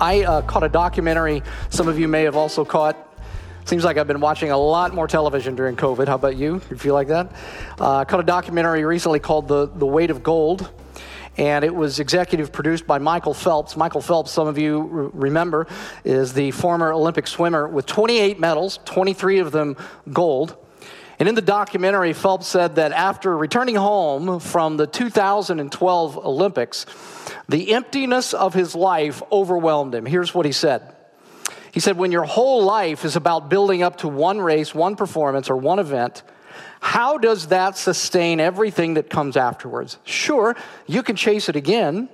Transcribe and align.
I 0.00 0.24
uh, 0.24 0.42
caught 0.42 0.62
a 0.62 0.68
documentary, 0.68 1.42
some 1.68 1.86
of 1.86 1.98
you 1.98 2.08
may 2.08 2.22
have 2.22 2.34
also 2.34 2.64
caught. 2.64 2.96
Seems 3.66 3.84
like 3.84 3.98
I've 3.98 4.06
been 4.06 4.20
watching 4.20 4.50
a 4.50 4.56
lot 4.56 4.94
more 4.94 5.06
television 5.06 5.54
during 5.54 5.76
COVID. 5.76 6.08
How 6.08 6.14
about 6.14 6.36
you? 6.36 6.62
You 6.70 6.76
feel 6.78 6.94
like 6.94 7.08
that? 7.08 7.30
Uh, 7.78 8.04
caught 8.06 8.20
a 8.20 8.24
documentary 8.24 8.84
recently 8.84 9.20
called 9.20 9.46
The, 9.46 9.66
the 9.66 9.86
Weight 9.86 10.10
of 10.10 10.22
Gold 10.22 10.70
and 11.36 11.64
it 11.64 11.74
was 11.74 12.00
executive 12.00 12.52
produced 12.52 12.86
by 12.86 12.98
Michael 12.98 13.34
Phelps. 13.34 13.76
Michael 13.76 14.00
Phelps, 14.00 14.30
some 14.30 14.48
of 14.48 14.58
you 14.58 15.10
remember, 15.14 15.66
is 16.04 16.32
the 16.32 16.50
former 16.50 16.92
Olympic 16.92 17.26
swimmer 17.26 17.68
with 17.68 17.86
28 17.86 18.40
medals, 18.40 18.78
23 18.84 19.38
of 19.38 19.52
them 19.52 19.76
gold. 20.12 20.56
And 21.20 21.28
in 21.28 21.34
the 21.34 21.42
documentary, 21.42 22.14
Phelps 22.14 22.46
said 22.46 22.76
that 22.76 22.92
after 22.92 23.36
returning 23.36 23.74
home 23.74 24.40
from 24.40 24.78
the 24.78 24.86
2012 24.86 26.16
Olympics, 26.16 26.86
the 27.46 27.74
emptiness 27.74 28.32
of 28.32 28.54
his 28.54 28.74
life 28.74 29.22
overwhelmed 29.30 29.94
him. 29.94 30.06
Here's 30.06 30.34
what 30.34 30.46
he 30.46 30.52
said. 30.52 30.96
He 31.72 31.80
said, 31.80 31.98
When 31.98 32.10
your 32.10 32.24
whole 32.24 32.64
life 32.64 33.04
is 33.04 33.16
about 33.16 33.50
building 33.50 33.82
up 33.82 33.98
to 33.98 34.08
one 34.08 34.40
race, 34.40 34.74
one 34.74 34.96
performance, 34.96 35.50
or 35.50 35.56
one 35.56 35.78
event, 35.78 36.22
how 36.80 37.18
does 37.18 37.48
that 37.48 37.76
sustain 37.76 38.40
everything 38.40 38.94
that 38.94 39.10
comes 39.10 39.36
afterwards? 39.36 39.98
Sure, 40.04 40.56
you 40.86 41.02
can 41.02 41.16
chase 41.16 41.50
it 41.50 41.54
again. 41.54 42.08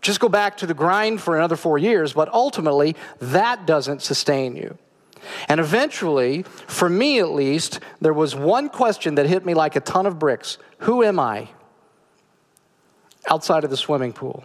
Just 0.00 0.18
go 0.18 0.30
back 0.30 0.56
to 0.58 0.66
the 0.66 0.74
grind 0.74 1.20
for 1.20 1.36
another 1.36 1.56
four 1.56 1.76
years, 1.76 2.14
but 2.14 2.32
ultimately, 2.32 2.96
that 3.20 3.66
doesn't 3.66 4.00
sustain 4.00 4.56
you. 4.56 4.78
And 5.48 5.60
eventually, 5.60 6.42
for 6.42 6.88
me 6.88 7.20
at 7.20 7.30
least, 7.30 7.80
there 8.00 8.14
was 8.14 8.34
one 8.34 8.68
question 8.68 9.16
that 9.16 9.26
hit 9.26 9.44
me 9.44 9.54
like 9.54 9.76
a 9.76 9.80
ton 9.80 10.06
of 10.06 10.18
bricks 10.18 10.58
Who 10.80 11.02
am 11.02 11.18
I 11.18 11.48
outside 13.28 13.64
of 13.64 13.70
the 13.70 13.76
swimming 13.76 14.12
pool? 14.12 14.44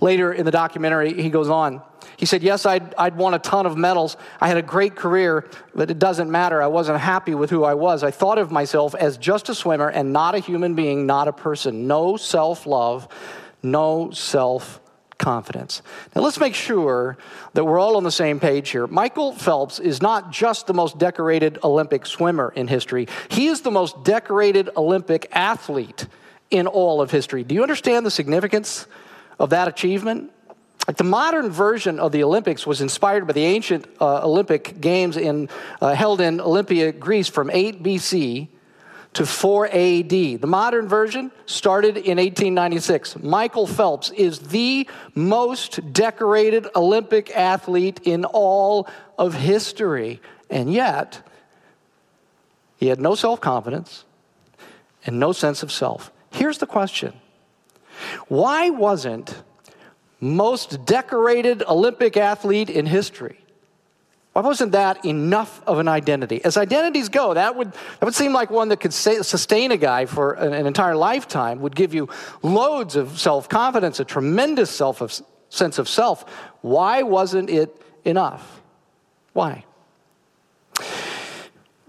Later 0.00 0.32
in 0.32 0.44
the 0.44 0.50
documentary, 0.50 1.20
he 1.20 1.30
goes 1.30 1.48
on. 1.48 1.82
He 2.16 2.26
said, 2.26 2.42
Yes, 2.42 2.66
I'd, 2.66 2.94
I'd 2.94 3.16
won 3.16 3.34
a 3.34 3.38
ton 3.38 3.66
of 3.66 3.76
medals. 3.76 4.16
I 4.40 4.48
had 4.48 4.56
a 4.56 4.62
great 4.62 4.94
career, 4.96 5.48
but 5.74 5.90
it 5.90 5.98
doesn't 5.98 6.30
matter. 6.30 6.62
I 6.62 6.66
wasn't 6.66 7.00
happy 7.00 7.34
with 7.34 7.50
who 7.50 7.64
I 7.64 7.74
was. 7.74 8.02
I 8.02 8.10
thought 8.10 8.38
of 8.38 8.50
myself 8.50 8.94
as 8.94 9.16
just 9.16 9.48
a 9.48 9.54
swimmer 9.54 9.88
and 9.88 10.12
not 10.12 10.34
a 10.34 10.38
human 10.38 10.74
being, 10.74 11.06
not 11.06 11.28
a 11.28 11.32
person. 11.32 11.86
No 11.86 12.16
self 12.16 12.66
love, 12.66 13.08
no 13.62 14.10
self 14.10 14.80
confidence. 15.22 15.82
Now, 16.14 16.22
let's 16.22 16.38
make 16.40 16.54
sure 16.54 17.16
that 17.54 17.64
we're 17.64 17.78
all 17.78 17.96
on 17.96 18.02
the 18.02 18.10
same 18.10 18.40
page 18.40 18.70
here. 18.70 18.86
Michael 18.86 19.32
Phelps 19.32 19.78
is 19.78 20.02
not 20.02 20.32
just 20.32 20.66
the 20.66 20.74
most 20.74 20.98
decorated 20.98 21.58
Olympic 21.62 22.04
swimmer 22.04 22.52
in 22.54 22.68
history, 22.68 23.06
he 23.28 23.46
is 23.46 23.62
the 23.62 23.70
most 23.70 24.04
decorated 24.04 24.68
Olympic 24.76 25.28
athlete 25.32 26.06
in 26.50 26.66
all 26.66 27.00
of 27.00 27.10
history. 27.10 27.44
Do 27.44 27.54
you 27.54 27.62
understand 27.62 28.04
the 28.04 28.10
significance 28.10 28.86
of 29.38 29.50
that 29.50 29.68
achievement? 29.68 30.32
Like 30.88 30.96
the 30.96 31.04
modern 31.04 31.48
version 31.50 32.00
of 32.00 32.10
the 32.10 32.24
Olympics 32.24 32.66
was 32.66 32.80
inspired 32.80 33.26
by 33.26 33.32
the 33.32 33.44
ancient 33.44 33.86
uh, 34.00 34.26
Olympic 34.26 34.80
Games 34.80 35.16
in, 35.16 35.48
uh, 35.80 35.94
held 35.94 36.20
in 36.20 36.40
Olympia, 36.40 36.90
Greece 36.90 37.28
from 37.28 37.48
8 37.48 37.82
BC 37.84 38.48
to 39.14 39.26
4 39.26 39.66
AD. 39.66 40.08
The 40.08 40.46
modern 40.46 40.88
version 40.88 41.30
started 41.46 41.96
in 41.96 42.16
1896. 42.18 43.18
Michael 43.18 43.66
Phelps 43.66 44.10
is 44.10 44.38
the 44.38 44.88
most 45.14 45.92
decorated 45.92 46.66
Olympic 46.74 47.30
athlete 47.36 48.00
in 48.04 48.24
all 48.24 48.88
of 49.18 49.34
history. 49.34 50.20
And 50.48 50.72
yet, 50.72 51.26
he 52.76 52.88
had 52.88 53.00
no 53.00 53.14
self 53.14 53.40
confidence 53.40 54.04
and 55.04 55.20
no 55.20 55.32
sense 55.32 55.62
of 55.62 55.70
self. 55.70 56.10
Here's 56.30 56.58
the 56.58 56.66
question 56.66 57.12
Why 58.28 58.70
wasn't 58.70 59.42
most 60.20 60.84
decorated 60.86 61.62
Olympic 61.68 62.16
athlete 62.16 62.70
in 62.70 62.86
history? 62.86 63.41
Why 64.32 64.40
wasn't 64.40 64.72
that 64.72 65.04
enough 65.04 65.62
of 65.66 65.78
an 65.78 65.88
identity? 65.88 66.42
As 66.42 66.56
identities 66.56 67.10
go, 67.10 67.34
that 67.34 67.54
would, 67.54 67.72
that 67.72 68.02
would 68.02 68.14
seem 68.14 68.32
like 68.32 68.50
one 68.50 68.68
that 68.68 68.80
could 68.80 68.94
say, 68.94 69.20
sustain 69.20 69.72
a 69.72 69.76
guy 69.76 70.06
for 70.06 70.32
an, 70.32 70.54
an, 70.54 70.66
entire 70.66 70.96
lifetime, 70.96 71.60
would 71.60 71.76
give 71.76 71.92
you 71.92 72.08
loads 72.42 72.96
of 72.96 73.20
self 73.20 73.48
confidence, 73.48 74.00
a 74.00 74.06
tremendous 74.06 74.70
self 74.70 75.02
of, 75.02 75.12
sense 75.50 75.78
of 75.78 75.86
self. 75.86 76.24
Why 76.62 77.02
wasn't 77.02 77.50
it 77.50 77.76
enough? 78.04 78.62
Why? 79.34 79.64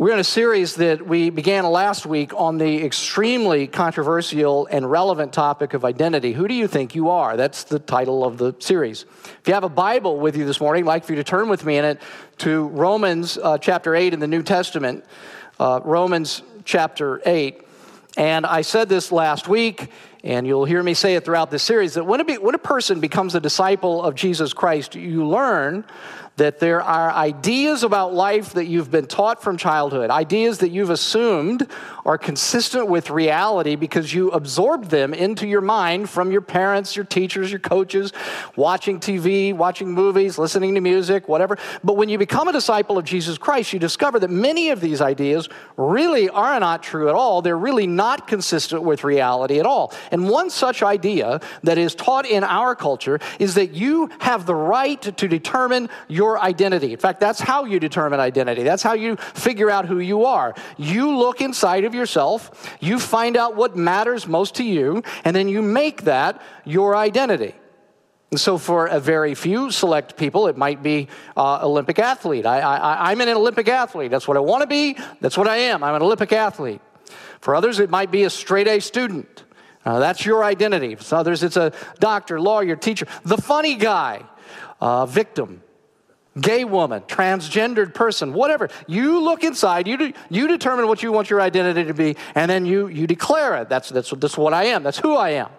We're 0.03 0.11
in 0.11 0.19
a 0.19 0.23
series 0.25 0.75
that 0.75 1.07
we 1.07 1.29
began 1.29 1.63
last 1.63 2.05
week 2.05 2.33
on 2.35 2.57
the 2.57 2.83
extremely 2.83 3.67
controversial 3.67 4.67
and 4.69 4.91
relevant 4.91 5.31
topic 5.31 5.73
of 5.73 5.85
identity. 5.85 6.33
Who 6.33 6.45
do 6.45 6.53
you 6.53 6.67
think 6.67 6.93
you 6.93 7.09
are? 7.09 7.37
That's 7.37 7.63
the 7.63 7.79
title 7.79 8.25
of 8.25 8.37
the 8.37 8.53
series. 8.59 9.05
If 9.23 9.47
you 9.47 9.53
have 9.53 9.63
a 9.63 9.69
Bible 9.69 10.19
with 10.19 10.35
you 10.35 10.43
this 10.43 10.59
morning, 10.59 10.83
I'd 10.83 10.87
like 10.87 11.05
for 11.05 11.13
you 11.13 11.19
to 11.19 11.23
turn 11.23 11.47
with 11.47 11.63
me 11.63 11.77
in 11.77 11.85
it 11.85 12.01
to 12.39 12.67
Romans 12.67 13.37
uh, 13.37 13.57
chapter 13.59 13.95
8 13.95 14.13
in 14.13 14.19
the 14.19 14.27
New 14.27 14.43
Testament. 14.43 15.05
Uh, 15.57 15.79
Romans 15.85 16.41
chapter 16.65 17.21
8. 17.25 17.65
And 18.17 18.45
I 18.45 18.61
said 18.61 18.89
this 18.89 19.09
last 19.09 19.47
week, 19.47 19.89
and 20.21 20.45
you'll 20.45 20.65
hear 20.65 20.83
me 20.83 20.95
say 20.95 21.15
it 21.15 21.23
throughout 21.23 21.49
this 21.49 21.63
series 21.63 21.93
that 21.93 22.05
when 22.05 22.19
a, 22.19 22.25
be, 22.25 22.37
when 22.37 22.55
a 22.55 22.59
person 22.59 22.99
becomes 22.99 23.35
a 23.35 23.39
disciple 23.39 24.03
of 24.03 24.15
Jesus 24.15 24.51
Christ, 24.51 24.95
you 24.95 25.25
learn 25.25 25.85
that 26.37 26.59
there 26.59 26.81
are 26.81 27.11
ideas 27.11 27.83
about 27.83 28.13
life 28.13 28.53
that 28.53 28.65
you've 28.65 28.89
been 28.89 29.05
taught 29.05 29.43
from 29.43 29.55
childhood, 29.55 30.09
ideas 30.09 30.59
that 30.59 30.69
you've 30.69 30.89
assumed 30.89 31.67
are 32.05 32.17
consistent 32.17 32.87
with 32.87 33.09
reality 33.09 33.75
because 33.75 34.13
you 34.13 34.29
absorbed 34.31 34.89
them 34.89 35.13
into 35.13 35.47
your 35.47 35.61
mind 35.61 36.09
from 36.09 36.31
your 36.31 36.41
parents, 36.41 36.95
your 36.95 37.05
teachers, 37.05 37.51
your 37.51 37.59
coaches, 37.59 38.11
watching 38.55 38.99
TV, 38.99 39.53
watching 39.55 39.91
movies, 39.91 40.37
listening 40.37 40.73
to 40.75 40.81
music, 40.81 41.27
whatever. 41.27 41.57
But 41.83 41.97
when 41.97 42.09
you 42.09 42.17
become 42.17 42.47
a 42.47 42.51
disciple 42.51 42.97
of 42.97 43.05
Jesus 43.05 43.37
Christ, 43.37 43.71
you 43.71 43.79
discover 43.79 44.19
that 44.19 44.29
many 44.29 44.69
of 44.69 44.81
these 44.81 45.01
ideas 45.01 45.47
really 45.77 46.29
are 46.29 46.59
not 46.59 46.81
true 46.83 47.09
at 47.09 47.15
all. 47.15 47.41
They're 47.41 47.57
really 47.57 47.87
not 47.87 48.27
consistent 48.27 48.83
with 48.83 49.03
reality 49.03 49.59
at 49.59 49.65
all. 49.65 49.93
And 50.11 50.29
one 50.29 50.49
such 50.49 50.81
idea 50.81 51.41
that 51.61 51.77
is 51.77 51.93
taught 51.95 52.25
in 52.25 52.43
our 52.43 52.75
culture 52.75 53.19
is 53.39 53.53
that 53.55 53.73
you 53.73 54.09
have 54.19 54.45
the 54.45 54.55
right 54.55 55.01
to 55.01 55.27
determine 55.27 55.89
your 56.07 56.22
your 56.23 56.39
identity. 56.39 56.93
In 56.93 56.99
fact, 56.99 57.19
that's 57.19 57.41
how 57.41 57.65
you 57.65 57.79
determine 57.79 58.19
identity. 58.19 58.63
That's 58.63 58.83
how 58.83 58.93
you 58.93 59.17
figure 59.47 59.69
out 59.69 59.85
who 59.85 59.99
you 59.99 60.25
are. 60.25 60.55
You 60.77 61.17
look 61.17 61.41
inside 61.41 61.83
of 61.83 61.93
yourself, 61.93 62.39
you 62.79 62.97
find 62.97 63.35
out 63.35 63.57
what 63.57 63.75
matters 63.75 64.25
most 64.25 64.55
to 64.55 64.63
you, 64.63 65.03
and 65.25 65.35
then 65.35 65.49
you 65.49 65.61
make 65.61 66.03
that 66.03 66.41
your 66.63 66.95
identity. 66.95 67.53
And 68.31 68.39
so, 68.39 68.57
for 68.57 68.87
a 68.87 68.99
very 68.99 69.35
few 69.35 69.69
select 69.69 70.15
people, 70.17 70.47
it 70.47 70.57
might 70.57 70.81
be 70.81 71.07
uh, 71.35 71.67
Olympic 71.69 71.99
athlete. 71.99 72.45
I, 72.45 73.11
I'm 73.11 73.19
an 73.21 73.29
Olympic 73.29 73.67
athlete. 73.67 74.09
That's 74.09 74.27
what 74.27 74.37
I 74.37 74.39
want 74.39 74.61
to 74.61 74.67
be. 74.67 74.97
That's 75.19 75.37
what 75.37 75.47
I 75.47 75.57
am. 75.71 75.83
I'm 75.83 75.95
an 75.95 76.01
Olympic 76.01 76.31
athlete. 76.31 76.81
For 77.41 77.53
others, 77.53 77.79
it 77.79 77.89
might 77.89 78.11
be 78.11 78.23
a 78.23 78.29
straight 78.29 78.67
A 78.67 78.79
student. 78.79 79.43
Uh, 79.85 79.99
that's 79.99 80.25
your 80.25 80.43
identity. 80.43 80.95
For 80.95 81.15
others, 81.15 81.43
it's 81.43 81.57
a 81.57 81.73
doctor, 81.99 82.39
lawyer, 82.39 82.77
teacher, 82.77 83.07
the 83.23 83.37
funny 83.37 83.75
guy, 83.75 84.23
uh, 84.79 85.05
victim, 85.05 85.62
gay 86.39 86.63
woman, 86.63 87.01
transgendered 87.03 87.93
person, 87.93 88.33
whatever. 88.33 88.69
You 88.87 89.23
look 89.23 89.43
inside, 89.43 89.87
you, 89.87 89.97
do, 89.97 90.13
you 90.29 90.47
determine 90.47 90.87
what 90.87 91.03
you 91.03 91.11
want 91.11 91.29
your 91.29 91.41
identity 91.41 91.85
to 91.85 91.93
be, 91.93 92.15
and 92.35 92.49
then 92.49 92.65
you, 92.65 92.87
you 92.87 93.07
declare 93.07 93.55
it. 93.61 93.69
That's, 93.69 93.89
that's, 93.89 94.11
that's 94.11 94.37
what 94.37 94.53
I 94.53 94.65
am, 94.65 94.83
that's 94.83 94.99
who 94.99 95.15
I 95.15 95.31
am. 95.31 95.49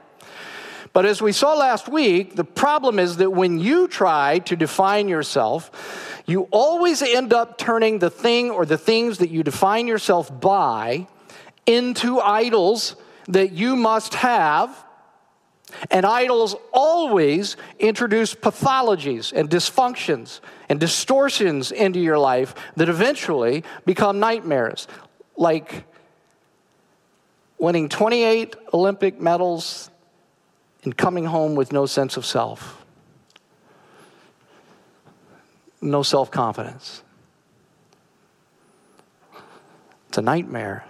But 0.93 1.07
as 1.07 1.21
we 1.21 1.33
saw 1.33 1.55
last 1.55 1.89
week, 1.89 2.37
the 2.37 2.45
problem 2.45 3.01
is 3.01 3.17
that 3.17 3.31
when 3.31 3.59
you 3.59 3.89
try 3.89 4.39
to 4.41 4.55
define 4.55 5.09
yourself, 5.09 6.23
you 6.27 6.43
always 6.53 7.03
end 7.03 7.33
up 7.33 7.59
turning 7.59 7.99
the 7.99 8.11
thing 8.11 8.51
or 8.51 8.65
the 8.65 8.79
things 8.79 9.19
that 9.19 9.31
you 9.31 9.43
define 9.43 9.89
yourself 9.89 10.41
by 10.41 11.09
into 11.67 12.21
idols 12.21 12.95
that 13.27 13.53
you 13.53 13.75
must 13.75 14.15
have 14.15 14.85
and 15.91 16.07
idols 16.07 16.55
always 16.73 17.57
introduce 17.79 18.35
pathologies 18.35 19.33
and 19.33 19.51
dysfunctions 19.51 20.41
and 20.75 20.81
distortions 20.81 21.71
into 21.71 22.01
your 22.01 22.19
life 22.19 22.53
that 22.75 22.89
eventually 22.89 23.63
become 23.87 24.19
nightmares, 24.19 24.89
like 25.37 25.85
winning 27.59 27.89
28 27.89 28.57
Olympic 28.73 29.21
medals 29.21 29.89
and 30.83 30.97
coming 30.97 31.27
home 31.27 31.55
with 31.55 31.73
no 31.73 31.87
sense 31.87 32.17
of 32.17 32.27
self, 32.27 32.85
no 35.81 36.03
self 36.03 36.33
confidence. 36.33 37.05
It's 40.09 40.19
a 40.19 40.23
nightmare. 40.23 40.85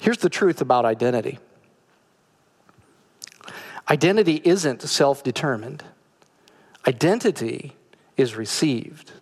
Here's 0.00 0.18
the 0.18 0.30
truth 0.30 0.60
about 0.60 0.84
identity 0.84 1.40
Identity 3.90 4.40
isn't 4.44 4.80
self 4.82 5.24
determined, 5.24 5.82
identity 6.86 7.72
is 8.16 8.36
received. 8.36 9.12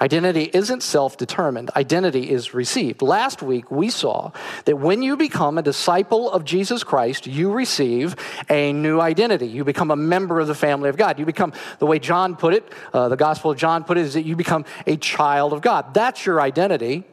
Identity 0.00 0.50
isn't 0.52 0.82
self 0.82 1.16
determined, 1.16 1.70
identity 1.74 2.30
is 2.30 2.52
received. 2.52 3.00
Last 3.00 3.42
week, 3.42 3.70
we 3.70 3.88
saw 3.88 4.32
that 4.66 4.76
when 4.76 5.02
you 5.02 5.16
become 5.16 5.56
a 5.56 5.62
disciple 5.62 6.30
of 6.30 6.44
Jesus 6.44 6.84
Christ, 6.84 7.26
you 7.26 7.50
receive 7.50 8.14
a 8.50 8.72
new 8.74 9.00
identity. 9.00 9.46
You 9.46 9.64
become 9.64 9.90
a 9.90 9.96
member 9.96 10.38
of 10.38 10.48
the 10.48 10.54
family 10.54 10.90
of 10.90 10.98
God. 10.98 11.18
You 11.18 11.24
become, 11.24 11.52
the 11.78 11.86
way 11.86 11.98
John 11.98 12.36
put 12.36 12.52
it, 12.52 12.70
uh, 12.92 13.08
the 13.08 13.16
Gospel 13.16 13.50
of 13.50 13.56
John 13.56 13.84
put 13.84 13.96
it, 13.96 14.02
is 14.02 14.14
that 14.14 14.24
you 14.24 14.36
become 14.36 14.66
a 14.86 14.96
child 14.96 15.54
of 15.54 15.62
God. 15.62 15.94
That's 15.94 16.26
your 16.26 16.42
identity. 16.42 17.04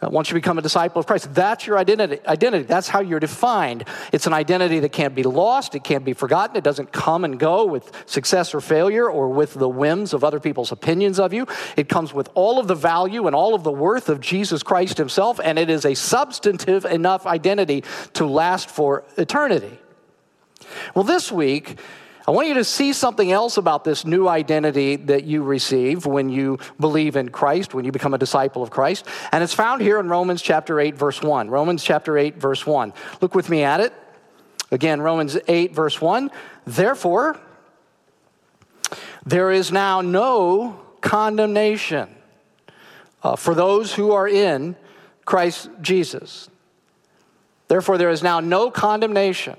Uh, 0.00 0.08
once 0.08 0.30
you 0.30 0.34
become 0.34 0.58
a 0.58 0.62
disciple 0.62 1.00
of 1.00 1.06
Christ, 1.06 1.34
that's 1.34 1.66
your 1.66 1.76
identity. 1.76 2.20
Identity. 2.24 2.64
That's 2.64 2.88
how 2.88 3.00
you're 3.00 3.18
defined. 3.18 3.84
It's 4.12 4.28
an 4.28 4.32
identity 4.32 4.78
that 4.80 4.92
can't 4.92 5.14
be 5.14 5.24
lost. 5.24 5.74
It 5.74 5.82
can't 5.82 6.04
be 6.04 6.12
forgotten. 6.12 6.56
It 6.56 6.62
doesn't 6.62 6.92
come 6.92 7.24
and 7.24 7.38
go 7.38 7.66
with 7.66 7.90
success 8.06 8.54
or 8.54 8.60
failure 8.60 9.10
or 9.10 9.28
with 9.28 9.54
the 9.54 9.68
whims 9.68 10.14
of 10.14 10.22
other 10.22 10.38
people's 10.38 10.70
opinions 10.70 11.18
of 11.18 11.32
you. 11.32 11.46
It 11.76 11.88
comes 11.88 12.14
with 12.14 12.28
all 12.34 12.60
of 12.60 12.68
the 12.68 12.76
value 12.76 13.26
and 13.26 13.34
all 13.34 13.54
of 13.54 13.64
the 13.64 13.72
worth 13.72 14.08
of 14.08 14.20
Jesus 14.20 14.62
Christ 14.62 14.98
Himself, 14.98 15.40
and 15.42 15.58
it 15.58 15.68
is 15.68 15.84
a 15.84 15.94
substantive 15.94 16.84
enough 16.84 17.26
identity 17.26 17.82
to 18.12 18.24
last 18.24 18.70
for 18.70 19.04
eternity. 19.16 19.78
Well, 20.94 21.04
this 21.04 21.32
week 21.32 21.78
I 22.28 22.30
want 22.30 22.46
you 22.46 22.54
to 22.54 22.64
see 22.64 22.92
something 22.92 23.32
else 23.32 23.56
about 23.56 23.84
this 23.84 24.04
new 24.04 24.28
identity 24.28 24.96
that 24.96 25.24
you 25.24 25.42
receive 25.42 26.04
when 26.04 26.28
you 26.28 26.58
believe 26.78 27.16
in 27.16 27.30
Christ, 27.30 27.72
when 27.72 27.86
you 27.86 27.90
become 27.90 28.12
a 28.12 28.18
disciple 28.18 28.62
of 28.62 28.68
Christ. 28.68 29.06
And 29.32 29.42
it's 29.42 29.54
found 29.54 29.80
here 29.80 29.98
in 29.98 30.10
Romans 30.10 30.42
chapter 30.42 30.78
8, 30.78 30.94
verse 30.94 31.22
1. 31.22 31.48
Romans 31.48 31.82
chapter 31.82 32.18
8, 32.18 32.36
verse 32.36 32.66
1. 32.66 32.92
Look 33.22 33.34
with 33.34 33.48
me 33.48 33.62
at 33.62 33.80
it. 33.80 33.94
Again, 34.70 35.00
Romans 35.00 35.38
8, 35.48 35.74
verse 35.74 36.02
1. 36.02 36.30
Therefore, 36.66 37.40
there 39.24 39.50
is 39.50 39.72
now 39.72 40.02
no 40.02 40.78
condemnation 41.00 42.14
uh, 43.22 43.36
for 43.36 43.54
those 43.54 43.94
who 43.94 44.12
are 44.12 44.28
in 44.28 44.76
Christ 45.24 45.70
Jesus. 45.80 46.50
Therefore, 47.68 47.96
there 47.96 48.10
is 48.10 48.22
now 48.22 48.40
no 48.40 48.70
condemnation 48.70 49.56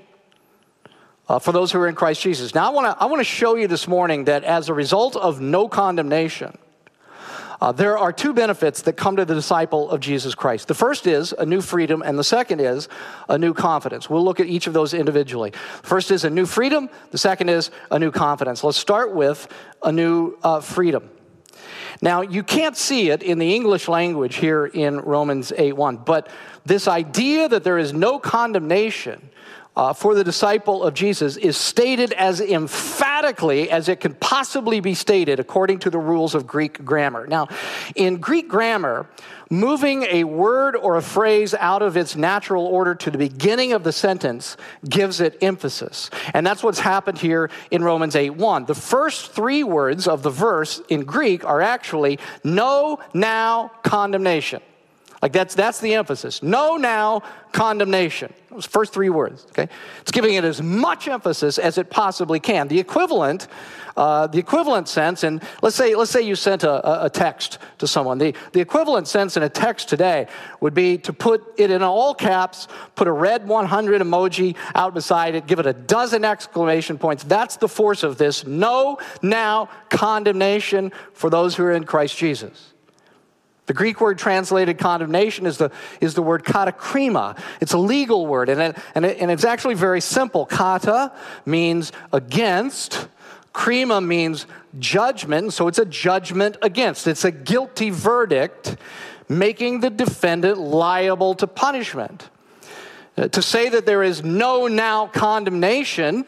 uh, 1.30 1.38
for 1.38 1.52
those 1.52 1.70
who 1.70 1.78
are 1.78 1.86
in 1.86 1.94
Christ 1.94 2.20
Jesus. 2.20 2.56
Now, 2.56 2.66
I 2.66 2.70
want 2.70 2.86
to 2.86 3.00
I 3.00 3.06
want 3.06 3.20
to 3.20 3.24
show 3.24 3.54
you 3.54 3.68
this 3.68 3.86
morning 3.86 4.24
that 4.24 4.42
as 4.42 4.68
a 4.68 4.74
result 4.74 5.14
of 5.14 5.40
no 5.40 5.68
condemnation, 5.68 6.58
uh, 7.60 7.70
there 7.70 7.96
are 7.96 8.12
two 8.12 8.32
benefits 8.32 8.82
that 8.82 8.94
come 8.94 9.14
to 9.14 9.24
the 9.24 9.34
disciple 9.34 9.90
of 9.90 10.00
Jesus 10.00 10.34
Christ. 10.34 10.66
The 10.66 10.74
first 10.74 11.06
is 11.06 11.32
a 11.32 11.46
new 11.46 11.60
freedom, 11.60 12.02
and 12.02 12.18
the 12.18 12.24
second 12.24 12.60
is 12.60 12.88
a 13.28 13.38
new 13.38 13.54
confidence. 13.54 14.10
We'll 14.10 14.24
look 14.24 14.40
at 14.40 14.46
each 14.46 14.66
of 14.66 14.72
those 14.72 14.92
individually. 14.92 15.52
First 15.84 16.10
is 16.10 16.24
a 16.24 16.30
new 16.30 16.46
freedom, 16.46 16.90
the 17.12 17.18
second 17.18 17.48
is 17.48 17.70
a 17.92 17.98
new 18.00 18.10
confidence. 18.10 18.64
Let's 18.64 18.78
start 18.78 19.14
with 19.14 19.46
a 19.84 19.92
new 19.92 20.36
uh, 20.42 20.60
freedom. 20.60 21.10
Now, 22.02 22.22
you 22.22 22.42
can't 22.42 22.76
see 22.76 23.10
it 23.10 23.22
in 23.22 23.38
the 23.38 23.54
English 23.54 23.86
language 23.86 24.34
here 24.36 24.66
in 24.66 24.98
Romans 24.98 25.52
8 25.56 25.74
1, 25.74 25.98
but 25.98 26.28
this 26.66 26.88
idea 26.88 27.48
that 27.48 27.62
there 27.62 27.78
is 27.78 27.92
no 27.92 28.18
condemnation 28.18 29.29
uh, 29.80 29.94
for 29.94 30.14
the 30.14 30.22
disciple 30.22 30.82
of 30.82 30.92
Jesus 30.92 31.38
is 31.38 31.56
stated 31.56 32.12
as 32.12 32.42
emphatically 32.42 33.70
as 33.70 33.88
it 33.88 33.98
can 33.98 34.12
possibly 34.12 34.78
be 34.78 34.92
stated 34.92 35.40
according 35.40 35.78
to 35.78 35.88
the 35.88 35.98
rules 35.98 36.34
of 36.34 36.46
Greek 36.46 36.84
grammar. 36.84 37.26
Now, 37.26 37.48
in 37.94 38.18
Greek 38.18 38.46
grammar, 38.46 39.06
moving 39.48 40.02
a 40.02 40.24
word 40.24 40.76
or 40.76 40.96
a 40.96 41.02
phrase 41.02 41.54
out 41.54 41.80
of 41.80 41.96
its 41.96 42.14
natural 42.14 42.66
order 42.66 42.94
to 42.94 43.10
the 43.10 43.16
beginning 43.16 43.72
of 43.72 43.82
the 43.82 43.90
sentence 43.90 44.58
gives 44.86 45.18
it 45.18 45.38
emphasis. 45.40 46.10
And 46.34 46.46
that's 46.46 46.62
what's 46.62 46.80
happened 46.80 47.16
here 47.16 47.50
in 47.70 47.82
Romans 47.82 48.14
8 48.14 48.30
1. 48.34 48.66
The 48.66 48.74
first 48.74 49.32
three 49.32 49.64
words 49.64 50.06
of 50.06 50.22
the 50.22 50.28
verse 50.28 50.82
in 50.90 51.04
Greek 51.04 51.42
are 51.46 51.62
actually 51.62 52.18
no, 52.44 52.98
now, 53.14 53.70
condemnation. 53.82 54.60
Like 55.22 55.32
that's, 55.32 55.54
that's 55.54 55.80
the 55.80 55.94
emphasis. 55.94 56.42
No 56.42 56.76
now 56.76 57.22
condemnation. 57.52 58.32
Those 58.50 58.64
first 58.64 58.92
three 58.92 59.10
words, 59.10 59.46
okay? 59.50 59.68
It's 60.00 60.10
giving 60.10 60.34
it 60.34 60.44
as 60.44 60.62
much 60.62 61.08
emphasis 61.08 61.58
as 61.58 61.76
it 61.76 61.90
possibly 61.90 62.40
can. 62.40 62.68
The 62.68 62.80
equivalent, 62.80 63.46
uh, 63.96 64.28
the 64.28 64.38
equivalent 64.38 64.88
sense, 64.88 65.22
and 65.22 65.42
let's 65.60 65.76
say, 65.76 65.94
let's 65.94 66.10
say 66.10 66.22
you 66.22 66.34
sent 66.36 66.64
a, 66.64 67.04
a 67.04 67.10
text 67.10 67.58
to 67.78 67.86
someone. 67.86 68.16
The, 68.16 68.34
the 68.52 68.60
equivalent 68.60 69.08
sense 69.08 69.36
in 69.36 69.42
a 69.42 69.48
text 69.48 69.90
today 69.90 70.26
would 70.60 70.74
be 70.74 70.96
to 70.98 71.12
put 71.12 71.44
it 71.58 71.70
in 71.70 71.82
all 71.82 72.14
caps, 72.14 72.66
put 72.94 73.06
a 73.06 73.12
red 73.12 73.46
100 73.46 74.00
emoji 74.00 74.56
out 74.74 74.94
beside 74.94 75.34
it, 75.34 75.46
give 75.46 75.58
it 75.58 75.66
a 75.66 75.74
dozen 75.74 76.24
exclamation 76.24 76.96
points. 76.96 77.24
That's 77.24 77.56
the 77.56 77.68
force 77.68 78.02
of 78.02 78.16
this. 78.16 78.46
No 78.46 78.98
now 79.20 79.68
condemnation 79.90 80.92
for 81.12 81.28
those 81.28 81.56
who 81.56 81.64
are 81.64 81.72
in 81.72 81.84
Christ 81.84 82.16
Jesus. 82.16 82.69
The 83.70 83.74
Greek 83.74 84.00
word 84.00 84.18
translated 84.18 84.78
condemnation 84.78 85.46
is 85.46 85.58
the, 85.58 85.70
is 86.00 86.14
the 86.14 86.22
word 86.22 86.42
katakrima. 86.42 87.38
It's 87.60 87.72
a 87.72 87.78
legal 87.78 88.26
word, 88.26 88.48
and, 88.48 88.60
it, 88.60 88.76
and, 88.96 89.04
it, 89.04 89.18
and 89.20 89.30
it's 89.30 89.44
actually 89.44 89.74
very 89.74 90.00
simple. 90.00 90.44
Kata 90.44 91.12
means 91.46 91.92
against, 92.12 93.06
krima 93.54 94.04
means 94.04 94.46
judgment, 94.80 95.52
so 95.52 95.68
it's 95.68 95.78
a 95.78 95.84
judgment 95.84 96.56
against. 96.62 97.06
It's 97.06 97.24
a 97.24 97.30
guilty 97.30 97.90
verdict 97.90 98.76
making 99.28 99.78
the 99.78 99.90
defendant 99.90 100.58
liable 100.58 101.36
to 101.36 101.46
punishment. 101.46 102.28
Uh, 103.16 103.28
to 103.28 103.40
say 103.40 103.68
that 103.68 103.86
there 103.86 104.02
is 104.02 104.24
no 104.24 104.66
now 104.66 105.06
condemnation 105.06 106.26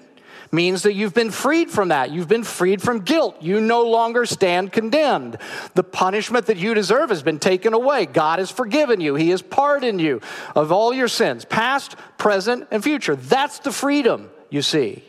means 0.52 0.82
that 0.82 0.92
you've 0.92 1.14
been 1.14 1.30
freed 1.30 1.70
from 1.70 1.88
that. 1.88 2.10
You've 2.10 2.28
been 2.28 2.44
freed 2.44 2.82
from 2.82 3.00
guilt. 3.00 3.40
You 3.40 3.60
no 3.60 3.82
longer 3.88 4.26
stand 4.26 4.70
condemned. 4.70 5.38
The 5.74 5.82
punishment 5.82 6.46
that 6.46 6.58
you 6.58 6.74
deserve 6.74 7.08
has 7.08 7.22
been 7.22 7.38
taken 7.38 7.72
away. 7.72 8.04
God 8.04 8.38
has 8.38 8.50
forgiven 8.50 9.00
you, 9.00 9.14
He 9.14 9.30
has 9.30 9.40
pardoned 9.40 10.00
you 10.00 10.20
of 10.54 10.70
all 10.70 10.92
your 10.92 11.08
sins, 11.08 11.46
past, 11.46 11.96
present, 12.18 12.68
and 12.70 12.82
future. 12.82 13.16
That's 13.16 13.60
the 13.60 13.72
freedom, 13.72 14.30
you 14.50 14.60
see. 14.60 15.02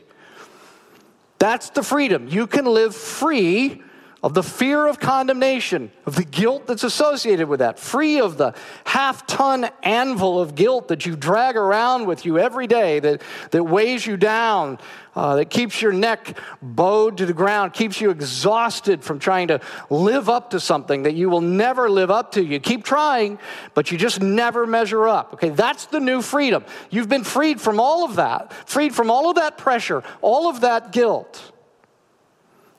That's 1.39 1.71
the 1.71 1.83
freedom. 1.83 2.29
You 2.29 2.47
can 2.47 2.65
live 2.65 2.95
free 2.95 3.83
of 4.23 4.33
the 4.33 4.41
fear 4.41 4.87
of 4.87 5.01
condemnation, 5.01 5.91
of 6.05 6.15
the 6.15 6.23
guilt 6.23 6.65
that's 6.65 6.85
associated 6.85 7.49
with 7.49 7.59
that, 7.59 7.77
free 7.77 8.21
of 8.21 8.37
the 8.37 8.55
half 8.85 9.27
ton 9.27 9.69
anvil 9.83 10.39
of 10.39 10.55
guilt 10.55 10.87
that 10.87 11.05
you 11.05 11.17
drag 11.17 11.57
around 11.57 12.05
with 12.05 12.25
you 12.25 12.39
every 12.39 12.65
day 12.65 13.01
that, 13.01 13.21
that 13.51 13.65
weighs 13.65 14.07
you 14.07 14.15
down, 14.15 14.79
uh, 15.13 15.35
that 15.35 15.49
keeps 15.49 15.81
your 15.81 15.91
neck 15.91 16.37
bowed 16.61 17.17
to 17.17 17.25
the 17.25 17.33
ground, 17.33 17.73
keeps 17.73 17.99
you 17.99 18.11
exhausted 18.11 19.03
from 19.03 19.19
trying 19.19 19.49
to 19.49 19.59
live 19.89 20.29
up 20.29 20.51
to 20.51 20.59
something 20.59 21.03
that 21.03 21.15
you 21.15 21.29
will 21.29 21.41
never 21.41 21.89
live 21.89 22.09
up 22.09 22.31
to. 22.31 22.41
You 22.41 22.61
keep 22.61 22.85
trying, 22.85 23.37
but 23.73 23.91
you 23.91 23.97
just 23.97 24.21
never 24.21 24.65
measure 24.65 25.05
up. 25.05 25.33
Okay, 25.33 25.49
that's 25.49 25.87
the 25.87 25.99
new 25.99 26.21
freedom. 26.21 26.63
You've 26.89 27.09
been 27.09 27.25
freed 27.25 27.59
from 27.59 27.77
all 27.77 28.05
of 28.05 28.15
that, 28.15 28.53
freed 28.69 28.95
from 28.95 29.11
all 29.11 29.29
of 29.29 29.35
that 29.35 29.57
pressure, 29.57 30.01
all 30.21 30.49
of 30.49 30.61
that 30.61 30.93
guilt. 30.93 31.52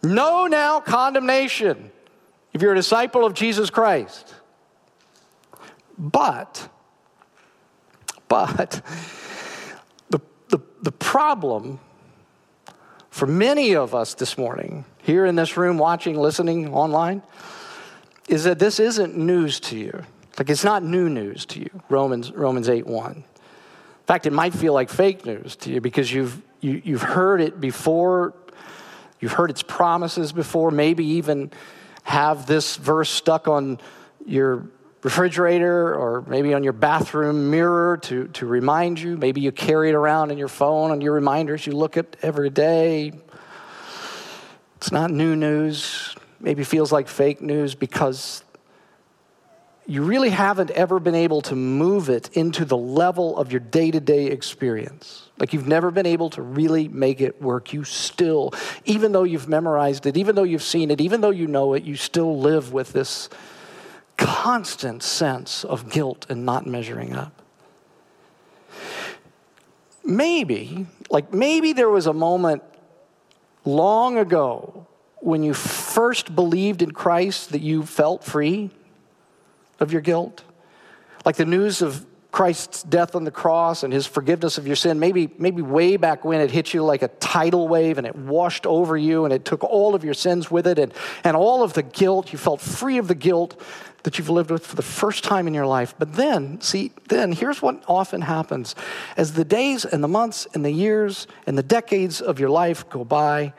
No 0.04 0.46
now 0.46 0.80
condemnation 0.80 1.90
if 2.52 2.62
you're 2.62 2.73
a 2.73 2.76
disciple 2.76 3.25
of 3.25 3.34
Jesus 3.34 3.70
Christ. 3.70 4.34
But, 5.99 6.68
but, 8.28 8.82
the, 10.11 10.20
the, 10.49 10.61
the 10.82 10.92
problem 10.92 11.80
for 13.11 13.26
many 13.26 13.76
of 13.76 13.94
us 13.94 14.14
this 14.14 14.37
morning, 14.37 14.84
here 15.02 15.25
in 15.25 15.37
this 15.37 15.56
room, 15.56 15.78
watching, 15.78 16.18
listening 16.18 16.75
online, 16.75 17.23
is 18.28 18.44
that 18.44 18.58
this 18.58 18.80
isn't 18.80 19.16
news 19.16 19.61
to 19.61 19.78
you. 19.78 20.04
Like 20.37 20.50
it's 20.50 20.64
not 20.64 20.82
new 20.82 21.08
news 21.08 21.46
to 21.46 21.61
you, 21.61 21.70
Romans, 21.88 22.32
Romans 22.32 22.68
8 22.68 22.87
1. 22.87 23.12
In 23.12 23.25
fact, 24.06 24.26
it 24.26 24.32
might 24.32 24.52
feel 24.52 24.75
like 24.75 24.90
fake 24.90 25.25
news 25.25 25.54
to 25.56 25.70
you 25.70 25.80
because 25.80 26.12
you've, 26.12 26.42
you, 26.61 26.75
have 26.75 26.87
you 26.87 26.99
have 26.99 27.08
heard 27.08 27.40
it 27.40 27.61
before 27.61 28.34
You've 29.25 29.33
heard 29.33 29.49
its 29.49 29.62
promises 29.62 30.33
before, 30.33 30.71
maybe 30.71 31.02
even 31.02 31.50
have 32.02 32.45
this 32.45 32.76
verse 32.76 33.09
stuck 33.09 33.49
on 33.49 33.81
your 34.26 34.69
refrigerator 35.02 35.95
or 35.95 36.23
maybe 36.26 36.52
on 36.52 36.62
your 36.62 36.75
bathroom 36.75 37.50
mirror 37.50 37.97
to, 38.02 38.28
to 38.28 38.45
remind 38.45 39.00
you. 39.00 39.16
Maybe 39.16 39.40
you 39.40 39.50
carry 39.50 39.88
it 39.88 39.95
around 39.95 40.31
in 40.31 40.37
your 40.37 40.49
phone 40.49 40.90
on 40.90 41.00
your 41.00 41.14
reminders 41.14 41.66
you 41.66 41.73
look 41.73 41.97
at 41.97 42.19
every 42.21 42.50
day. 42.50 43.12
It's 44.76 44.93
not 44.93 45.11
new 45.11 45.35
news. 45.35 46.14
Maybe 46.38 46.62
feels 46.62 46.93
like 46.93 47.09
fake 47.09 47.40
news 47.40 47.75
because 47.75 48.45
you 49.87 50.02
really 50.02 50.28
haven't 50.28 50.71
ever 50.73 51.00
been 51.00 51.14
able 51.14 51.40
to 51.40 51.57
move 51.57 52.11
it 52.11 52.28
into 52.37 52.66
the 52.66 52.76
level 52.76 53.38
of 53.38 53.50
your 53.50 53.61
day 53.61 53.90
to 53.90 54.00
day 54.00 54.26
experience. 54.26 55.24
Like 55.38 55.53
you've 55.53 55.67
never 55.67 55.91
been 55.91 56.07
able 56.07 56.31
to 56.31 56.43
really 56.43 56.88
make 56.88 57.21
it 57.21 57.43
work. 57.43 57.73
You 57.73 57.85
still, 57.85 58.53
even 58.85 59.12
though 59.12 59.25
you've 59.25 59.49
memorized 59.49 60.07
it, 60.07 60.17
even 60.17 60.37
though 60.37 60.45
you've 60.45 60.62
seen 60.62 60.91
it, 60.91 61.00
even 61.00 61.21
though 61.21 61.31
you 61.31 61.47
know 61.47 61.75
it, 61.75 61.83
you 61.83 61.97
still 61.97 62.38
live 62.38 62.73
with 62.73 62.93
this 62.93 63.29
constant 64.17 65.03
sense 65.03 65.64
of 65.64 65.91
guilt 65.91 66.26
and 66.29 66.47
not 66.47 66.67
measuring 66.67 67.14
up. 67.14 67.43
Maybe, 70.05 70.87
like 71.11 71.33
maybe 71.33 71.73
there 71.73 71.88
was 71.88 72.07
a 72.07 72.12
moment 72.12 72.62
long 73.64 74.19
ago 74.19 74.87
when 75.21 75.43
you 75.43 75.55
first 75.55 76.35
believed 76.35 76.83
in 76.83 76.91
Christ 76.91 77.53
that 77.53 77.62
you 77.62 77.85
felt 77.85 78.23
free 78.23 78.71
of 79.81 79.91
your 79.91 80.03
guilt? 80.03 80.45
Like 81.25 81.37
the 81.37 81.47
news 81.47 81.81
of 81.81 82.05
Christ's 82.35 82.83
death 82.83 83.14
on 83.14 83.23
the 83.23 83.31
cross 83.31 83.85
and 83.85 83.93
his 83.93 84.09
forgiveness 84.09 84.59
of 84.59 84.67
your 84.67 84.75
sin, 84.75 84.99
maybe, 84.99 85.31
maybe 85.38 85.62
way 85.62 85.97
back 85.97 86.25
when 86.25 86.41
it 86.41 86.50
hit 86.50 86.75
you 86.75 86.83
like 86.83 87.03
a 87.03 87.07
tidal 87.07 87.69
wave 87.69 87.97
and 87.97 88.05
it 88.09 88.17
washed 88.17 88.67
over 88.67 88.97
you 88.97 89.25
and 89.25 89.33
it 89.33 89.45
took 89.45 89.62
all 89.62 89.95
of 89.95 90.03
your 90.03 90.14
sins 90.14 90.50
with 90.50 90.67
it 90.67 90.76
and, 90.81 90.93
and 91.23 91.37
all 91.37 91.62
of 91.62 91.75
the 91.75 91.85
guilt. 91.85 92.33
You 92.33 92.38
felt 92.41 92.61
free 92.61 92.99
of 92.99 93.07
the 93.07 93.14
guilt 93.14 93.62
that 94.03 94.19
you've 94.19 94.31
lived 94.31 94.50
with 94.50 94.67
for 94.67 94.75
the 94.75 94.83
first 94.83 95.23
time 95.23 95.47
in 95.47 95.55
your 95.55 95.64
life. 95.64 95.95
But 95.97 96.14
then, 96.14 96.61
see, 96.61 96.91
then 97.09 97.31
here's 97.31 97.62
what 97.62 97.85
often 97.87 98.23
happens. 98.23 98.75
As 99.17 99.35
the 99.35 99.45
days 99.45 99.85
and 99.85 100.03
the 100.03 100.09
months 100.09 100.49
and 100.55 100.64
the 100.64 100.73
years 100.73 101.29
and 101.47 101.57
the 101.57 101.62
decades 101.62 102.21
of 102.21 102.41
your 102.41 102.50
life 102.50 102.91
go 102.91 103.05
by, 103.05 103.53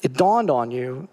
it 0.00 0.12
dawned 0.12 0.48
on 0.48 0.70
you 0.70 1.08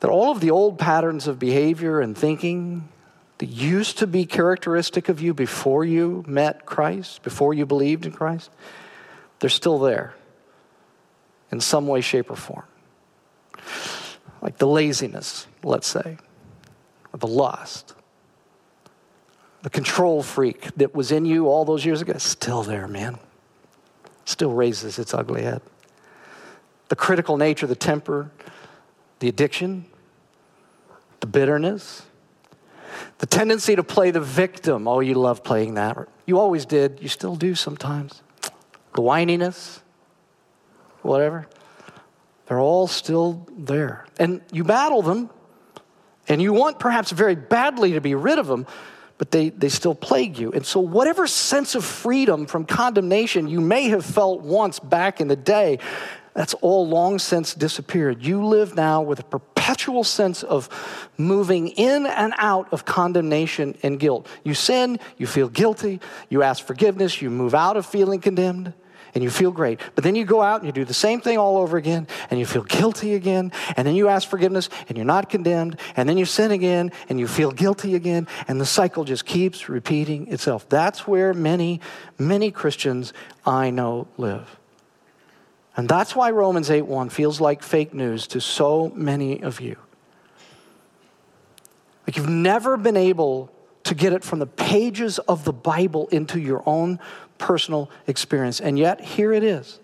that 0.00 0.08
all 0.08 0.30
of 0.30 0.40
the 0.40 0.50
old 0.50 0.78
patterns 0.78 1.26
of 1.26 1.38
behavior 1.38 2.00
and 2.00 2.16
thinking 2.16 2.88
that 3.38 3.46
used 3.46 3.98
to 3.98 4.06
be 4.06 4.26
characteristic 4.26 5.08
of 5.08 5.20
you 5.20 5.32
before 5.34 5.84
you 5.84 6.24
met 6.26 6.66
Christ, 6.66 7.22
before 7.22 7.54
you 7.54 7.66
believed 7.66 8.06
in 8.06 8.12
Christ, 8.12 8.50
they're 9.40 9.50
still 9.50 9.78
there 9.78 10.14
in 11.50 11.60
some 11.60 11.86
way, 11.86 12.00
shape, 12.00 12.30
or 12.30 12.36
form. 12.36 12.64
Like 14.42 14.58
the 14.58 14.66
laziness, 14.66 15.46
let's 15.62 15.86
say, 15.86 16.18
or 17.12 17.18
the 17.18 17.26
lust, 17.26 17.94
the 19.62 19.70
control 19.70 20.22
freak 20.22 20.74
that 20.76 20.94
was 20.94 21.10
in 21.10 21.24
you 21.24 21.48
all 21.48 21.64
those 21.64 21.84
years 21.84 22.02
ago, 22.02 22.14
still 22.18 22.62
there, 22.62 22.86
man. 22.86 23.18
Still 24.24 24.52
raises 24.52 24.98
its 24.98 25.14
ugly 25.14 25.42
head. 25.42 25.62
The 26.88 26.96
critical 26.96 27.36
nature, 27.36 27.66
the 27.66 27.74
temper, 27.74 28.30
the 29.20 29.28
addiction, 29.28 29.86
the 31.20 31.26
bitterness, 31.26 32.02
the 33.18 33.26
tendency 33.26 33.76
to 33.76 33.82
play 33.82 34.10
the 34.10 34.20
victim. 34.20 34.88
Oh, 34.88 35.00
you 35.00 35.14
love 35.14 35.42
playing 35.42 35.74
that. 35.74 36.08
You 36.26 36.38
always 36.38 36.66
did. 36.66 36.98
You 37.00 37.08
still 37.08 37.36
do 37.36 37.54
sometimes. 37.54 38.22
The 38.94 39.02
whininess, 39.02 39.80
whatever. 41.02 41.46
They're 42.46 42.60
all 42.60 42.86
still 42.86 43.46
there. 43.56 44.06
And 44.18 44.40
you 44.52 44.64
battle 44.64 45.02
them, 45.02 45.30
and 46.28 46.40
you 46.40 46.52
want 46.52 46.78
perhaps 46.78 47.10
very 47.10 47.34
badly 47.34 47.92
to 47.92 48.00
be 48.00 48.14
rid 48.14 48.38
of 48.38 48.46
them, 48.46 48.66
but 49.18 49.30
they, 49.30 49.50
they 49.50 49.68
still 49.68 49.94
plague 49.94 50.38
you. 50.38 50.52
And 50.52 50.64
so, 50.64 50.80
whatever 50.80 51.26
sense 51.26 51.74
of 51.74 51.84
freedom 51.84 52.46
from 52.46 52.64
condemnation 52.64 53.48
you 53.48 53.60
may 53.60 53.88
have 53.88 54.04
felt 54.04 54.40
once 54.40 54.78
back 54.78 55.20
in 55.20 55.28
the 55.28 55.36
day, 55.36 55.78
that's 56.38 56.54
all 56.54 56.86
long 56.86 57.18
since 57.18 57.52
disappeared. 57.52 58.24
You 58.24 58.46
live 58.46 58.76
now 58.76 59.02
with 59.02 59.18
a 59.18 59.24
perpetual 59.24 60.04
sense 60.04 60.44
of 60.44 60.68
moving 61.18 61.66
in 61.70 62.06
and 62.06 62.32
out 62.38 62.72
of 62.72 62.84
condemnation 62.84 63.76
and 63.82 63.98
guilt. 63.98 64.28
You 64.44 64.54
sin, 64.54 65.00
you 65.16 65.26
feel 65.26 65.48
guilty, 65.48 66.00
you 66.28 66.44
ask 66.44 66.64
forgiveness, 66.64 67.20
you 67.20 67.28
move 67.28 67.56
out 67.56 67.76
of 67.76 67.86
feeling 67.86 68.20
condemned, 68.20 68.72
and 69.16 69.24
you 69.24 69.30
feel 69.30 69.50
great. 69.50 69.80
But 69.96 70.04
then 70.04 70.14
you 70.14 70.24
go 70.24 70.40
out 70.40 70.60
and 70.60 70.66
you 70.66 70.70
do 70.72 70.84
the 70.84 70.94
same 70.94 71.20
thing 71.20 71.38
all 71.38 71.56
over 71.56 71.76
again, 71.76 72.06
and 72.30 72.38
you 72.38 72.46
feel 72.46 72.62
guilty 72.62 73.16
again, 73.16 73.50
and 73.76 73.84
then 73.84 73.96
you 73.96 74.06
ask 74.06 74.28
forgiveness, 74.28 74.68
and 74.88 74.96
you're 74.96 75.04
not 75.04 75.28
condemned, 75.28 75.80
and 75.96 76.08
then 76.08 76.18
you 76.18 76.24
sin 76.24 76.52
again, 76.52 76.92
and 77.08 77.18
you 77.18 77.26
feel 77.26 77.50
guilty 77.50 77.96
again, 77.96 78.28
and 78.46 78.60
the 78.60 78.66
cycle 78.66 79.02
just 79.02 79.26
keeps 79.26 79.68
repeating 79.68 80.32
itself. 80.32 80.68
That's 80.68 81.04
where 81.04 81.34
many, 81.34 81.80
many 82.16 82.52
Christians 82.52 83.12
I 83.44 83.70
know 83.70 84.06
live. 84.16 84.60
And 85.78 85.88
that's 85.88 86.16
why 86.16 86.32
Romans 86.32 86.70
8:1 86.70 87.08
feels 87.08 87.40
like 87.40 87.62
fake 87.62 87.94
news 87.94 88.26
to 88.28 88.40
so 88.40 88.90
many 88.96 89.40
of 89.40 89.60
you. 89.60 89.76
Like 92.04 92.16
you've 92.16 92.28
never 92.28 92.76
been 92.76 92.96
able 92.96 93.52
to 93.84 93.94
get 93.94 94.12
it 94.12 94.24
from 94.24 94.40
the 94.40 94.46
pages 94.46 95.20
of 95.20 95.44
the 95.44 95.52
Bible 95.52 96.08
into 96.08 96.40
your 96.40 96.64
own 96.66 96.98
personal 97.38 97.90
experience. 98.08 98.60
And 98.60 98.76
yet, 98.76 99.00
here 99.00 99.32
it 99.32 99.44
is. 99.44 99.78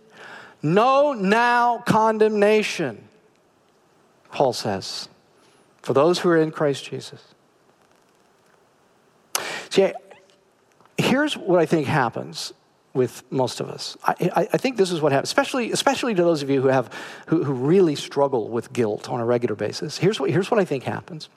No 0.63 1.13
now 1.13 1.79
condemnation, 1.79 3.09
Paul 4.33 4.53
says, 4.53 5.09
for 5.81 5.93
those 5.93 6.19
who 6.19 6.29
are 6.29 6.37
in 6.37 6.51
Christ 6.51 6.87
Jesus. 6.87 7.23
See, 9.71 9.93
here's 10.99 11.37
what 11.37 11.61
I 11.61 11.67
think 11.67 11.87
happens 11.87 12.53
with 12.95 13.25
most 13.31 13.61
of 13.61 13.69
us. 13.69 13.97
I, 14.05 14.47
I, 14.53 14.57
think 14.57 14.77
this 14.77 14.93
is 14.93 15.01
what 15.01 15.11
happens, 15.11 15.29
especially, 15.29 15.73
especially 15.73 16.15
to 16.15 16.23
those 16.23 16.43
of 16.43 16.49
you 16.49 16.63
who, 16.63 16.69
have, 16.69 16.91
who, 17.27 17.43
who 17.43 17.53
really 17.53 17.97
struggle 17.97 18.49
with 18.49 18.73
guilt 18.73 19.09
on 19.09 19.21
a 19.21 19.25
regular 19.25 19.57
basis. 19.57 19.99
Here's 19.99 20.21
what, 20.21 20.31
here's 20.31 20.49
what 20.49 20.61
I 20.61 20.65
think 20.65 20.85
happens. 20.85 21.29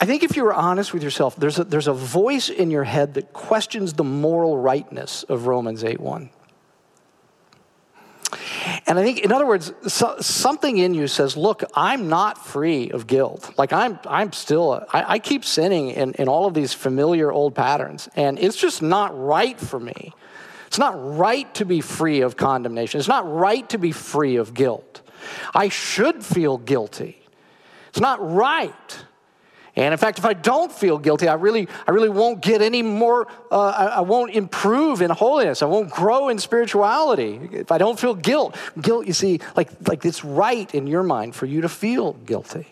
I 0.00 0.06
think 0.06 0.22
if 0.22 0.36
you're 0.36 0.54
honest 0.54 0.94
with 0.94 1.02
yourself, 1.02 1.36
there's 1.36 1.58
a, 1.58 1.64
there's 1.64 1.88
a 1.88 1.92
voice 1.92 2.48
in 2.48 2.70
your 2.70 2.84
head 2.84 3.14
that 3.14 3.32
questions 3.34 3.92
the 3.92 4.04
moral 4.04 4.56
rightness 4.56 5.22
of 5.24 5.46
Romans 5.46 5.84
8 5.84 6.00
1. 6.00 6.30
And 8.88 8.98
I 8.98 9.04
think, 9.04 9.18
in 9.18 9.32
other 9.32 9.44
words, 9.46 9.70
so, 9.86 10.16
something 10.20 10.78
in 10.78 10.94
you 10.94 11.08
says, 11.08 11.36
look, 11.36 11.62
I'm 11.74 12.08
not 12.08 12.44
free 12.44 12.90
of 12.90 13.06
guilt. 13.06 13.52
Like, 13.58 13.70
I'm, 13.70 13.98
I'm 14.06 14.32
still, 14.32 14.82
I, 14.90 15.04
I 15.14 15.18
keep 15.18 15.44
sinning 15.44 15.90
in, 15.90 16.14
in 16.14 16.26
all 16.26 16.46
of 16.46 16.54
these 16.54 16.72
familiar 16.72 17.30
old 17.30 17.54
patterns, 17.54 18.08
and 18.16 18.38
it's 18.38 18.56
just 18.56 18.80
not 18.80 19.16
right 19.16 19.60
for 19.60 19.78
me. 19.78 20.14
It's 20.68 20.78
not 20.78 20.94
right 21.18 21.54
to 21.56 21.66
be 21.66 21.82
free 21.82 22.22
of 22.22 22.38
condemnation. 22.38 22.98
It's 22.98 23.08
not 23.08 23.30
right 23.30 23.68
to 23.68 23.78
be 23.78 23.92
free 23.92 24.36
of 24.36 24.54
guilt. 24.54 25.02
I 25.54 25.68
should 25.68 26.24
feel 26.24 26.56
guilty. 26.56 27.22
It's 27.90 28.00
not 28.00 28.18
right. 28.20 29.04
And 29.78 29.92
in 29.92 29.98
fact, 29.98 30.18
if 30.18 30.24
I 30.24 30.32
don't 30.32 30.72
feel 30.72 30.98
guilty, 30.98 31.28
I 31.28 31.34
really, 31.34 31.68
I 31.86 31.92
really 31.92 32.08
won't 32.08 32.40
get 32.40 32.62
any 32.62 32.82
more, 32.82 33.28
uh, 33.48 33.68
I, 33.68 33.84
I, 33.86 34.00
won't 34.00 34.32
improve 34.32 35.00
in 35.02 35.10
holiness. 35.10 35.62
I 35.62 35.66
won't 35.66 35.88
grow 35.88 36.30
in 36.30 36.40
spirituality. 36.40 37.38
If 37.52 37.70
I 37.70 37.78
don't 37.78 37.98
feel 37.98 38.16
guilt, 38.16 38.56
guilt, 38.80 39.06
you 39.06 39.12
see, 39.12 39.38
like, 39.54 39.70
like 39.86 40.04
it's 40.04 40.24
right 40.24 40.74
in 40.74 40.88
your 40.88 41.04
mind 41.04 41.36
for 41.36 41.46
you 41.46 41.60
to 41.60 41.68
feel 41.68 42.14
guilty. 42.14 42.66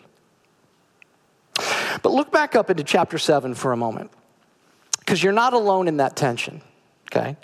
But 2.03 2.11
look 2.11 2.29
back 2.29 2.57
up 2.57 2.69
into 2.69 2.83
chapter 2.83 3.17
7 3.17 3.55
for 3.55 3.71
a 3.71 3.77
moment, 3.77 4.11
because 4.99 5.23
you're 5.23 5.31
not 5.31 5.53
alone 5.53 5.87
in 5.87 5.97
that 5.97 6.17
tension, 6.17 6.61
okay? 7.09 7.37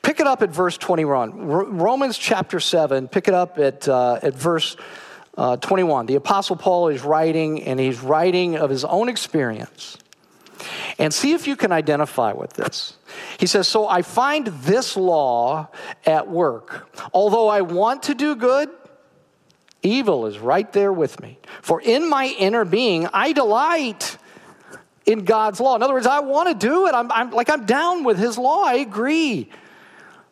Pick 0.00 0.20
it 0.20 0.26
up 0.26 0.40
at 0.40 0.48
verse 0.48 0.78
21. 0.78 1.46
Romans 1.46 2.16
chapter 2.16 2.60
7, 2.60 3.08
pick 3.08 3.28
it 3.28 3.34
up 3.34 3.58
at, 3.58 3.86
uh, 3.86 4.20
at 4.22 4.32
verse 4.32 4.74
uh, 5.36 5.56
21. 5.56 6.06
The 6.06 6.14
Apostle 6.14 6.56
Paul 6.56 6.88
is 6.88 7.02
writing, 7.02 7.62
and 7.62 7.78
he's 7.78 8.00
writing 8.00 8.56
of 8.56 8.70
his 8.70 8.84
own 8.84 9.08
experience. 9.08 9.98
And 10.98 11.12
see 11.12 11.32
if 11.32 11.46
you 11.46 11.56
can 11.56 11.72
identify 11.72 12.32
with 12.32 12.54
this. 12.54 12.96
He 13.38 13.46
says, 13.46 13.68
So 13.68 13.86
I 13.86 14.02
find 14.02 14.46
this 14.46 14.96
law 14.96 15.68
at 16.06 16.28
work. 16.28 16.88
Although 17.12 17.48
I 17.48 17.60
want 17.60 18.04
to 18.04 18.14
do 18.14 18.34
good, 18.34 18.70
evil 19.82 20.26
is 20.26 20.38
right 20.38 20.70
there 20.72 20.92
with 20.92 21.20
me. 21.20 21.38
For 21.60 21.80
in 21.80 22.08
my 22.08 22.26
inner 22.38 22.64
being, 22.64 23.08
I 23.12 23.32
delight 23.32 24.16
in 25.04 25.24
God's 25.24 25.60
law. 25.60 25.76
In 25.76 25.82
other 25.82 25.94
words, 25.94 26.06
I 26.06 26.20
want 26.20 26.48
to 26.48 26.66
do 26.66 26.86
it. 26.86 26.94
I'm, 26.94 27.12
I'm 27.12 27.30
like, 27.30 27.50
I'm 27.50 27.66
down 27.66 28.02
with 28.02 28.18
his 28.18 28.38
law. 28.38 28.64
I 28.64 28.76
agree. 28.76 29.50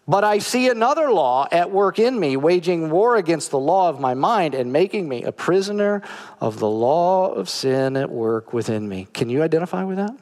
But 0.07 0.23
I 0.23 0.39
see 0.39 0.69
another 0.69 1.11
law 1.11 1.49
at 1.51 1.71
work 1.71 1.99
in 1.99 2.19
me, 2.19 2.37
waging 2.37 2.91
war 2.91 3.17
against 3.17 3.51
the 3.51 3.59
law 3.59 3.89
of 3.89 4.01
my 4.01 4.13
mind 4.13 4.55
and 4.55 4.71
making 4.71 5.09
me 5.09 5.23
a 5.23 5.33
prisoner 5.33 6.03
of 6.41 6.59
the 6.59 6.69
law 6.69 7.33
of 7.33 7.49
sin 7.49 7.97
at 7.97 8.11
work 8.11 8.53
within 8.53 8.87
me. 8.87 9.09
Can 9.15 9.31
you 9.31 9.43
identify 9.43 9.83
with 9.85 9.97
that? 9.97 10.15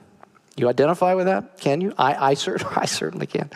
You 0.56 0.68
identify 0.68 1.14
with 1.14 1.26
that? 1.26 1.58
Can 1.58 1.80
you? 1.80 1.94
I, 1.98 2.30
I, 2.30 2.34
cert- 2.34 2.76
I 2.80 2.84
certainly 2.84 3.26
can. 3.26 3.50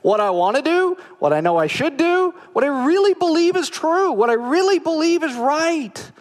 What 0.00 0.20
I 0.20 0.30
want 0.30 0.56
to 0.56 0.62
do, 0.62 0.96
what 1.18 1.32
I 1.32 1.40
know 1.40 1.58
I 1.58 1.66
should 1.66 1.96
do, 1.96 2.32
what 2.52 2.64
I 2.64 2.86
really 2.86 3.14
believe 3.14 3.56
is 3.56 3.68
true, 3.68 4.12
what 4.12 4.30
I 4.30 4.34
really 4.34 4.78
believe 4.78 5.22
is 5.22 5.34
right. 5.34 6.12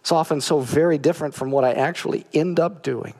It's 0.00 0.10
often 0.10 0.40
so 0.40 0.58
very 0.58 0.98
different 0.98 1.34
from 1.34 1.50
what 1.50 1.64
I 1.64 1.74
actually 1.74 2.24
end 2.32 2.58
up 2.58 2.82
doing. 2.82 3.14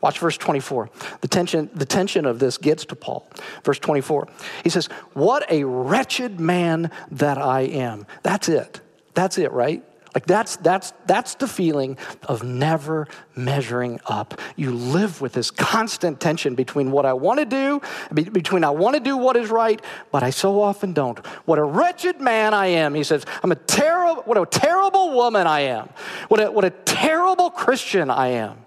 Watch 0.00 0.18
verse 0.18 0.36
24. 0.36 0.90
The 1.20 1.28
tension, 1.28 1.70
the 1.74 1.86
tension 1.86 2.26
of 2.26 2.38
this 2.38 2.58
gets 2.58 2.84
to 2.86 2.96
Paul. 2.96 3.28
Verse 3.64 3.78
24. 3.78 4.28
He 4.64 4.70
says, 4.70 4.86
What 5.14 5.50
a 5.50 5.64
wretched 5.64 6.40
man 6.40 6.90
that 7.10 7.38
I 7.38 7.62
am. 7.62 8.06
That's 8.22 8.48
it. 8.48 8.80
That's 9.14 9.38
it, 9.38 9.52
right? 9.52 9.82
Like 10.16 10.24
that's 10.24 10.56
that's 10.56 10.94
that's 11.04 11.34
the 11.34 11.46
feeling 11.46 11.98
of 12.22 12.42
never 12.42 13.06
measuring 13.34 14.00
up. 14.06 14.40
You 14.56 14.70
live 14.72 15.20
with 15.20 15.34
this 15.34 15.50
constant 15.50 16.20
tension 16.20 16.54
between 16.54 16.90
what 16.90 17.04
I 17.04 17.12
want 17.12 17.38
to 17.40 17.44
do, 17.44 17.82
between 18.14 18.64
I 18.64 18.70
want 18.70 18.94
to 18.94 19.00
do 19.00 19.18
what 19.18 19.36
is 19.36 19.50
right, 19.50 19.78
but 20.10 20.22
I 20.22 20.30
so 20.30 20.62
often 20.62 20.94
don't. 20.94 21.18
What 21.44 21.58
a 21.58 21.64
wretched 21.64 22.18
man 22.18 22.54
I 22.54 22.68
am. 22.68 22.94
He 22.94 23.04
says, 23.04 23.26
I'm 23.42 23.52
a 23.52 23.56
terrible 23.56 24.22
what 24.22 24.38
a 24.38 24.46
terrible 24.46 25.12
woman 25.12 25.46
I 25.46 25.60
am. 25.60 25.90
What 26.28 26.40
a, 26.40 26.50
what 26.50 26.64
a 26.64 26.70
terrible 26.70 27.50
Christian 27.50 28.08
I 28.08 28.28
am. 28.28 28.65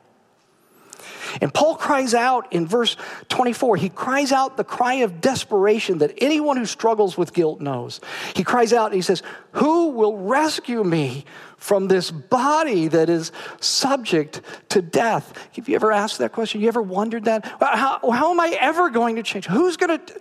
And 1.42 1.54
Paul 1.54 1.76
cries 1.76 2.14
out 2.14 2.52
in 2.52 2.68
verse 2.68 2.96
24, 3.30 3.78
he 3.78 3.90
cries 3.90 4.32
out 4.32 4.58
the 4.58 4.64
cry 4.64 4.96
of 4.96 5.22
desperation 5.22 6.00
that 6.00 6.14
anyone 6.18 6.58
who 6.58 6.66
struggles 6.66 7.18
with 7.18 7.34
guilt 7.34 7.62
knows. 7.62 8.00
He 8.36 8.44
cries 8.44 8.74
out 8.74 8.88
and 8.88 8.96
he 8.96 9.02
says, 9.02 9.24
Who 9.54 9.90
will 9.90 10.18
rescue 10.18 10.84
me 10.84 11.26
from 11.58 11.88
this 11.88 12.12
body 12.12 12.88
that 12.88 13.10
is 13.10 13.32
subject 13.60 14.42
to 14.70 14.82
death? 14.82 15.34
Have 15.56 15.70
you 15.70 15.76
ever 15.76 15.92
asked 15.92 16.20
that 16.20 16.32
question? 16.32 16.62
You 16.62 16.68
ever 16.68 16.82
wondered 16.82 17.26
that? 17.26 17.46
How, 17.60 18.00
how 18.12 18.32
am 18.32 18.40
I 18.40 18.58
ever 18.60 18.90
going 18.90 19.18
to 19.18 19.24
change? 19.24 19.46
Who's 19.46 19.78
going 19.78 20.00
to, 20.00 20.14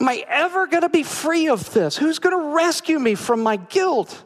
am 0.00 0.08
I 0.08 0.24
ever 0.28 0.66
going 0.66 0.82
to 0.82 0.88
be 0.88 1.02
free 1.02 1.48
of 1.48 1.72
this? 1.72 1.96
Who's 1.96 2.18
going 2.18 2.38
to 2.38 2.54
rescue 2.54 2.98
me 2.98 3.14
from 3.14 3.42
my 3.42 3.56
guilt? 3.56 4.24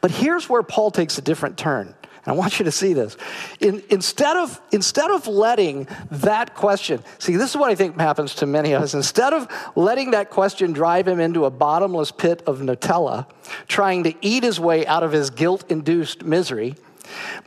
But 0.00 0.10
here's 0.10 0.48
where 0.48 0.62
Paul 0.62 0.90
takes 0.90 1.18
a 1.18 1.22
different 1.22 1.58
turn. 1.58 1.94
And 2.24 2.34
I 2.34 2.36
want 2.36 2.58
you 2.58 2.64
to 2.64 2.72
see 2.72 2.94
this. 2.94 3.16
In, 3.60 3.82
instead, 3.90 4.36
of, 4.36 4.60
instead 4.72 5.10
of 5.10 5.26
letting 5.26 5.86
that 6.10 6.54
question, 6.54 7.02
see, 7.18 7.36
this 7.36 7.50
is 7.50 7.56
what 7.56 7.70
I 7.70 7.74
think 7.74 8.00
happens 8.00 8.34
to 8.36 8.46
many 8.46 8.72
of 8.72 8.82
us. 8.82 8.94
Instead 8.94 9.34
of 9.34 9.46
letting 9.76 10.12
that 10.12 10.30
question 10.30 10.72
drive 10.72 11.06
him 11.06 11.20
into 11.20 11.44
a 11.44 11.50
bottomless 11.50 12.10
pit 12.10 12.42
of 12.46 12.60
Nutella, 12.60 13.26
trying 13.68 14.04
to 14.04 14.14
eat 14.22 14.42
his 14.42 14.58
way 14.58 14.86
out 14.86 15.02
of 15.02 15.12
his 15.12 15.30
guilt 15.30 15.64
induced 15.70 16.24
misery, 16.24 16.76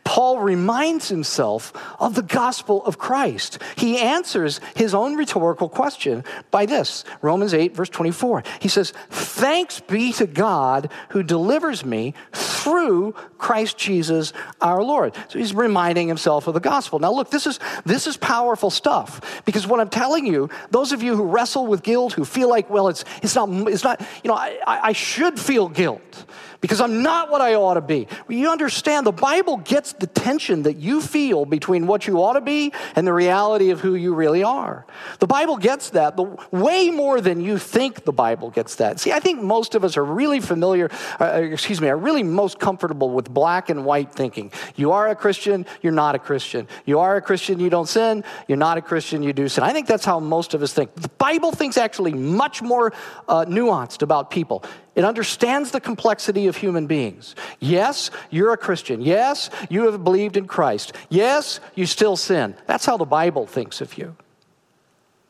Paul 0.04 0.40
reminds 0.40 1.10
himself 1.10 1.74
of 2.00 2.16
the 2.16 2.22
gospel 2.22 2.84
of 2.86 2.98
Christ. 2.98 3.62
He 3.76 3.98
answers 3.98 4.60
his 4.76 4.94
own 4.94 5.16
rhetorical 5.16 5.70
question 5.70 6.24
by 6.52 6.66
this 6.66 7.04
Romans 7.22 7.54
8, 7.54 7.76
verse 7.76 7.90
24. 7.90 8.44
He 8.60 8.70
says, 8.70 8.94
Thanks 9.10 9.80
be 9.80 10.14
to 10.14 10.28
God 10.28 10.92
who 11.10 11.24
delivers 11.24 11.84
me 11.84 12.14
through 12.34 13.14
Christ 13.38 13.78
Jesus 13.78 14.34
our 14.62 14.84
Lord. 14.84 15.16
So 15.30 15.40
he's 15.40 15.54
reminding 15.54 16.08
himself 16.08 16.48
of 16.48 16.54
the 16.54 16.60
gospel. 16.60 17.00
Now, 17.00 17.12
look, 17.12 17.30
this 17.30 17.48
is, 17.48 17.60
this 17.86 18.08
is 18.08 18.18
powerful 18.18 18.70
stuff 18.70 19.44
because 19.46 19.68
what 19.68 19.80
I'm 19.80 19.90
telling 19.90 20.26
you, 20.26 20.50
those 20.72 20.92
of 20.92 21.04
you 21.04 21.16
who 21.16 21.24
wrestle 21.24 21.68
with 21.68 21.84
guilt, 21.84 22.14
who 22.14 22.26
feel 22.26 22.50
like, 22.50 22.70
well, 22.70 22.88
it's, 22.88 23.06
it's, 23.22 23.36
not, 23.36 23.50
it's 23.68 23.84
not, 23.84 24.02
you 24.24 24.30
know, 24.30 24.36
I, 24.36 24.60
I 24.66 24.94
should 24.94 25.40
feel 25.40 25.70
guilt 25.70 26.26
because 26.68 26.82
I'm 26.82 27.02
not 27.02 27.32
what 27.32 27.40
I 27.40 27.56
ought 27.56 27.76
to 27.76 27.82
be. 27.82 28.10
Well, 28.28 28.38
you 28.38 28.50
understand 28.50 29.06
the 29.06 29.14
Bible 29.14 29.56
gets 29.56 29.94
the 29.94 30.06
tension 30.06 30.64
that 30.64 30.76
you 30.76 31.00
feel 31.00 31.46
between 31.46 31.88
what 31.88 32.08
you 32.08 32.22
ought 32.22 32.34
to 32.34 32.42
be 32.42 32.74
and 32.94 33.08
the 33.08 33.14
reality 33.14 33.70
of 33.70 33.80
who 33.80 33.96
you 33.96 34.14
really 34.14 34.44
are. 34.44 34.86
The 35.20 35.28
Bible 35.28 35.56
gets 35.56 35.92
that 35.92 36.18
the, 36.18 36.24
way 36.52 36.90
more 36.90 37.22
than 37.22 37.40
you 37.40 37.58
think 37.58 38.04
the 38.04 38.12
Bible 38.12 38.50
gets 38.50 38.76
that. 38.76 39.00
See, 39.00 39.14
I 39.14 39.22
think 39.22 39.42
most 39.42 39.76
of 39.76 39.86
us 39.86 39.96
are 39.96 40.04
really 40.04 40.42
familiar, 40.42 40.92
uh, 41.22 41.24
uh, 41.24 41.38
excuse 41.38 41.80
me, 41.80 41.88
are 41.88 41.96
really 41.96 42.22
most 42.22 42.60
comfortable 42.60 43.12
with 43.12 43.30
black 43.34 43.70
and 43.70 43.86
white 43.86 44.12
thinking. 44.12 44.52
You 44.76 44.92
are 44.92 45.08
a 45.08 45.16
Christian, 45.16 45.66
you're 45.82 45.94
not 45.94 46.16
a 46.16 46.20
Christian. 46.20 46.68
You 46.86 47.00
are 47.00 47.16
a 47.16 47.22
Christian, 47.22 47.62
you 47.62 47.70
don't 47.70 47.88
sin. 47.88 48.26
You're 48.50 48.58
not 48.58 48.78
a 48.78 48.82
Christian, 48.82 49.24
you 49.24 49.32
do 49.32 49.48
sin. 49.48 49.64
I 49.64 49.72
think 49.72 49.88
that's 49.88 50.04
how 50.04 50.20
most 50.20 50.54
of 50.54 50.62
us 50.62 50.74
think. 50.74 50.94
The 50.96 51.08
Bible 51.18 51.54
thinks 51.54 51.78
actually 51.78 52.14
much 52.14 52.62
more 52.62 52.92
uh, 53.30 53.46
nuanced 53.46 54.02
about 54.02 54.32
people. 54.32 54.66
It 54.98 55.06
understands 55.06 55.70
the 55.70 55.80
complexity 55.80 56.48
of 56.48 56.58
human 56.58 56.88
beings. 56.88 57.36
Yes, 57.60 58.10
you're 58.32 58.52
a 58.52 58.58
Christian. 58.58 59.00
Yes, 59.00 59.52
you 59.70 59.86
have 59.86 60.04
believed 60.04 60.38
in 60.38 60.48
Christ. 60.48 60.92
Yes, 61.08 61.60
you 61.76 61.86
still 61.86 62.18
sin. 62.18 62.56
That's 62.66 62.84
how 62.84 62.98
the 62.98 63.06
Bible 63.06 63.46
thinks 63.46 63.80
of 63.80 63.96
you. 63.96 64.16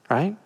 Right? 0.09 0.37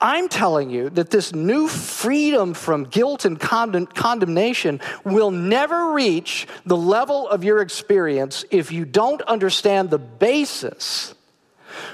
I'm 0.00 0.28
telling 0.28 0.70
you 0.70 0.88
that 0.90 1.10
this 1.10 1.34
new 1.34 1.66
freedom 1.66 2.54
from 2.54 2.84
guilt 2.84 3.24
and 3.24 3.40
condemnation 3.40 4.80
will 5.02 5.32
never 5.32 5.90
reach 5.90 6.46
the 6.64 6.76
level 6.76 7.28
of 7.28 7.42
your 7.42 7.60
experience 7.60 8.44
if 8.52 8.70
you 8.70 8.84
don't 8.84 9.20
understand 9.22 9.90
the 9.90 9.98
basis 9.98 11.12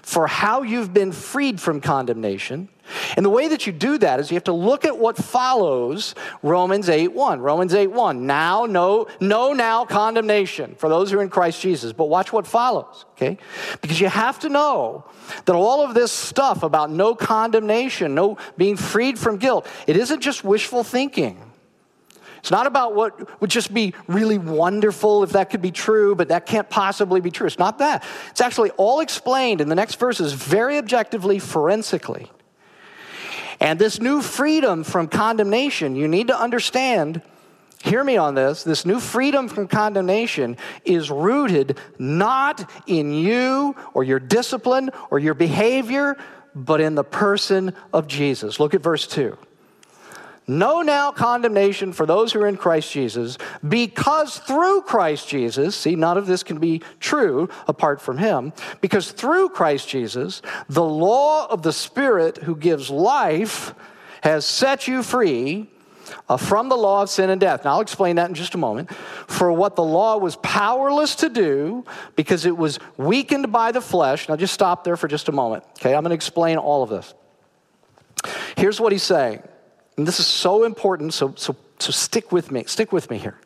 for 0.02 0.26
how 0.26 0.62
you've 0.62 0.92
been 0.92 1.12
freed 1.12 1.60
from 1.60 1.80
condemnation 1.80 2.68
and 3.16 3.24
the 3.24 3.30
way 3.30 3.48
that 3.48 3.66
you 3.66 3.72
do 3.72 3.98
that 3.98 4.20
is 4.20 4.30
you 4.30 4.34
have 4.34 4.44
to 4.44 4.52
look 4.52 4.84
at 4.84 4.98
what 4.98 5.16
follows 5.16 6.14
Romans 6.42 6.88
8:1. 6.88 7.40
Romans 7.40 7.74
8:1. 7.74 8.26
Now 8.26 8.66
no 8.66 9.06
no 9.20 9.52
now 9.52 9.84
condemnation 9.84 10.74
for 10.76 10.88
those 10.88 11.10
who 11.10 11.18
are 11.18 11.22
in 11.22 11.28
Christ 11.28 11.60
Jesus. 11.60 11.92
But 11.92 12.06
watch 12.06 12.32
what 12.32 12.46
follows, 12.46 13.04
okay? 13.12 13.38
Because 13.80 14.00
you 14.00 14.08
have 14.08 14.38
to 14.40 14.48
know 14.48 15.04
that 15.44 15.54
all 15.54 15.82
of 15.82 15.94
this 15.94 16.12
stuff 16.12 16.62
about 16.62 16.90
no 16.90 17.14
condemnation, 17.14 18.14
no 18.14 18.36
being 18.56 18.76
freed 18.76 19.18
from 19.18 19.36
guilt, 19.36 19.66
it 19.86 19.96
isn't 19.96 20.20
just 20.20 20.44
wishful 20.44 20.84
thinking. 20.84 21.49
It's 22.40 22.50
not 22.50 22.66
about 22.66 22.94
what 22.94 23.40
would 23.40 23.50
just 23.50 23.72
be 23.72 23.94
really 24.08 24.38
wonderful 24.38 25.22
if 25.22 25.30
that 25.32 25.50
could 25.50 25.62
be 25.62 25.70
true, 25.70 26.14
but 26.14 26.28
that 26.28 26.46
can't 26.46 26.68
possibly 26.68 27.20
be 27.20 27.30
true. 27.30 27.46
It's 27.46 27.58
not 27.58 27.78
that. 27.78 28.04
It's 28.30 28.40
actually 28.40 28.70
all 28.72 29.00
explained 29.00 29.60
in 29.60 29.68
the 29.68 29.74
next 29.74 29.96
verses 29.96 30.32
very 30.32 30.78
objectively, 30.78 31.38
forensically. 31.38 32.30
And 33.60 33.78
this 33.78 34.00
new 34.00 34.22
freedom 34.22 34.84
from 34.84 35.06
condemnation, 35.06 35.94
you 35.94 36.08
need 36.08 36.28
to 36.28 36.38
understand, 36.38 37.20
hear 37.84 38.02
me 38.02 38.16
on 38.16 38.34
this, 38.34 38.64
this 38.64 38.86
new 38.86 39.00
freedom 39.00 39.48
from 39.48 39.68
condemnation 39.68 40.56
is 40.86 41.10
rooted 41.10 41.78
not 41.98 42.68
in 42.86 43.12
you 43.12 43.76
or 43.92 44.02
your 44.02 44.18
discipline 44.18 44.90
or 45.10 45.18
your 45.18 45.34
behavior, 45.34 46.16
but 46.54 46.80
in 46.80 46.94
the 46.94 47.04
person 47.04 47.74
of 47.92 48.06
Jesus. 48.06 48.58
Look 48.58 48.72
at 48.72 48.80
verse 48.80 49.06
2. 49.06 49.36
No 50.50 50.82
now 50.82 51.12
condemnation 51.12 51.92
for 51.92 52.06
those 52.06 52.32
who 52.32 52.42
are 52.42 52.48
in 52.48 52.56
Christ 52.56 52.90
Jesus, 52.90 53.38
because 53.66 54.38
through 54.38 54.82
Christ 54.82 55.28
Jesus, 55.28 55.76
see, 55.76 55.94
none 55.94 56.18
of 56.18 56.26
this 56.26 56.42
can 56.42 56.58
be 56.58 56.82
true 56.98 57.48
apart 57.68 58.00
from 58.00 58.18
Him, 58.18 58.52
because 58.80 59.12
through 59.12 59.50
Christ 59.50 59.88
Jesus, 59.88 60.42
the 60.68 60.82
law 60.82 61.46
of 61.46 61.62
the 61.62 61.72
Spirit 61.72 62.38
who 62.38 62.56
gives 62.56 62.90
life 62.90 63.74
has 64.22 64.44
set 64.44 64.88
you 64.88 65.04
free 65.04 65.70
uh, 66.28 66.36
from 66.36 66.68
the 66.68 66.76
law 66.76 67.02
of 67.02 67.10
sin 67.10 67.30
and 67.30 67.40
death. 67.40 67.64
Now, 67.64 67.74
I'll 67.74 67.80
explain 67.80 68.16
that 68.16 68.28
in 68.28 68.34
just 68.34 68.56
a 68.56 68.58
moment. 68.58 68.92
For 69.28 69.52
what 69.52 69.76
the 69.76 69.84
law 69.84 70.16
was 70.18 70.34
powerless 70.42 71.14
to 71.16 71.28
do, 71.28 71.84
because 72.16 72.44
it 72.44 72.56
was 72.56 72.80
weakened 72.96 73.52
by 73.52 73.70
the 73.70 73.80
flesh. 73.80 74.28
Now, 74.28 74.34
just 74.34 74.52
stop 74.52 74.82
there 74.82 74.96
for 74.96 75.06
just 75.06 75.28
a 75.28 75.32
moment. 75.32 75.62
Okay, 75.78 75.94
I'm 75.94 76.02
going 76.02 76.10
to 76.10 76.14
explain 76.16 76.58
all 76.58 76.82
of 76.82 76.90
this. 76.90 77.14
Here's 78.56 78.80
what 78.80 78.90
he's 78.90 79.04
saying 79.04 79.44
and 80.00 80.08
this 80.08 80.18
is 80.18 80.26
so 80.26 80.64
important, 80.64 81.12
so, 81.12 81.34
so, 81.36 81.54
so 81.78 81.92
stick 81.92 82.32
with 82.32 82.50
me. 82.50 82.64
Stick 82.64 82.90
with 82.90 83.10
me 83.10 83.18
here. 83.18 83.38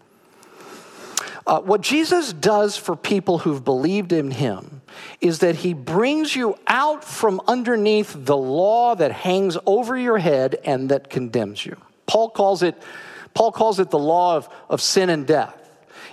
Uh, 1.45 1.61
what 1.61 1.81
Jesus 1.81 2.33
does 2.33 2.77
for 2.77 2.95
people 2.95 3.39
who've 3.39 3.65
believed 3.65 4.13
in 4.13 4.31
him 4.31 4.81
is 5.21 5.41
that 5.41 5.57
he 5.57 5.75
brings 5.75 6.37
you 6.37 6.57
out 6.69 7.03
from 7.03 7.41
underneath 7.49 8.15
the 8.17 8.37
law 8.37 8.95
that 8.95 9.11
hangs 9.11 9.59
over 9.67 9.99
your 9.99 10.19
head 10.19 10.55
and 10.65 10.91
that 10.91 11.11
condemns 11.11 11.67
you. 11.67 11.77
Paul 12.07 12.31
calls 12.31 12.63
it, 12.63 12.81
Paul 13.35 13.51
calls 13.51 13.81
it 13.81 13.91
the 13.91 13.99
law 13.99 14.37
of, 14.37 14.49
of 14.71 14.81
sin 14.81 15.11
and 15.11 15.27
death. 15.27 15.61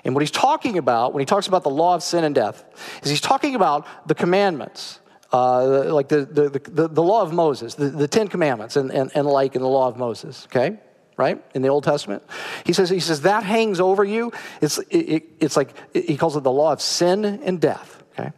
And 0.04 0.16
what 0.16 0.22
he's 0.22 0.32
talking 0.32 0.80
about 0.80 1.14
when 1.14 1.22
he 1.22 1.28
talks 1.28 1.46
about 1.46 1.62
the 1.62 1.70
law 1.70 1.94
of 1.94 2.02
sin 2.02 2.24
and 2.24 2.34
death 2.34 2.64
is 3.04 3.12
he's 3.12 3.22
talking 3.22 3.54
about 3.54 3.86
the 4.08 4.16
commandments 4.16 5.01
uh, 5.32 5.94
like 5.94 6.10
the, 6.10 6.26
the, 6.26 6.50
the, 6.50 6.88
the, 6.88 7.04
law 7.04 7.22
of 7.22 7.32
Moses, 7.32 7.76
the, 7.76 7.90
the 7.90 8.08
Ten 8.08 8.28
Commandments, 8.28 8.76
and, 8.76 8.92
and, 8.92 9.12
and 9.16 9.26
like 9.26 9.56
in 9.56 9.62
the 9.62 9.68
law 9.68 9.88
of 9.88 9.98
Moses, 9.98 10.46
okay? 10.48 10.78
Right? 11.18 11.42
In 11.54 11.62
the 11.62 11.70
Old 11.70 11.84
Testament. 11.84 12.24
He 12.66 12.74
says, 12.74 12.90
he 12.90 13.00
says 13.00 13.22
that 13.22 13.44
hangs 13.44 13.80
over 13.80 14.04
you. 14.04 14.34
It's, 14.60 14.78
it, 14.78 14.98
it, 14.98 15.24
it's 15.40 15.56
like, 15.56 15.74
he 15.94 16.18
calls 16.18 16.36
it 16.36 16.44
the 16.44 16.52
law 16.52 16.74
of 16.74 16.82
sin 16.82 17.26
and 17.26 17.62
death, 17.62 18.04
okay? 18.14 18.32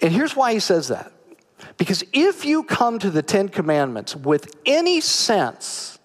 And 0.00 0.12
here's 0.12 0.36
why 0.36 0.52
he 0.52 0.60
says 0.60 0.88
that. 0.88 1.12
Because 1.76 2.04
if 2.12 2.44
you 2.44 2.62
come 2.62 2.98
to 3.00 3.10
the 3.10 3.22
Ten 3.22 3.48
Commandments 3.48 4.14
with 4.14 4.54
any 4.64 5.00
sense 5.00 5.98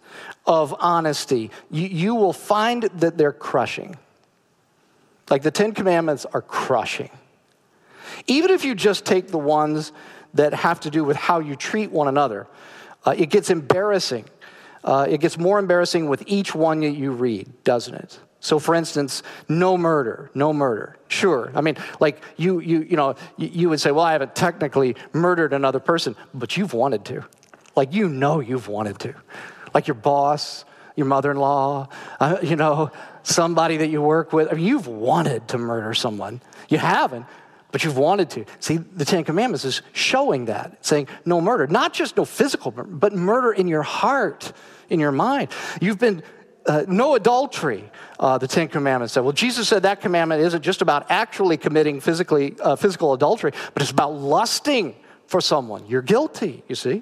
of 0.46 0.76
honesty, 0.80 1.52
you, 1.70 1.88
you 1.88 2.16
will 2.16 2.34
find 2.34 2.84
that 2.84 3.18
they're 3.18 3.32
crushing. 3.32 3.98
Like 5.30 5.44
the 5.44 5.52
Ten 5.52 5.74
Commandments 5.74 6.26
are 6.26 6.42
crushing. 6.42 7.10
Even 8.28 8.52
if 8.52 8.66
you 8.66 8.76
just 8.76 9.06
take 9.06 9.28
the 9.28 9.38
ones 9.38 9.92
that 10.34 10.54
have 10.54 10.80
to 10.82 10.90
do 10.90 11.04
with 11.04 11.18
how 11.18 11.40
you 11.40 11.56
treat 11.56 11.92
one 11.92 12.08
another, 12.08 12.48
uh, 13.06 13.14
it 13.18 13.30
gets 13.30 13.50
embarrassing. 13.50 14.26
Uh, 14.84 15.06
it 15.10 15.20
gets 15.22 15.38
more 15.38 15.60
embarrassing 15.60 16.10
with 16.10 16.24
each 16.28 16.54
one 16.54 16.82
that 16.82 16.90
you 16.90 17.12
read, 17.12 17.48
doesn't 17.64 17.96
it? 17.96 18.20
So, 18.44 18.60
for 18.60 18.76
instance, 18.76 19.24
no 19.48 19.78
murder, 19.78 20.30
no 20.34 20.52
murder. 20.52 20.98
Sure. 21.08 21.50
I 21.56 21.62
mean, 21.62 21.78
like 22.02 22.22
you, 22.36 22.60
you, 22.60 22.82
you 22.82 22.98
know, 22.98 23.16
you, 23.38 23.70
would 23.70 23.80
say, 23.80 23.92
well, 23.92 24.04
I 24.04 24.12
haven't 24.12 24.36
technically 24.36 24.98
murdered 25.14 25.54
another 25.54 25.80
person, 25.80 26.18
but 26.34 26.58
you've 26.58 26.74
wanted 26.74 27.06
to. 27.06 27.24
Like, 27.78 27.94
you 27.94 28.10
know 28.10 28.42
you've 28.42 28.68
wanted 28.68 29.00
to. 29.00 29.16
Like 29.74 29.88
your 29.88 29.96
boss, 29.96 30.66
your 30.98 31.06
mother 31.06 31.32
in 31.32 31.38
law, 31.38 31.88
uh, 32.20 32.38
you 32.44 32.58
know, 32.58 32.92
somebody 33.24 33.78
that 33.78 33.88
you 33.88 34.02
work 34.02 34.34
with. 34.34 34.50
I 34.52 34.56
mean, 34.56 34.66
you've 34.66 34.88
wanted 34.88 35.48
to 35.48 35.58
murder 35.58 35.94
someone. 35.94 36.42
You 36.68 36.80
haven't, 36.80 37.26
but 37.74 37.84
you've 37.84 37.98
wanted 37.98 38.30
to. 38.30 38.46
See, 38.60 38.78
the 38.78 39.04
Ten 39.04 39.24
Commandments 39.24 39.66
is 39.66 39.82
showing 39.94 40.46
that, 40.46 40.86
saying 40.86 41.08
no 41.26 41.42
murder, 41.42 41.66
not 41.66 41.92
just 41.92 42.16
no 42.16 42.24
physical 42.24 42.72
murder, 42.72 42.88
but 42.88 43.14
murder 43.14 43.52
in 43.52 43.68
your 43.68 43.82
heart, 43.82 44.54
in 44.92 45.00
your 45.00 45.12
mind. 45.12 45.50
You've 45.82 45.98
been 45.98 46.22
uh, 46.68 46.86
no 46.88 47.16
adultery, 47.16 47.90
uh, 48.20 48.38
the 48.38 48.48
Ten 48.48 48.68
Commandments 48.68 49.16
said. 49.16 49.22
Well, 49.22 49.34
Jesus 49.34 49.68
said 49.68 49.82
that 49.84 50.02
commandment 50.02 50.42
isn't 50.42 50.62
just 50.62 50.84
about 50.84 51.10
actually 51.10 51.58
committing 51.58 52.00
physically, 52.00 52.56
uh, 52.62 52.76
physical 52.76 53.12
adultery, 53.12 53.54
but 53.74 53.82
it's 53.82 53.92
about 53.92 54.14
lusting 54.14 54.96
for 55.26 55.42
someone. 55.42 55.88
You're 55.88 56.04
guilty, 56.04 56.64
you 56.68 56.76
see. 56.76 57.02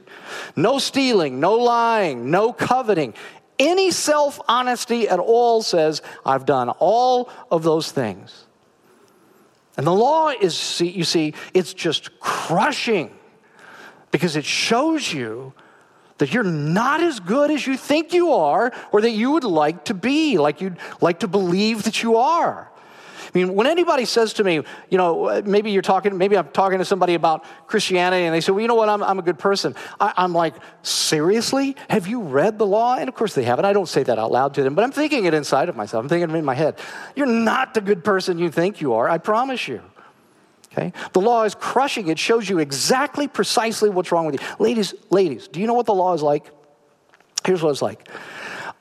No 0.56 0.80
stealing, 0.80 1.42
no 1.42 1.56
lying, 1.56 2.32
no 2.32 2.54
coveting. 2.54 3.14
Any 3.60 3.92
self 3.92 4.40
honesty 4.48 5.10
at 5.10 5.20
all 5.20 5.62
says, 5.64 6.02
I've 6.26 6.46
done 6.46 6.70
all 6.70 7.30
of 7.52 7.64
those 7.64 7.92
things. 7.92 8.48
And 9.82 9.88
the 9.88 9.94
law 9.96 10.30
is, 10.30 10.80
you 10.80 11.04
see, 11.04 11.34
it's 11.56 11.74
just 11.74 12.20
crushing 12.20 13.10
because 14.12 14.36
it 14.36 14.46
shows 14.46 15.12
you 15.12 15.54
that 16.20 16.32
you're 16.32 16.44
not 16.44 17.02
as 17.02 17.20
good 17.20 17.50
as 17.50 17.66
you 17.66 17.76
think 17.78 18.14
you 18.14 18.32
are 18.32 18.72
or 18.92 19.02
that 19.02 19.10
you 19.10 19.32
would 19.32 19.44
like 19.44 19.86
to 19.86 19.96
be, 19.96 20.38
like 20.38 20.62
you'd 20.62 20.78
like 21.02 21.22
to 21.22 21.28
believe 21.28 21.82
that 21.82 22.04
you 22.04 22.18
are. 22.18 22.71
I 23.34 23.38
mean, 23.38 23.54
when 23.56 23.66
anybody 23.66 24.04
says 24.04 24.34
to 24.34 24.44
me, 24.44 24.56
you 24.90 24.98
know, 24.98 25.42
maybe 25.46 25.72
you're 25.72 25.82
talking, 25.82 26.18
maybe 26.18 26.38
I'm 26.38 26.50
talking 26.50 26.80
to 26.80 26.86
somebody 26.86 27.14
about 27.14 27.46
Christianity 27.66 28.26
and 28.26 28.36
they 28.36 28.42
say, 28.42 28.52
well, 28.52 28.60
you 28.60 28.68
know 28.68 28.76
what, 28.76 28.90
I'm, 28.90 29.02
I'm 29.02 29.20
a 29.20 29.22
good 29.22 29.40
person. 29.40 29.74
I, 30.02 30.14
I'm 30.18 30.34
like, 30.34 30.56
seriously? 30.84 31.78
Have 31.90 32.08
you 32.08 32.22
read 32.22 32.58
the 32.58 32.68
law? 32.68 32.96
And 32.96 33.08
of 33.08 33.16
course 33.16 33.34
they 33.34 33.44
haven't. 33.44 33.64
I 33.64 33.72
don't 33.72 33.88
say 33.88 34.04
that 34.04 34.20
out 34.20 34.32
loud 34.32 34.54
to 34.56 34.64
them, 34.64 34.76
but 34.76 34.84
I'm 34.84 34.92
thinking 34.92 35.26
it 35.26 35.34
inside 35.34 35.70
of 35.70 35.78
myself. 35.78 36.04
I'm 36.04 36.10
thinking 36.10 36.30
it 36.30 36.38
in 36.38 36.44
my 36.44 36.56
head. 36.56 36.78
You're 37.16 37.26
not 37.26 37.74
the 37.74 37.82
good 37.82 38.04
person 38.04 38.38
you 38.38 38.52
think 38.52 38.82
you 38.82 38.94
are, 38.96 39.08
I 39.08 39.18
promise 39.18 39.66
you. 39.66 39.82
Okay? 40.74 40.92
The 41.14 41.22
law 41.22 41.44
is 41.44 41.56
crushing. 41.56 42.10
It 42.10 42.20
shows 42.20 42.50
you 42.50 42.60
exactly 42.60 43.30
precisely 43.30 43.90
what's 43.90 44.12
wrong 44.12 44.26
with 44.26 44.42
you. 44.42 44.48
Ladies, 44.60 44.94
ladies, 45.10 45.48
do 45.48 45.62
you 45.62 45.68
know 45.68 45.74
what 45.74 45.86
the 45.86 45.94
law 45.94 46.14
is 46.14 46.22
like? 46.22 46.50
Here's 47.46 47.64
what 47.64 47.70
it's 47.70 47.82
like. 47.82 48.08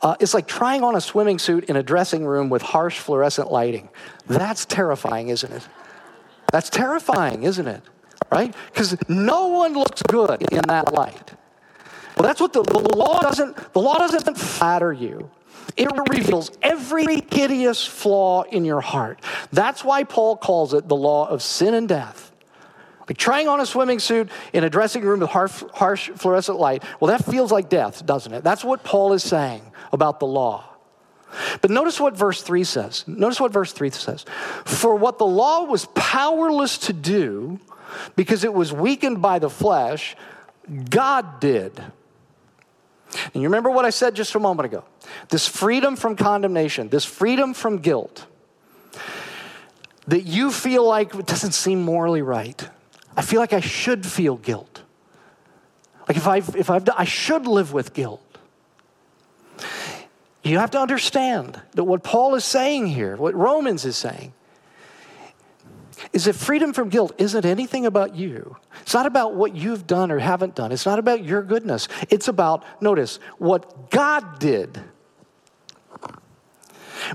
Uh, 0.03 0.17
it's 0.19 0.33
like 0.33 0.47
trying 0.47 0.83
on 0.83 0.97
a 0.97 1.01
swimming 1.01 1.39
suit 1.39 1.65
in 1.65 1.77
a 1.77 1.83
dressing 1.83 2.25
room 2.25 2.49
with 2.49 2.63
harsh 2.63 2.99
fluorescent 2.99 3.53
lighting. 3.53 3.89
That's 4.27 4.65
terrifying, 4.65 5.29
isn't 5.29 5.53
it? 5.53 5.69
That's 6.53 6.71
terrifying, 6.71 7.43
isn't 7.43 7.67
it? 7.67 7.83
Right? 8.33 8.55
Because 8.73 8.97
no 9.09 9.49
one 9.49 9.75
looks 9.75 10.03
good 10.03 10.31
in 10.53 10.63
that 10.69 10.93
light. 10.93 11.33
Well, 12.17 12.27
that's 12.27 12.41
what 12.41 12.53
the, 12.53 12.63
the 12.63 12.97
law 12.97 13.21
doesn't. 13.21 13.73
The 13.73 13.81
law 13.81 13.99
doesn't 13.99 14.37
flatter 14.37 14.93
you. 14.93 15.31
It 15.77 15.89
reveals 16.09 16.51
every 16.63 17.23
hideous 17.31 17.87
flaw 17.87 18.43
in 18.43 18.65
your 18.65 18.81
heart. 18.81 19.21
That's 19.53 19.85
why 19.85 20.05
Paul 20.05 20.37
calls 20.37 20.75
it 20.75 20.89
the 20.89 20.97
law 20.97 21.29
of 21.29 21.43
sin 21.43 21.75
and 21.75 21.89
death. 21.89 22.30
Like 23.11 23.19
trying 23.19 23.49
on 23.49 23.61
a 23.61 23.67
swimming 23.67 23.99
suit 23.99 24.31
in 24.55 24.65
a 24.65 24.71
dressing 24.71 25.03
room 25.03 25.21
with 25.21 25.29
harsh, 25.29 25.63
harsh 25.75 26.09
fluorescent 26.11 26.59
light, 26.59 26.83
well, 26.99 27.11
that 27.11 27.25
feels 27.31 27.53
like 27.53 27.69
death, 27.69 28.07
doesn't 28.07 28.33
it? 28.33 28.43
That's 28.43 28.65
what 28.65 28.85
Paul 28.85 29.13
is 29.13 29.23
saying 29.23 29.63
about 29.93 30.21
the 30.21 30.27
law. 30.27 30.65
But 31.61 31.71
notice 31.71 32.01
what 32.01 32.17
verse 32.17 32.41
3 32.41 32.65
says. 32.65 33.07
Notice 33.07 33.39
what 33.39 33.53
verse 33.53 33.73
3 33.73 33.91
says. 33.91 34.25
For 34.65 34.95
what 34.95 35.19
the 35.19 35.27
law 35.27 35.65
was 35.65 35.87
powerless 35.95 36.79
to 36.79 36.93
do, 36.93 37.61
because 38.17 38.45
it 38.45 38.55
was 38.55 38.73
weakened 38.73 39.21
by 39.21 39.41
the 39.41 39.51
flesh, 39.51 40.17
God 40.89 41.41
did 41.41 41.83
and 43.13 43.43
you 43.43 43.49
remember 43.49 43.71
what 43.71 43.85
I 43.85 43.91
said 43.91 44.15
just 44.15 44.35
a 44.35 44.39
moment 44.39 44.67
ago 44.67 44.85
this 45.29 45.47
freedom 45.47 45.97
from 45.97 46.17
condemnation, 46.17 46.89
this 46.89 47.05
freedom 47.05 47.55
from 47.55 47.79
guilt, 47.79 48.27
that 50.07 50.23
you 50.23 50.51
feel 50.51 50.87
like 50.87 51.27
doesn't 51.27 51.53
seem 51.53 51.83
morally 51.83 52.23
right. 52.23 52.69
I 53.17 53.23
feel 53.23 53.41
like 53.41 53.53
I 53.53 53.61
should 53.61 54.07
feel 54.07 54.37
guilt. 54.37 54.83
Like 56.09 56.17
if 56.17 56.27
I've, 56.27 56.57
if 56.57 56.71
I've, 56.71 56.89
I 56.97 57.05
should 57.05 57.47
live 57.47 57.73
with 57.73 57.93
guilt. 57.93 58.21
You 60.43 60.59
have 60.59 60.71
to 60.73 60.81
understand 60.81 61.61
that 61.75 61.85
what 61.85 62.03
Paul 62.03 62.35
is 62.35 62.45
saying 62.45 62.87
here, 62.87 63.17
what 63.17 63.35
Romans 63.35 63.85
is 63.85 63.97
saying, 63.97 64.33
is 66.13 66.25
that 66.25 66.35
freedom 66.35 66.73
from 66.73 66.89
guilt 66.89 67.13
isn't 67.19 67.45
anything 67.45 67.87
about 67.87 68.15
you. 68.17 68.57
It's 68.81 68.95
not 68.95 69.07
about 69.07 69.35
what 69.35 69.55
you've 69.55 69.87
done 69.87 70.11
or 70.11 70.19
haven't 70.19 70.55
done. 70.55 70.73
It's 70.73 70.87
not 70.87 70.99
about 70.99 71.23
your 71.23 71.43
goodness. 71.43 71.89
It's 72.09 72.27
about, 72.27 72.65
notice, 72.81 73.21
what 73.39 73.91
God 73.91 74.39
did 74.39 74.81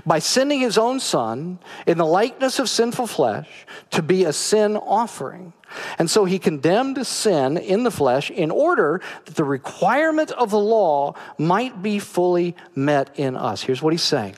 by 0.04 0.18
sending 0.18 0.60
his 0.60 0.78
own 0.78 1.00
son 1.00 1.58
in 1.86 1.98
the 1.98 2.06
likeness 2.06 2.58
of 2.58 2.68
sinful 2.68 3.06
flesh 3.06 3.66
to 3.90 4.02
be 4.02 4.24
a 4.24 4.32
sin 4.32 4.76
offering. 4.76 5.52
And 5.98 6.10
so 6.10 6.24
he 6.24 6.38
condemned 6.38 7.04
sin 7.06 7.56
in 7.56 7.82
the 7.82 7.90
flesh 7.90 8.30
in 8.30 8.50
order 8.50 9.00
that 9.24 9.34
the 9.34 9.44
requirement 9.44 10.30
of 10.32 10.50
the 10.50 10.58
law 10.58 11.14
might 11.38 11.82
be 11.82 11.98
fully 11.98 12.54
met 12.74 13.10
in 13.18 13.36
us. 13.36 13.62
Here's 13.62 13.82
what 13.82 13.92
he's 13.92 14.02
saying 14.02 14.36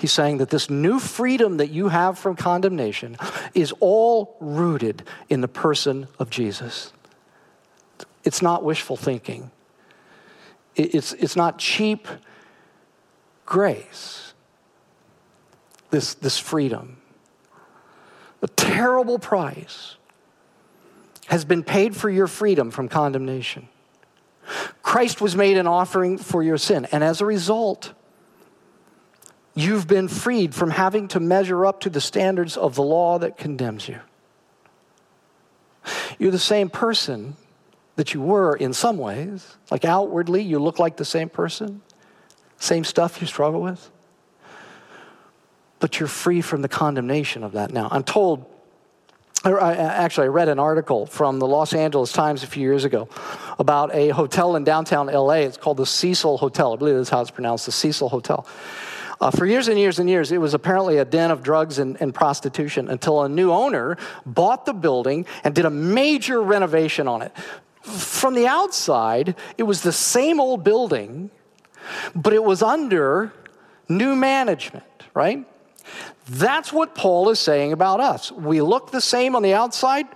He's 0.00 0.12
saying 0.12 0.38
that 0.38 0.50
this 0.50 0.70
new 0.70 0.98
freedom 0.98 1.58
that 1.58 1.68
you 1.68 1.88
have 1.88 2.18
from 2.18 2.34
condemnation 2.34 3.16
is 3.54 3.72
all 3.78 4.36
rooted 4.40 5.02
in 5.28 5.42
the 5.42 5.48
person 5.48 6.08
of 6.18 6.30
Jesus. 6.30 6.92
It's 8.24 8.40
not 8.40 8.64
wishful 8.64 8.96
thinking, 8.96 9.50
it's, 10.74 11.12
it's 11.14 11.36
not 11.36 11.58
cheap 11.58 12.08
grace. 13.44 14.32
This, 15.90 16.14
this 16.14 16.38
freedom. 16.38 16.96
A 18.40 18.48
terrible 18.48 19.18
price 19.18 19.96
has 21.26 21.44
been 21.44 21.62
paid 21.62 21.96
for 21.96 22.10
your 22.10 22.26
freedom 22.26 22.70
from 22.70 22.88
condemnation. 22.88 23.68
Christ 24.82 25.20
was 25.20 25.36
made 25.36 25.56
an 25.56 25.66
offering 25.66 26.18
for 26.18 26.42
your 26.42 26.58
sin, 26.58 26.86
and 26.92 27.04
as 27.04 27.20
a 27.20 27.26
result, 27.26 27.94
You've 29.54 29.86
been 29.86 30.08
freed 30.08 30.54
from 30.54 30.70
having 30.70 31.08
to 31.08 31.20
measure 31.20 31.66
up 31.66 31.80
to 31.80 31.90
the 31.90 32.00
standards 32.00 32.56
of 32.56 32.74
the 32.74 32.82
law 32.82 33.18
that 33.18 33.36
condemns 33.36 33.86
you. 33.86 34.00
You're 36.18 36.30
the 36.30 36.38
same 36.38 36.70
person 36.70 37.36
that 37.96 38.14
you 38.14 38.22
were 38.22 38.56
in 38.56 38.72
some 38.72 38.96
ways. 38.96 39.56
Like 39.70 39.84
outwardly, 39.84 40.42
you 40.42 40.58
look 40.58 40.78
like 40.78 40.96
the 40.96 41.04
same 41.04 41.28
person, 41.28 41.82
same 42.58 42.84
stuff 42.84 43.20
you 43.20 43.26
struggle 43.26 43.60
with. 43.60 43.90
But 45.80 46.00
you're 46.00 46.08
free 46.08 46.40
from 46.40 46.62
the 46.62 46.68
condemnation 46.68 47.42
of 47.44 47.52
that 47.52 47.72
now. 47.72 47.88
I'm 47.90 48.04
told, 48.04 48.46
I, 49.44 49.74
actually, 49.74 50.26
I 50.26 50.28
read 50.28 50.48
an 50.48 50.60
article 50.60 51.06
from 51.06 51.40
the 51.40 51.48
Los 51.48 51.74
Angeles 51.74 52.12
Times 52.12 52.44
a 52.44 52.46
few 52.46 52.62
years 52.62 52.84
ago 52.84 53.08
about 53.58 53.92
a 53.92 54.10
hotel 54.10 54.54
in 54.54 54.62
downtown 54.62 55.08
LA. 55.08 55.34
It's 55.34 55.56
called 55.56 55.78
the 55.78 55.86
Cecil 55.86 56.38
Hotel. 56.38 56.74
I 56.74 56.76
believe 56.76 56.94
that's 56.94 57.10
how 57.10 57.20
it's 57.20 57.32
pronounced, 57.32 57.66
the 57.66 57.72
Cecil 57.72 58.08
Hotel. 58.08 58.46
Uh, 59.20 59.30
for 59.30 59.44
years 59.44 59.66
and 59.66 59.78
years 59.78 59.98
and 59.98 60.08
years, 60.08 60.30
it 60.30 60.38
was 60.38 60.54
apparently 60.54 60.98
a 60.98 61.04
den 61.04 61.30
of 61.30 61.42
drugs 61.42 61.78
and, 61.78 62.00
and 62.00 62.14
prostitution 62.14 62.88
until 62.88 63.22
a 63.22 63.28
new 63.28 63.50
owner 63.50 63.96
bought 64.24 64.64
the 64.64 64.72
building 64.72 65.26
and 65.42 65.54
did 65.54 65.64
a 65.64 65.70
major 65.70 66.40
renovation 66.40 67.08
on 67.08 67.22
it. 67.22 67.32
From 67.82 68.34
the 68.34 68.46
outside, 68.46 69.34
it 69.58 69.64
was 69.64 69.82
the 69.82 69.92
same 69.92 70.40
old 70.40 70.62
building, 70.62 71.30
but 72.14 72.32
it 72.32 72.44
was 72.44 72.62
under 72.62 73.32
new 73.88 74.14
management, 74.14 74.84
right? 75.14 75.46
That's 76.28 76.72
what 76.72 76.94
Paul 76.94 77.30
is 77.30 77.38
saying 77.38 77.72
about 77.72 78.00
us. 78.00 78.30
We 78.32 78.60
look 78.60 78.90
the 78.90 79.00
same 79.00 79.34
on 79.34 79.42
the 79.42 79.54
outside, 79.54 80.06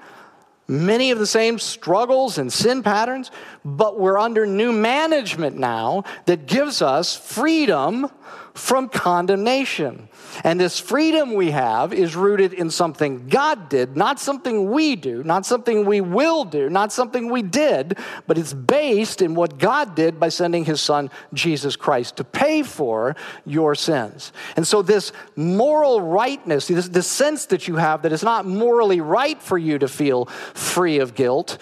many 0.69 1.11
of 1.11 1.19
the 1.19 1.27
same 1.27 1.59
struggles 1.59 2.39
and 2.39 2.53
sin 2.53 2.83
patterns, 2.83 3.31
but 3.65 3.99
we're 3.99 4.19
under 4.19 4.47
new 4.47 4.73
management 4.73 5.57
now 5.57 6.05
that 6.27 6.47
gives 6.47 6.83
us 6.83 7.17
freedom 7.17 8.11
from 8.55 8.89
condemnation. 8.89 10.09
And 10.45 10.61
this 10.61 10.79
freedom 10.79 11.35
we 11.35 11.51
have 11.51 11.93
is 11.93 12.17
rooted 12.17 12.53
in 12.53 12.71
something 12.71 13.29
God 13.29 13.69
did, 13.69 13.97
not 13.97 14.21
something 14.21 14.71
we 14.71 14.97
do, 14.97 15.23
not 15.23 15.47
something 15.47 15.87
we 15.87 16.01
will 16.01 16.45
do, 16.45 16.69
not 16.69 16.93
something 16.93 17.31
we 17.31 17.43
did, 17.43 17.99
but 18.27 18.39
it's 18.39 18.53
based 18.53 19.23
in 19.23 19.35
what 19.35 19.59
God 19.59 19.95
did 19.95 20.21
by 20.21 20.29
sending 20.29 20.65
his 20.65 20.81
son, 20.81 21.11
Jesus 21.33 21.77
Christ, 21.77 22.17
to 22.17 22.25
pay 22.25 22.63
for 22.63 23.17
your 23.45 23.75
sins. 23.75 24.33
And 24.57 24.67
so, 24.67 24.83
this 24.83 25.13
moral 25.35 26.01
rightness, 26.01 26.69
this, 26.69 26.89
this 26.89 27.07
sense 27.07 27.47
that 27.47 27.69
you 27.69 27.77
have 27.77 28.03
that 28.03 28.13
it's 28.13 28.23
not 28.23 28.47
morally 28.47 29.01
right 29.01 29.41
for 29.41 29.59
you 29.59 29.79
to 29.79 29.89
feel 29.89 30.27
free 30.27 30.99
of 30.99 31.15
guilt, 31.15 31.59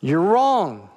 you're 0.00 0.20
wrong. 0.20 0.88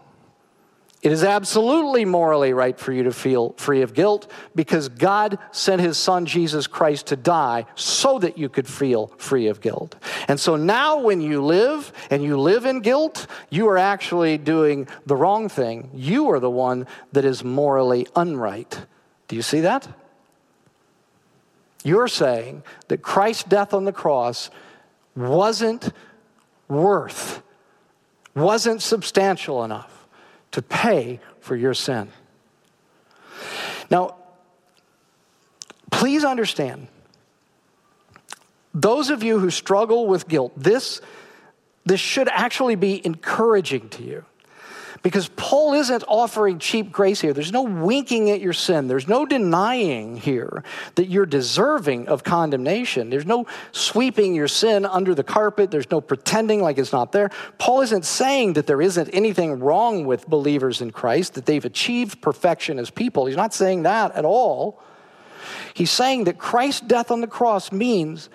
It 1.01 1.11
is 1.11 1.23
absolutely 1.23 2.05
morally 2.05 2.53
right 2.53 2.77
for 2.77 2.91
you 2.91 3.03
to 3.03 3.11
feel 3.11 3.53
free 3.57 3.81
of 3.81 3.95
guilt 3.95 4.31
because 4.53 4.87
God 4.87 5.39
sent 5.51 5.81
his 5.81 5.97
son 5.97 6.27
Jesus 6.27 6.67
Christ 6.67 7.07
to 7.07 7.15
die 7.15 7.65
so 7.73 8.19
that 8.19 8.37
you 8.37 8.49
could 8.49 8.67
feel 8.67 9.07
free 9.17 9.47
of 9.47 9.61
guilt. 9.61 9.95
And 10.27 10.39
so 10.39 10.55
now, 10.55 10.99
when 10.99 11.19
you 11.19 11.41
live 11.41 11.91
and 12.11 12.21
you 12.21 12.39
live 12.39 12.65
in 12.65 12.81
guilt, 12.81 13.25
you 13.49 13.67
are 13.67 13.79
actually 13.79 14.37
doing 14.37 14.87
the 15.07 15.15
wrong 15.15 15.49
thing. 15.49 15.89
You 15.95 16.29
are 16.29 16.39
the 16.39 16.51
one 16.51 16.85
that 17.13 17.25
is 17.25 17.43
morally 17.43 18.05
unright. 18.15 18.85
Do 19.27 19.35
you 19.35 19.41
see 19.41 19.61
that? 19.61 19.87
You're 21.83 22.09
saying 22.09 22.61
that 22.89 23.01
Christ's 23.01 23.45
death 23.45 23.73
on 23.73 23.85
the 23.85 23.91
cross 23.91 24.51
wasn't 25.15 25.91
worth, 26.67 27.41
wasn't 28.35 28.83
substantial 28.83 29.63
enough 29.63 30.00
to 30.51 30.61
pay 30.61 31.19
for 31.39 31.55
your 31.55 31.73
sin. 31.73 32.09
Now, 33.89 34.15
please 35.91 36.23
understand 36.23 36.87
those 38.73 39.09
of 39.09 39.21
you 39.23 39.39
who 39.39 39.49
struggle 39.49 40.07
with 40.07 40.27
guilt, 40.27 40.53
this, 40.55 41.01
this 41.85 41.99
should 41.99 42.29
actually 42.29 42.75
be 42.75 43.05
encouraging 43.05 43.89
to 43.89 44.03
you. 44.03 44.25
Because 45.03 45.29
Paul 45.29 45.73
isn't 45.73 46.03
offering 46.07 46.59
cheap 46.59 46.91
grace 46.91 47.21
here. 47.21 47.33
There's 47.33 47.51
no 47.51 47.63
winking 47.63 48.29
at 48.29 48.39
your 48.39 48.53
sin. 48.53 48.87
There's 48.87 49.07
no 49.07 49.25
denying 49.25 50.15
here 50.15 50.63
that 50.93 51.05
you're 51.05 51.25
deserving 51.25 52.07
of 52.07 52.23
condemnation. 52.23 53.09
There's 53.09 53.25
no 53.25 53.47
sweeping 53.71 54.35
your 54.35 54.47
sin 54.47 54.85
under 54.85 55.15
the 55.15 55.23
carpet. 55.23 55.71
There's 55.71 55.89
no 55.89 56.01
pretending 56.01 56.61
like 56.61 56.77
it's 56.77 56.91
not 56.91 57.13
there. 57.13 57.31
Paul 57.57 57.81
isn't 57.81 58.05
saying 58.05 58.53
that 58.53 58.67
there 58.67 58.81
isn't 58.81 59.09
anything 59.09 59.59
wrong 59.59 60.05
with 60.05 60.27
believers 60.27 60.81
in 60.81 60.91
Christ, 60.91 61.33
that 61.33 61.47
they've 61.47 61.65
achieved 61.65 62.21
perfection 62.21 62.77
as 62.77 62.91
people. 62.91 63.25
He's 63.25 63.35
not 63.35 63.55
saying 63.55 63.83
that 63.83 64.11
at 64.11 64.23
all. 64.23 64.83
He's 65.73 65.89
saying 65.89 66.25
that 66.25 66.37
Christ's 66.37 66.81
death 66.81 67.09
on 67.09 67.21
the 67.21 67.27
cross 67.27 67.71
means 67.71 68.29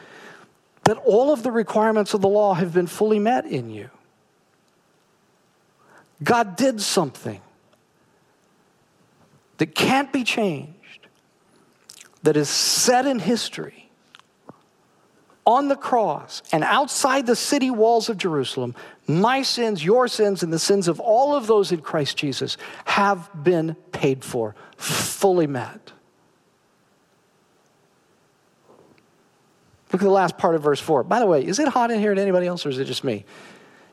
that 0.83 0.97
all 0.99 1.33
of 1.33 1.45
the 1.45 1.53
requirements 1.53 2.13
of 2.13 2.23
the 2.23 2.29
law 2.29 2.55
have 2.55 2.75
been 2.75 2.89
fully 2.89 3.21
met 3.21 3.47
in 3.47 3.71
you. 3.71 3.91
God 6.23 6.57
did 6.57 6.81
something 6.81 7.41
that 9.59 9.75
can't 9.75 10.13
be 10.13 10.25
changed, 10.25 10.75
that 12.23 12.37
is 12.37 12.49
set 12.49 13.07
in 13.07 13.19
history 13.19 13.91
on 15.47 15.69
the 15.69 15.77
cross 15.77 16.43
and 16.53 16.65
outside 16.65 17.27
the 17.27 17.37
city 17.37 17.71
walls 17.71 18.09
of 18.09 18.19
Jerusalem. 18.19 18.75
My 19.07 19.43
sins, 19.43 19.85
your 19.85 20.09
sins, 20.09 20.43
and 20.43 20.53
the 20.53 20.59
sins 20.59 20.89
of 20.89 20.99
all 20.99 21.37
of 21.37 21.47
those 21.47 21.71
in 21.71 21.81
Christ 21.81 22.17
Jesus 22.17 22.57
have 22.85 23.31
been 23.45 23.77
paid 23.93 24.25
for, 24.25 24.57
fully 24.77 25.47
met. 25.47 25.93
Look 29.93 30.03
at 30.03 30.05
the 30.05 30.11
last 30.11 30.37
part 30.37 30.57
of 30.57 30.63
verse 30.63 30.81
4. 30.81 31.05
By 31.05 31.21
the 31.21 31.27
way, 31.27 31.47
is 31.47 31.61
it 31.61 31.69
hot 31.69 31.93
in 31.93 32.01
here 32.01 32.13
to 32.13 32.21
anybody 32.21 32.49
else 32.49 32.67
or 32.67 32.71
is 32.71 32.79
it 32.79 32.87
just 32.87 33.05
me? 33.05 33.25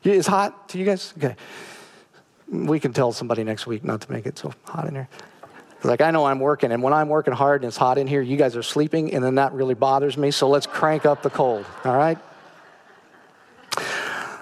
It's 0.02 0.26
hot 0.26 0.68
to 0.70 0.78
you 0.78 0.84
guys? 0.84 1.14
Okay. 1.16 1.36
We 2.48 2.78
can 2.80 2.92
tell 2.92 3.12
somebody 3.12 3.44
next 3.44 3.66
week 3.66 3.84
not 3.84 4.02
to 4.02 4.12
make 4.12 4.26
it 4.26 4.38
so 4.38 4.52
hot 4.64 4.86
in 4.86 4.94
here. 4.94 5.08
Like, 5.82 6.00
I 6.00 6.10
know 6.10 6.24
I'm 6.24 6.40
working, 6.40 6.72
and 6.72 6.82
when 6.82 6.94
I'm 6.94 7.08
working 7.10 7.34
hard 7.34 7.62
and 7.62 7.68
it's 7.68 7.76
hot 7.76 7.98
in 7.98 8.06
here, 8.06 8.22
you 8.22 8.38
guys 8.38 8.56
are 8.56 8.62
sleeping, 8.62 9.12
and 9.12 9.22
then 9.22 9.34
that 9.34 9.52
really 9.52 9.74
bothers 9.74 10.16
me, 10.16 10.30
so 10.30 10.48
let's 10.48 10.66
crank 10.66 11.04
up 11.04 11.22
the 11.22 11.28
cold, 11.28 11.66
all 11.84 11.96
right? 11.96 12.18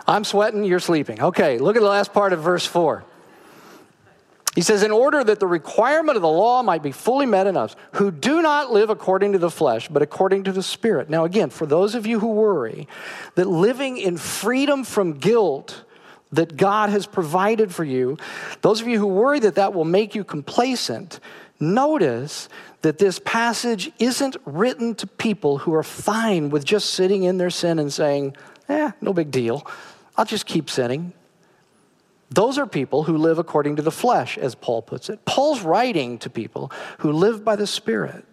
I'm 0.06 0.24
sweating, 0.24 0.64
you're 0.64 0.78
sleeping. 0.78 1.20
Okay, 1.20 1.58
look 1.58 1.74
at 1.76 1.82
the 1.82 1.88
last 1.88 2.12
part 2.12 2.32
of 2.32 2.40
verse 2.40 2.64
4. 2.64 3.04
He 4.54 4.60
says, 4.60 4.82
In 4.82 4.90
order 4.90 5.24
that 5.24 5.40
the 5.40 5.46
requirement 5.46 6.16
of 6.16 6.22
the 6.22 6.28
law 6.28 6.62
might 6.62 6.82
be 6.82 6.92
fully 6.92 7.26
met 7.26 7.46
in 7.46 7.56
us, 7.56 7.74
who 7.92 8.10
do 8.10 8.42
not 8.42 8.70
live 8.70 8.90
according 8.90 9.32
to 9.32 9.38
the 9.38 9.50
flesh, 9.50 9.88
but 9.88 10.02
according 10.02 10.44
to 10.44 10.52
the 10.52 10.62
Spirit. 10.62 11.08
Now, 11.08 11.24
again, 11.24 11.50
for 11.50 11.66
those 11.66 11.94
of 11.94 12.06
you 12.06 12.20
who 12.20 12.28
worry 12.28 12.86
that 13.34 13.46
living 13.46 13.96
in 13.96 14.18
freedom 14.18 14.84
from 14.84 15.14
guilt 15.14 15.84
that 16.33 16.57
God 16.57 16.90
has 16.90 17.07
provided 17.07 17.75
for 17.75 17.85
you, 17.85 18.16
those 18.62 18.81
of 18.81 18.88
you 18.88 18.99
who 18.99 19.07
worry 19.07 19.38
that 19.40 19.55
that 19.57 19.75
will 19.75 19.85
make 19.85 20.14
you 20.14 20.25
complacent, 20.25 21.21
notice 21.61 22.49
that 22.81 22.99
this 22.99 23.21
passage 23.21 23.92
isn't 23.99 24.37
written 24.45 24.95
to 24.97 25.07
people 25.07 25.59
who 25.59 25.75
are 25.75 25.83
fine 25.83 26.51
with 26.51 26.64
just 26.64 26.90
sitting 26.95 27.23
in 27.23 27.38
their 27.38 27.51
sin 27.51 27.79
and 27.79 27.92
saying, 27.92 28.37
eh, 28.68 28.90
no 29.01 29.12
big 29.12 29.31
deal. 29.31 29.66
I'll 30.16 30.25
just 30.25 30.47
keep 30.47 30.68
sinning. 30.68 31.12
Those 32.31 32.57
are 32.59 32.66
people 32.66 33.05
who 33.05 33.18
live 33.18 33.38
according 33.38 33.77
to 33.77 33.83
the 33.83 33.90
flesh, 33.90 34.38
as 34.38 34.55
Paul 34.55 34.81
puts 34.81 35.11
it. 35.11 35.25
Paul's 35.27 35.61
writing 35.61 36.18
to 36.18 36.31
people 36.31 36.73
who 36.99 37.12
live 37.12 37.45
by 37.45 37.57
the 37.57 37.66
Spirit. 37.66 38.25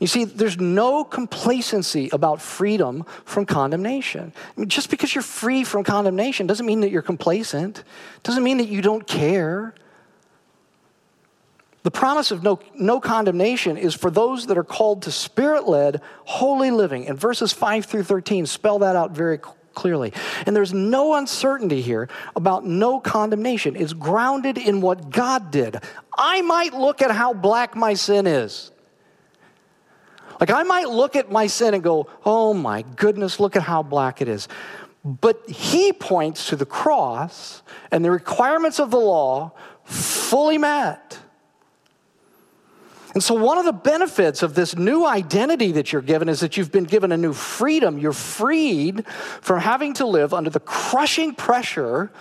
You 0.00 0.06
see, 0.06 0.24
there's 0.24 0.58
no 0.58 1.04
complacency 1.04 2.10
about 2.12 2.42
freedom 2.42 3.04
from 3.24 3.46
condemnation. 3.46 4.32
I 4.36 4.60
mean, 4.60 4.68
just 4.68 4.90
because 4.90 5.14
you're 5.14 5.22
free 5.22 5.64
from 5.64 5.84
condemnation 5.84 6.46
doesn't 6.46 6.66
mean 6.66 6.80
that 6.80 6.90
you're 6.90 7.02
complacent, 7.02 7.84
doesn't 8.22 8.42
mean 8.42 8.58
that 8.58 8.68
you 8.68 8.82
don't 8.82 9.06
care. 9.06 9.74
The 11.82 11.90
promise 11.90 12.30
of 12.30 12.42
no, 12.42 12.60
no 12.74 13.00
condemnation 13.00 13.76
is 13.76 13.94
for 13.94 14.10
those 14.10 14.46
that 14.46 14.58
are 14.58 14.64
called 14.64 15.02
to 15.02 15.12
spirit 15.12 15.66
led, 15.66 16.02
holy 16.24 16.70
living. 16.70 17.08
And 17.08 17.18
verses 17.18 17.52
5 17.52 17.86
through 17.86 18.02
13 18.02 18.46
spell 18.46 18.80
that 18.80 18.96
out 18.96 19.12
very 19.12 19.38
clearly. 19.72 20.12
And 20.46 20.54
there's 20.54 20.74
no 20.74 21.14
uncertainty 21.14 21.80
here 21.80 22.08
about 22.36 22.66
no 22.66 23.00
condemnation. 23.00 23.76
It's 23.76 23.94
grounded 23.94 24.58
in 24.58 24.82
what 24.82 25.10
God 25.10 25.50
did. 25.50 25.78
I 26.18 26.42
might 26.42 26.74
look 26.74 27.00
at 27.00 27.10
how 27.10 27.32
black 27.32 27.74
my 27.74 27.94
sin 27.94 28.26
is. 28.26 28.72
Like, 30.40 30.50
I 30.50 30.62
might 30.62 30.88
look 30.88 31.16
at 31.16 31.30
my 31.30 31.46
sin 31.46 31.74
and 31.74 31.82
go, 31.82 32.08
oh 32.24 32.54
my 32.54 32.82
goodness, 32.96 33.38
look 33.38 33.56
at 33.56 33.62
how 33.62 33.82
black 33.82 34.22
it 34.22 34.28
is. 34.28 34.48
But 35.04 35.48
he 35.48 35.92
points 35.92 36.48
to 36.48 36.56
the 36.56 36.66
cross 36.66 37.62
and 37.90 38.04
the 38.04 38.10
requirements 38.10 38.80
of 38.80 38.90
the 38.90 38.98
law 38.98 39.52
fully 39.84 40.58
met. 40.58 41.18
And 43.12 43.22
so, 43.22 43.34
one 43.34 43.58
of 43.58 43.64
the 43.64 43.72
benefits 43.72 44.42
of 44.42 44.54
this 44.54 44.76
new 44.76 45.04
identity 45.04 45.72
that 45.72 45.92
you're 45.92 46.00
given 46.00 46.28
is 46.28 46.40
that 46.40 46.56
you've 46.56 46.70
been 46.70 46.84
given 46.84 47.10
a 47.10 47.16
new 47.16 47.32
freedom. 47.32 47.98
You're 47.98 48.12
freed 48.12 49.04
from 49.06 49.58
having 49.58 49.94
to 49.94 50.06
live 50.06 50.32
under 50.32 50.48
the 50.48 50.60
crushing 50.60 51.34
pressure 51.34 52.12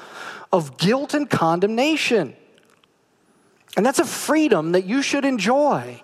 of 0.52 0.78
guilt 0.78 1.14
and 1.14 1.30
condemnation. 1.30 2.36
And 3.78 3.86
that's 3.86 4.00
a 4.00 4.06
freedom 4.06 4.72
that 4.72 4.86
you 4.86 5.04
should 5.04 5.26
enjoy. 5.26 6.02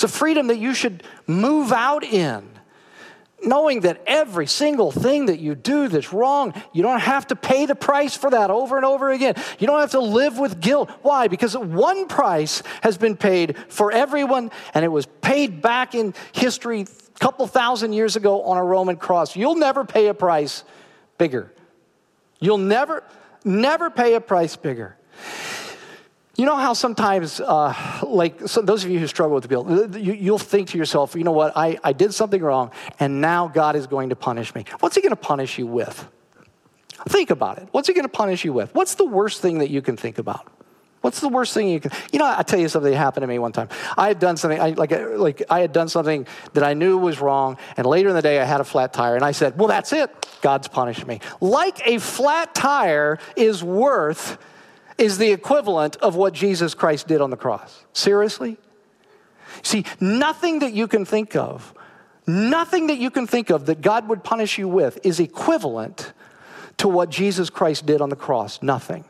It's 0.00 0.14
a 0.14 0.18
freedom 0.18 0.46
that 0.46 0.56
you 0.56 0.72
should 0.72 1.02
move 1.26 1.72
out 1.72 2.04
in. 2.04 2.48
Knowing 3.44 3.80
that 3.80 4.02
every 4.06 4.46
single 4.46 4.90
thing 4.90 5.26
that 5.26 5.40
you 5.40 5.54
do 5.54 5.88
that's 5.88 6.10
wrong, 6.10 6.54
you 6.72 6.82
don't 6.82 7.00
have 7.00 7.26
to 7.26 7.36
pay 7.36 7.66
the 7.66 7.74
price 7.74 8.16
for 8.16 8.30
that 8.30 8.48
over 8.48 8.78
and 8.78 8.86
over 8.86 9.10
again. 9.10 9.34
You 9.58 9.66
don't 9.66 9.78
have 9.78 9.90
to 9.90 10.00
live 10.00 10.38
with 10.38 10.58
guilt. 10.58 10.90
Why? 11.02 11.28
Because 11.28 11.54
one 11.54 12.08
price 12.08 12.62
has 12.80 12.96
been 12.96 13.14
paid 13.14 13.58
for 13.68 13.92
everyone, 13.92 14.50
and 14.72 14.86
it 14.86 14.88
was 14.88 15.04
paid 15.20 15.60
back 15.60 15.94
in 15.94 16.14
history 16.32 16.80
a 16.80 17.18
couple 17.18 17.46
thousand 17.46 17.92
years 17.92 18.16
ago 18.16 18.44
on 18.44 18.56
a 18.56 18.64
Roman 18.64 18.96
cross. 18.96 19.36
You'll 19.36 19.56
never 19.56 19.84
pay 19.84 20.06
a 20.06 20.14
price 20.14 20.64
bigger. 21.18 21.52
You'll 22.38 22.56
never, 22.56 23.04
never 23.44 23.90
pay 23.90 24.14
a 24.14 24.20
price 24.22 24.56
bigger. 24.56 24.96
You 26.40 26.46
know 26.46 26.56
how 26.56 26.72
sometimes, 26.72 27.38
uh, 27.38 27.74
like 28.02 28.48
so 28.48 28.62
those 28.62 28.82
of 28.82 28.90
you 28.90 28.98
who 28.98 29.06
struggle 29.06 29.34
with 29.34 29.46
guilt, 29.46 29.94
you, 29.94 30.32
will 30.32 30.38
think 30.38 30.68
to 30.68 30.78
yourself, 30.78 31.14
you 31.14 31.22
know 31.22 31.32
what, 31.32 31.54
I, 31.54 31.78
I 31.84 31.92
did 31.92 32.14
something 32.14 32.40
wrong, 32.40 32.70
and 32.98 33.20
now 33.20 33.46
God 33.46 33.76
is 33.76 33.86
going 33.86 34.08
to 34.08 34.16
punish 34.16 34.54
me. 34.54 34.64
What's 34.78 34.96
He 34.96 35.02
going 35.02 35.10
to 35.10 35.16
punish 35.16 35.58
you 35.58 35.66
with? 35.66 36.08
Think 37.10 37.28
about 37.28 37.58
it. 37.58 37.68
What's 37.72 37.88
He 37.88 37.92
going 37.92 38.06
to 38.06 38.08
punish 38.08 38.42
you 38.42 38.54
with? 38.54 38.74
What's 38.74 38.94
the 38.94 39.04
worst 39.04 39.42
thing 39.42 39.58
that 39.58 39.68
you 39.68 39.82
can 39.82 39.98
think 39.98 40.16
about? 40.16 40.50
What's 41.02 41.20
the 41.20 41.28
worst 41.28 41.52
thing 41.52 41.68
you 41.68 41.78
can? 41.78 41.90
You 42.10 42.18
know, 42.18 42.34
I 42.34 42.42
tell 42.42 42.58
you 42.58 42.70
something 42.70 42.90
that 42.90 42.96
happened 42.96 43.24
to 43.24 43.26
me 43.26 43.38
one 43.38 43.52
time. 43.52 43.68
I 43.98 44.08
had 44.08 44.18
done 44.18 44.38
something 44.38 44.58
I, 44.58 44.70
like 44.70 44.92
like 44.92 45.42
I 45.50 45.60
had 45.60 45.74
done 45.74 45.88
something 45.88 46.26
that 46.54 46.64
I 46.64 46.72
knew 46.72 46.96
was 46.96 47.20
wrong, 47.20 47.58
and 47.76 47.86
later 47.86 48.08
in 48.08 48.14
the 48.14 48.22
day 48.22 48.40
I 48.40 48.44
had 48.44 48.62
a 48.62 48.64
flat 48.64 48.94
tire, 48.94 49.14
and 49.14 49.24
I 49.26 49.32
said, 49.32 49.58
"Well, 49.58 49.68
that's 49.68 49.92
it. 49.92 50.10
God's 50.40 50.68
punished 50.68 51.06
me." 51.06 51.20
Like 51.42 51.86
a 51.86 51.98
flat 51.98 52.54
tire 52.54 53.18
is 53.36 53.62
worth 53.62 54.38
is 55.00 55.16
the 55.16 55.32
equivalent 55.32 55.96
of 55.96 56.14
what 56.14 56.34
Jesus 56.34 56.74
Christ 56.74 57.08
did 57.08 57.20
on 57.22 57.30
the 57.30 57.36
cross. 57.36 57.84
Seriously? 57.94 58.58
See, 59.62 59.84
nothing 59.98 60.60
that 60.60 60.74
you 60.74 60.86
can 60.86 61.04
think 61.04 61.34
of, 61.34 61.74
nothing 62.26 62.88
that 62.88 62.98
you 62.98 63.10
can 63.10 63.26
think 63.26 63.50
of 63.50 63.66
that 63.66 63.80
God 63.80 64.08
would 64.08 64.22
punish 64.22 64.58
you 64.58 64.68
with 64.68 64.98
is 65.04 65.18
equivalent 65.18 66.12
to 66.76 66.86
what 66.86 67.08
Jesus 67.08 67.50
Christ 67.50 67.86
did 67.86 68.00
on 68.00 68.10
the 68.10 68.16
cross. 68.16 68.62
Nothing. 68.62 69.04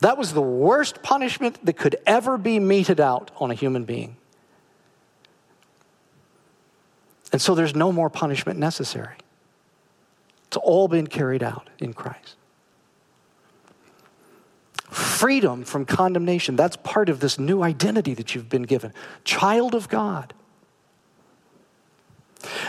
That 0.00 0.18
was 0.18 0.34
the 0.34 0.42
worst 0.42 1.02
punishment 1.02 1.64
that 1.64 1.78
could 1.78 1.96
ever 2.06 2.36
be 2.36 2.60
meted 2.60 3.00
out 3.00 3.30
on 3.38 3.50
a 3.50 3.54
human 3.54 3.84
being. 3.84 4.18
And 7.32 7.40
so 7.40 7.54
there's 7.54 7.74
no 7.74 7.90
more 7.90 8.10
punishment 8.10 8.58
necessary. 8.58 9.16
It's 10.46 10.58
all 10.58 10.88
been 10.88 11.06
carried 11.06 11.42
out 11.42 11.68
in 11.78 11.94
Christ 11.94 12.36
freedom 14.96 15.62
from 15.62 15.84
condemnation. 15.84 16.56
That's 16.56 16.76
part 16.76 17.10
of 17.10 17.20
this 17.20 17.38
new 17.38 17.62
identity 17.62 18.14
that 18.14 18.34
you've 18.34 18.48
been 18.48 18.62
given 18.62 18.94
child 19.24 19.74
of 19.74 19.88
God. 19.90 20.32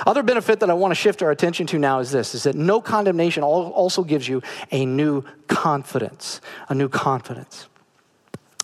Other 0.06 0.24
benefit 0.24 0.60
that 0.60 0.70
I 0.70 0.74
want 0.74 0.92
to 0.92 0.96
shift 0.96 1.22
our 1.22 1.32
attention 1.32 1.68
to 1.68 1.80
now 1.80 2.00
is 2.00 2.12
this 2.12 2.36
is 2.36 2.44
that 2.44 2.56
no 2.56 2.82
condemnation 2.82 3.44
also 3.44 4.04
gives 4.04 4.28
you 4.28 4.42
a 4.72 4.86
new 4.86 5.24
confidence, 5.48 6.42
a 6.68 6.76
new 6.76 6.90
confidence. 6.90 7.70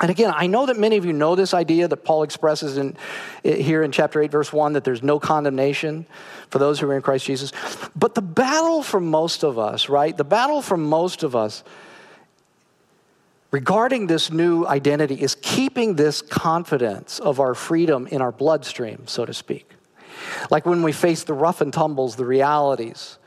And 0.01 0.09
again, 0.09 0.33
I 0.35 0.47
know 0.47 0.65
that 0.65 0.77
many 0.77 0.97
of 0.97 1.05
you 1.05 1.13
know 1.13 1.35
this 1.35 1.53
idea 1.53 1.87
that 1.87 1.97
Paul 2.03 2.23
expresses 2.23 2.77
in, 2.77 2.97
here 3.43 3.83
in 3.83 3.93
chapter 3.93 4.21
8, 4.21 4.31
verse 4.31 4.51
1, 4.51 4.73
that 4.73 4.83
there's 4.83 5.03
no 5.03 5.19
condemnation 5.19 6.05
for 6.49 6.59
those 6.59 6.79
who 6.79 6.89
are 6.89 6.95
in 6.95 7.01
Christ 7.01 7.25
Jesus. 7.25 7.53
But 7.95 8.13
the 8.13 8.21
battle 8.21 8.83
for 8.83 8.99
most 8.99 9.43
of 9.43 9.57
us, 9.57 9.87
right? 9.87 10.17
The 10.17 10.25
battle 10.25 10.61
for 10.61 10.75
most 10.75 11.23
of 11.23 11.37
us 11.37 11.63
regarding 13.53 14.07
this 14.07 14.31
new 14.31 14.65
identity 14.65 15.13
is 15.13 15.35
keeping 15.35 15.95
this 15.95 16.23
confidence 16.23 17.19
of 17.19 17.39
our 17.39 17.53
freedom 17.53 18.07
in 18.07 18.19
our 18.19 18.31
bloodstream, 18.31 19.03
so 19.05 19.25
to 19.25 19.33
speak. 19.33 19.69
Like 20.49 20.65
when 20.65 20.81
we 20.81 20.91
face 20.91 21.23
the 21.23 21.35
rough 21.35 21.61
and 21.61 21.71
tumbles, 21.71 22.15
the 22.15 22.25
realities 22.25 23.19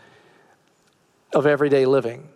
of 1.32 1.46
everyday 1.46 1.86
living. 1.86 2.28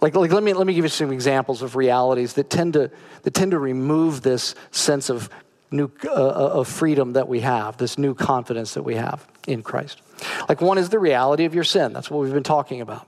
Like, 0.00 0.16
like 0.16 0.32
let, 0.32 0.42
me, 0.42 0.52
let 0.52 0.66
me 0.66 0.74
give 0.74 0.84
you 0.84 0.88
some 0.88 1.12
examples 1.12 1.62
of 1.62 1.76
realities 1.76 2.32
that 2.32 2.50
tend 2.50 2.72
to, 2.72 2.90
that 3.22 3.34
tend 3.34 3.52
to 3.52 3.58
remove 3.58 4.22
this 4.22 4.56
sense 4.72 5.08
of, 5.08 5.30
new, 5.70 5.92
uh, 6.04 6.10
of 6.10 6.66
freedom 6.66 7.12
that 7.12 7.28
we 7.28 7.40
have, 7.40 7.76
this 7.76 7.98
new 7.98 8.14
confidence 8.14 8.74
that 8.74 8.82
we 8.82 8.96
have 8.96 9.24
in 9.46 9.62
Christ. 9.62 10.02
Like, 10.48 10.60
one 10.60 10.76
is 10.76 10.88
the 10.88 10.98
reality 10.98 11.44
of 11.44 11.54
your 11.54 11.64
sin. 11.64 11.92
That's 11.92 12.10
what 12.10 12.20
we've 12.20 12.32
been 12.32 12.42
talking 12.42 12.80
about. 12.80 13.06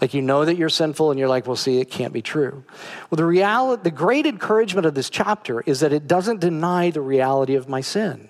Like 0.00 0.14
you 0.14 0.22
know 0.22 0.44
that 0.44 0.56
you're 0.56 0.68
sinful 0.68 1.10
and 1.10 1.18
you're 1.18 1.28
like, 1.28 1.46
well, 1.46 1.56
see, 1.56 1.80
it 1.80 1.90
can't 1.90 2.12
be 2.12 2.22
true. 2.22 2.64
Well, 3.10 3.16
the 3.16 3.24
reality, 3.24 3.82
the 3.84 3.90
great 3.90 4.26
encouragement 4.26 4.86
of 4.86 4.94
this 4.94 5.10
chapter 5.10 5.62
is 5.62 5.80
that 5.80 5.92
it 5.92 6.06
doesn't 6.06 6.40
deny 6.40 6.90
the 6.90 7.00
reality 7.00 7.54
of 7.54 7.68
my 7.68 7.80
sin. 7.80 8.28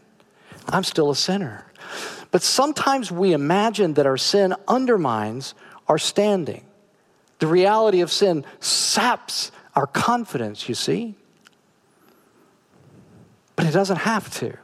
I'm 0.69 0.85
still 0.85 1.11
a 1.11 1.17
sinner. 1.17 1.67
But 2.31 2.43
sometimes 2.43 3.11
we 3.11 3.33
imagine 3.33 3.95
that 3.95 4.07
our 4.07 4.17
sin 4.17 4.55
undermines 4.69 5.55
our 5.89 5.99
standing. 5.99 6.65
The 7.39 7.47
reality 7.47 8.01
of 8.01 8.11
sin 8.11 8.45
saps 8.61 9.53
our 9.75 9.87
confidence, 9.87 10.69
you 10.69 10.75
see. 10.75 11.15
But 13.55 13.67
it 13.67 13.73
doesn't 13.73 13.99
have 13.99 14.31
to. 14.39 14.57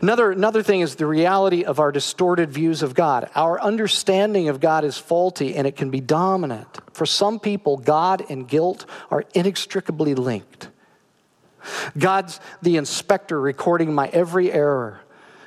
Another, 0.00 0.30
another 0.30 0.62
thing 0.62 0.80
is 0.80 0.96
the 0.96 1.06
reality 1.06 1.64
of 1.64 1.80
our 1.80 1.90
distorted 1.90 2.50
views 2.50 2.82
of 2.82 2.94
God. 2.94 3.30
Our 3.34 3.60
understanding 3.60 4.48
of 4.48 4.60
God 4.60 4.84
is 4.84 4.98
faulty 4.98 5.56
and 5.56 5.66
it 5.66 5.76
can 5.76 5.90
be 5.90 6.00
dominant. 6.00 6.68
For 6.92 7.06
some 7.06 7.40
people, 7.40 7.76
God 7.76 8.24
and 8.28 8.46
guilt 8.46 8.86
are 9.10 9.24
inextricably 9.34 10.14
linked. 10.14 10.68
God's 11.96 12.40
the 12.62 12.76
inspector 12.76 13.40
recording 13.40 13.94
my 13.94 14.08
every 14.08 14.52
error. 14.52 15.00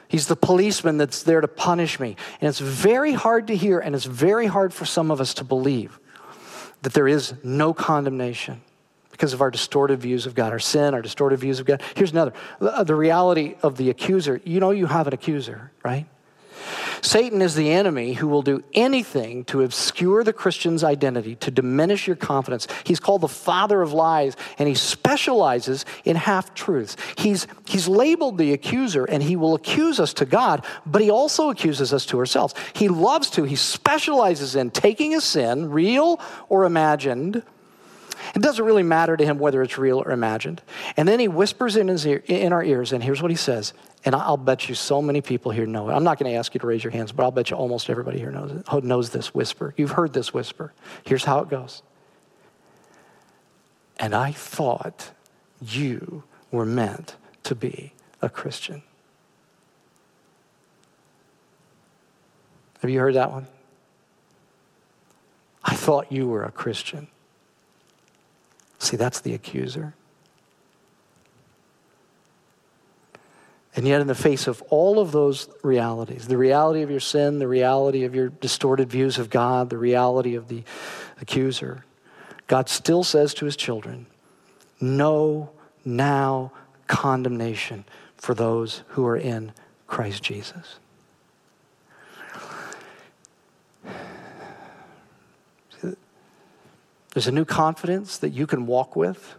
He's 0.07 0.27
the 0.27 0.35
policeman 0.35 0.97
that's 0.97 1.23
there 1.23 1.39
to 1.39 1.47
punish 1.47 1.99
me. 1.99 2.17
And 2.41 2.49
it's 2.49 2.59
very 2.59 3.13
hard 3.13 3.47
to 3.47 3.55
hear, 3.55 3.79
and 3.79 3.95
it's 3.95 4.05
very 4.05 4.45
hard 4.45 4.73
for 4.73 4.83
some 4.83 5.09
of 5.09 5.21
us 5.21 5.33
to 5.35 5.45
believe 5.45 5.99
that 6.81 6.93
there 6.93 7.07
is 7.07 7.33
no 7.43 7.73
condemnation 7.73 8.61
because 9.21 9.33
of 9.33 9.41
our 9.41 9.51
distorted 9.51 9.99
views 9.99 10.25
of 10.25 10.33
God, 10.33 10.51
our 10.51 10.57
sin, 10.57 10.95
our 10.95 11.01
distorted 11.03 11.37
views 11.37 11.59
of 11.59 11.67
God. 11.67 11.79
Here's 11.95 12.09
another 12.09 12.33
uh, 12.59 12.83
the 12.83 12.95
reality 12.95 13.53
of 13.61 13.77
the 13.77 13.91
accuser. 13.91 14.41
You 14.43 14.59
know, 14.59 14.71
you 14.71 14.87
have 14.87 15.05
an 15.05 15.13
accuser, 15.13 15.71
right? 15.85 16.07
Satan 17.01 17.39
is 17.39 17.53
the 17.53 17.69
enemy 17.69 18.13
who 18.13 18.27
will 18.27 18.41
do 18.41 18.63
anything 18.73 19.45
to 19.45 19.61
obscure 19.61 20.23
the 20.23 20.33
Christian's 20.33 20.83
identity, 20.83 21.35
to 21.35 21.51
diminish 21.51 22.07
your 22.07 22.15
confidence. 22.15 22.67
He's 22.83 22.99
called 22.99 23.21
the 23.21 23.27
father 23.27 23.83
of 23.83 23.93
lies, 23.93 24.35
and 24.57 24.67
he 24.67 24.73
specializes 24.73 25.85
in 26.03 26.15
half 26.15 26.55
truths. 26.55 26.97
He's, 27.15 27.45
he's 27.67 27.87
labeled 27.87 28.39
the 28.39 28.53
accuser, 28.53 29.05
and 29.05 29.21
he 29.21 29.35
will 29.35 29.53
accuse 29.53 29.99
us 29.99 30.15
to 30.15 30.25
God, 30.25 30.65
but 30.83 31.03
he 31.03 31.11
also 31.11 31.51
accuses 31.51 31.93
us 31.93 32.07
to 32.07 32.17
ourselves. 32.17 32.55
He 32.73 32.87
loves 32.87 33.29
to, 33.31 33.43
he 33.43 33.55
specializes 33.55 34.55
in 34.55 34.71
taking 34.71 35.13
a 35.13 35.21
sin, 35.21 35.69
real 35.69 36.19
or 36.49 36.65
imagined, 36.65 37.43
it 38.35 38.41
doesn't 38.41 38.63
really 38.63 38.83
matter 38.83 39.17
to 39.17 39.25
him 39.25 39.39
whether 39.39 39.61
it's 39.61 39.77
real 39.77 39.99
or 39.99 40.11
imagined. 40.11 40.61
And 40.97 41.07
then 41.07 41.19
he 41.19 41.27
whispers 41.27 41.75
in, 41.75 41.87
his 41.87 42.05
ear, 42.05 42.23
in 42.27 42.53
our 42.53 42.63
ears, 42.63 42.93
and 42.93 43.03
here's 43.03 43.21
what 43.21 43.31
he 43.31 43.37
says. 43.37 43.73
And 44.03 44.15
I'll 44.15 44.37
bet 44.37 44.67
you 44.67 44.75
so 44.75 45.01
many 45.01 45.21
people 45.21 45.51
here 45.51 45.65
know 45.65 45.89
it. 45.89 45.93
I'm 45.93 46.03
not 46.03 46.17
going 46.17 46.31
to 46.31 46.37
ask 46.37 46.53
you 46.53 46.59
to 46.59 46.67
raise 46.67 46.83
your 46.83 46.91
hands, 46.91 47.11
but 47.11 47.23
I'll 47.23 47.31
bet 47.31 47.49
you 47.49 47.57
almost 47.57 47.89
everybody 47.89 48.19
here 48.19 48.31
knows 48.31 48.51
it, 48.51 48.83
knows 48.83 49.11
this 49.11 49.33
whisper. 49.33 49.73
You've 49.77 49.91
heard 49.91 50.13
this 50.13 50.33
whisper. 50.33 50.73
Here's 51.05 51.23
how 51.23 51.39
it 51.39 51.49
goes. 51.49 51.83
And 53.99 54.15
I 54.15 54.31
thought 54.31 55.11
you 55.61 56.23
were 56.49 56.65
meant 56.65 57.15
to 57.43 57.53
be 57.53 57.93
a 58.21 58.29
Christian. 58.29 58.81
Have 62.81 62.89
you 62.89 62.99
heard 62.99 63.13
that 63.13 63.31
one? 63.31 63.45
I 65.63 65.75
thought 65.75 66.11
you 66.11 66.27
were 66.27 66.43
a 66.43 66.51
Christian. 66.51 67.07
See, 68.81 68.97
that's 68.97 69.21
the 69.21 69.33
accuser. 69.33 69.93
And 73.75 73.87
yet, 73.87 74.01
in 74.01 74.07
the 74.07 74.15
face 74.15 74.47
of 74.47 74.61
all 74.63 74.99
of 74.99 75.13
those 75.13 75.47
realities 75.63 76.27
the 76.27 76.37
reality 76.37 76.81
of 76.81 76.91
your 76.91 76.99
sin, 76.99 77.39
the 77.39 77.47
reality 77.47 78.03
of 78.03 78.13
your 78.13 78.29
distorted 78.29 78.89
views 78.89 79.17
of 79.17 79.29
God, 79.29 79.69
the 79.69 79.77
reality 79.77 80.35
of 80.35 80.49
the 80.49 80.63
accuser 81.21 81.85
God 82.51 82.67
still 82.67 83.05
says 83.05 83.33
to 83.35 83.45
his 83.45 83.55
children, 83.55 84.07
No 84.81 85.51
now 85.85 86.51
condemnation 86.85 87.85
for 88.17 88.33
those 88.33 88.83
who 88.89 89.05
are 89.05 89.15
in 89.15 89.53
Christ 89.87 90.21
Jesus. 90.21 90.80
There's 97.13 97.27
a 97.27 97.31
new 97.31 97.45
confidence 97.45 98.17
that 98.19 98.29
you 98.29 98.47
can 98.47 98.65
walk 98.65 98.95
with. 98.95 99.35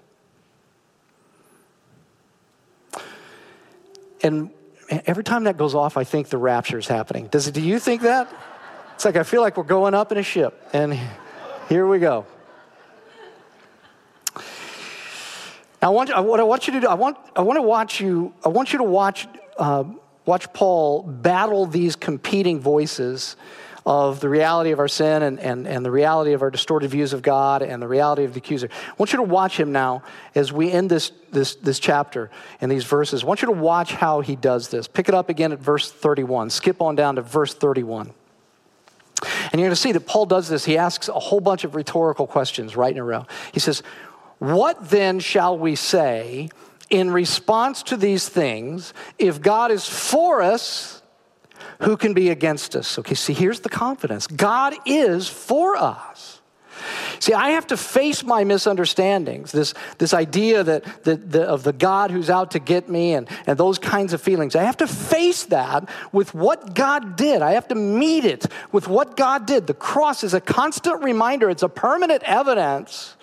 And 4.23 4.51
every 4.89 5.25
time 5.25 5.45
that 5.45 5.57
goes 5.57 5.75
off, 5.75 5.97
I 5.97 6.05
think 6.05 6.29
the 6.29 6.39
rapture 6.39 6.79
is 6.79 6.87
happening. 6.87 7.27
Does 7.29 7.51
do 7.51 7.61
you 7.61 7.79
think 7.79 8.03
that? 8.03 8.33
It's 8.95 9.05
like 9.05 9.17
I 9.17 9.23
feel 9.23 9.41
like 9.41 9.57
we're 9.57 9.65
going 9.65 9.95
up 9.95 10.13
in 10.13 10.19
a 10.19 10.23
ship, 10.23 10.69
and 10.73 10.99
here 11.69 11.87
we 11.87 11.99
go. 11.99 12.27
Now, 15.83 15.89
I 15.89 15.91
want, 15.91 16.25
what 16.25 16.39
I 16.39 16.45
want 16.45 16.69
you 16.69 16.75
to 16.75 16.81
do, 16.81 16.87
I 16.87 16.95
want, 16.95 17.17
I 17.35 17.43
want 17.43 17.57
to 17.57 17.63
watch 17.63 18.01
you, 18.01 18.33
I 18.45 18.49
want 18.49 18.73
you 18.73 18.79
to 18.79 18.85
watch, 18.85 19.27
uh, 19.59 19.83
watch 20.25 20.53
Paul 20.53 21.03
battle 21.03 21.67
these 21.67 21.97
competing 21.97 22.61
voices 22.61 23.35
of 23.85 24.21
the 24.21 24.29
reality 24.29 24.71
of 24.71 24.79
our 24.79 24.89
sin 24.89 25.23
and, 25.23 25.41
and, 25.41 25.67
and 25.67 25.85
the 25.85 25.91
reality 25.91 26.33
of 26.33 26.43
our 26.43 26.51
distorted 26.51 26.89
views 26.91 27.13
of 27.13 27.23
God 27.23 27.63
and 27.63 27.83
the 27.83 27.89
reality 27.89 28.25
of 28.25 28.35
the 28.35 28.39
accuser. 28.39 28.69
I 28.87 28.93
want 28.97 29.13
you 29.13 29.17
to 29.17 29.25
watch 29.25 29.59
him 29.59 29.73
now 29.73 30.03
as 30.35 30.53
we 30.53 30.71
end 30.71 30.91
this, 30.91 31.11
this, 31.33 31.57
this 31.57 31.81
chapter 31.81 32.31
and 32.61 32.71
these 32.71 32.85
verses. 32.85 33.25
I 33.25 33.27
want 33.27 33.43
you 33.43 33.47
to 33.47 33.53
watch 33.53 33.93
how 33.93 34.21
he 34.21 34.37
does 34.37 34.69
this. 34.69 34.87
Pick 34.87 35.09
it 35.09 35.15
up 35.15 35.29
again 35.29 35.53
at 35.53 35.59
verse 35.59 35.91
31. 35.91 36.51
Skip 36.51 36.81
on 36.81 36.95
down 36.95 37.17
to 37.17 37.23
verse 37.23 37.55
31. 37.55 38.13
And 39.25 39.61
you're 39.61 39.69
going 39.69 39.71
to 39.71 39.77
see 39.77 39.93
that 39.93 40.07
Paul 40.07 40.27
does 40.27 40.49
this. 40.49 40.65
He 40.65 40.79
asks 40.79 41.09
a 41.09 41.13
whole 41.13 41.41
bunch 41.41 41.65
of 41.65 41.75
rhetorical 41.75 42.27
questions 42.27 42.77
right 42.77 42.93
in 42.93 42.99
a 42.99 43.05
row. 43.05 43.27
He 43.53 43.61
says, 43.61 43.83
What 44.39 44.91
then 44.91 45.21
shall 45.21 45.59
we 45.59 45.77
say 45.77 46.51
in 46.91 47.11
response 47.11 47.83
to 47.85 47.97
these 47.97 48.29
things? 48.29 48.95
If 49.19 49.41
God 49.41 49.71
is 49.71 49.89
for 49.89 50.43
us, 50.43 51.02
who 51.83 51.97
can 51.97 52.15
be 52.15 52.31
against 52.31 52.77
us? 52.77 52.99
Okay, 52.99 53.15
see, 53.15 53.33
here's 53.33 53.61
the 53.61 53.69
confidence 53.69 54.27
God 54.27 54.75
is 54.87 55.29
for 55.29 55.77
us. 55.77 56.41
See, 57.21 57.33
I 57.33 57.51
have 57.51 57.69
to 57.69 57.77
face 57.77 58.25
my 58.25 58.43
misunderstandings, 58.43 59.53
this, 59.53 59.75
this 59.99 60.13
idea 60.13 60.65
that, 60.65 61.05
that, 61.05 61.31
that, 61.31 61.47
of 61.47 61.63
the 61.63 61.73
God 61.73 62.11
who's 62.11 62.29
out 62.29 62.53
to 62.53 62.59
get 62.59 62.89
me 62.89 63.15
and, 63.15 63.29
and 63.47 63.57
those 63.57 63.79
kinds 63.79 64.13
of 64.13 64.21
feelings. 64.21 64.57
I 64.57 64.65
have 64.65 64.79
to 64.79 64.89
face 64.89 65.45
that 65.45 65.89
with 66.11 66.35
what 66.35 66.75
God 66.75 67.15
did. 67.15 67.41
I 67.41 67.53
have 67.53 67.69
to 67.69 67.77
meet 67.77 68.25
it 68.25 68.47
with 68.73 68.89
what 68.89 69.17
God 69.17 69.47
did. 69.47 69.69
The 69.69 69.75
cross 69.75 70.25
is 70.25 70.35
a 70.35 70.41
constant 70.41 71.05
reminder, 71.05 71.51
it's 71.51 71.63
a 71.63 71.69
permanent 71.69 72.25
evidence 72.25 73.15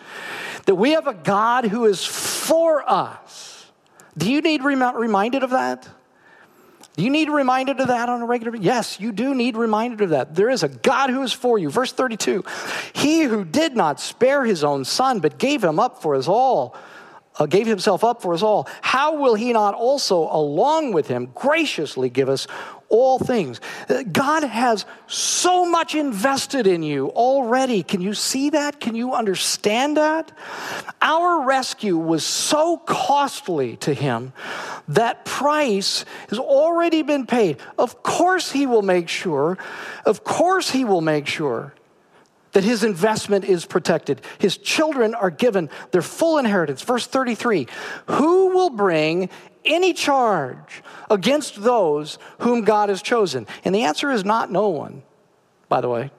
that 0.65 0.75
we 0.75 0.91
have 0.91 1.07
a 1.07 1.13
God 1.13 1.65
who 1.65 1.85
is 1.85 2.05
for 2.05 2.89
us. 2.89 3.65
Do 4.17 4.31
you 4.31 4.41
need 4.41 4.63
rem- 4.63 4.95
reminded 4.95 5.43
of 5.43 5.49
that? 5.49 5.87
Do 6.95 7.03
you 7.03 7.09
need 7.09 7.29
reminded 7.29 7.79
of 7.79 7.87
that 7.87 8.09
on 8.09 8.21
a 8.21 8.25
regular 8.25 8.51
basis? 8.51 8.65
Yes, 8.65 8.99
you 8.99 9.11
do 9.11 9.33
need 9.33 9.55
reminded 9.55 10.01
of 10.01 10.09
that. 10.09 10.35
There 10.35 10.49
is 10.49 10.63
a 10.63 10.67
God 10.67 11.09
who 11.09 11.21
is 11.23 11.31
for 11.31 11.57
you. 11.57 11.69
Verse 11.69 11.91
32 11.91 12.43
He 12.93 13.21
who 13.23 13.45
did 13.45 13.75
not 13.75 13.99
spare 13.99 14.43
his 14.43 14.63
own 14.63 14.85
son, 14.85 15.19
but 15.19 15.37
gave 15.37 15.63
him 15.63 15.79
up 15.79 16.01
for 16.01 16.15
us 16.15 16.27
all, 16.27 16.75
uh, 17.37 17.45
gave 17.45 17.67
himself 17.67 18.03
up 18.03 18.21
for 18.21 18.33
us 18.33 18.43
all, 18.43 18.67
how 18.81 19.15
will 19.15 19.35
he 19.35 19.53
not 19.53 19.73
also, 19.73 20.29
along 20.29 20.91
with 20.91 21.07
him, 21.07 21.31
graciously 21.33 22.09
give 22.09 22.27
us 22.27 22.47
all 22.89 23.19
things. 23.19 23.61
Uh, 23.87 24.03
God 24.03 24.43
has 24.43 24.85
so 25.07 25.65
much 25.65 25.95
invested 25.95 26.67
in 26.67 26.83
you 26.83 27.09
already. 27.09 27.83
Can 27.83 28.01
you 28.01 28.13
see 28.13 28.49
that? 28.49 28.79
Can 28.79 28.95
you 28.95 29.13
understand 29.13 29.97
that? 29.97 30.31
Our 31.01 31.45
rescue 31.45 31.97
was 31.97 32.25
so 32.25 32.77
costly 32.77 33.77
to 33.77 33.93
Him 33.93 34.33
that 34.87 35.23
price 35.23 36.03
has 36.29 36.39
already 36.39 37.03
been 37.03 37.25
paid. 37.25 37.57
Of 37.77 38.03
course, 38.03 38.51
He 38.51 38.65
will 38.65 38.81
make 38.81 39.07
sure, 39.07 39.57
of 40.05 40.23
course, 40.23 40.71
He 40.71 40.83
will 40.83 41.01
make 41.01 41.27
sure 41.27 41.73
that 42.53 42.63
his 42.63 42.83
investment 42.83 43.45
is 43.45 43.65
protected. 43.65 44.21
His 44.39 44.57
children 44.57 45.13
are 45.13 45.29
given 45.29 45.69
their 45.91 46.01
full 46.01 46.37
inheritance. 46.37 46.81
Verse 46.81 47.05
33 47.05 47.67
Who 48.07 48.47
will 48.47 48.71
bring 48.71 49.29
any 49.65 49.93
charge 49.93 50.83
against 51.09 51.61
those 51.61 52.17
whom 52.39 52.61
God 52.63 52.89
has 52.89 53.01
chosen? 53.01 53.47
And 53.63 53.73
the 53.73 53.83
answer 53.83 54.11
is 54.11 54.23
not 54.25 54.51
no 54.51 54.69
one, 54.69 55.03
by 55.67 55.81
the 55.81 55.89
way. 55.89 56.11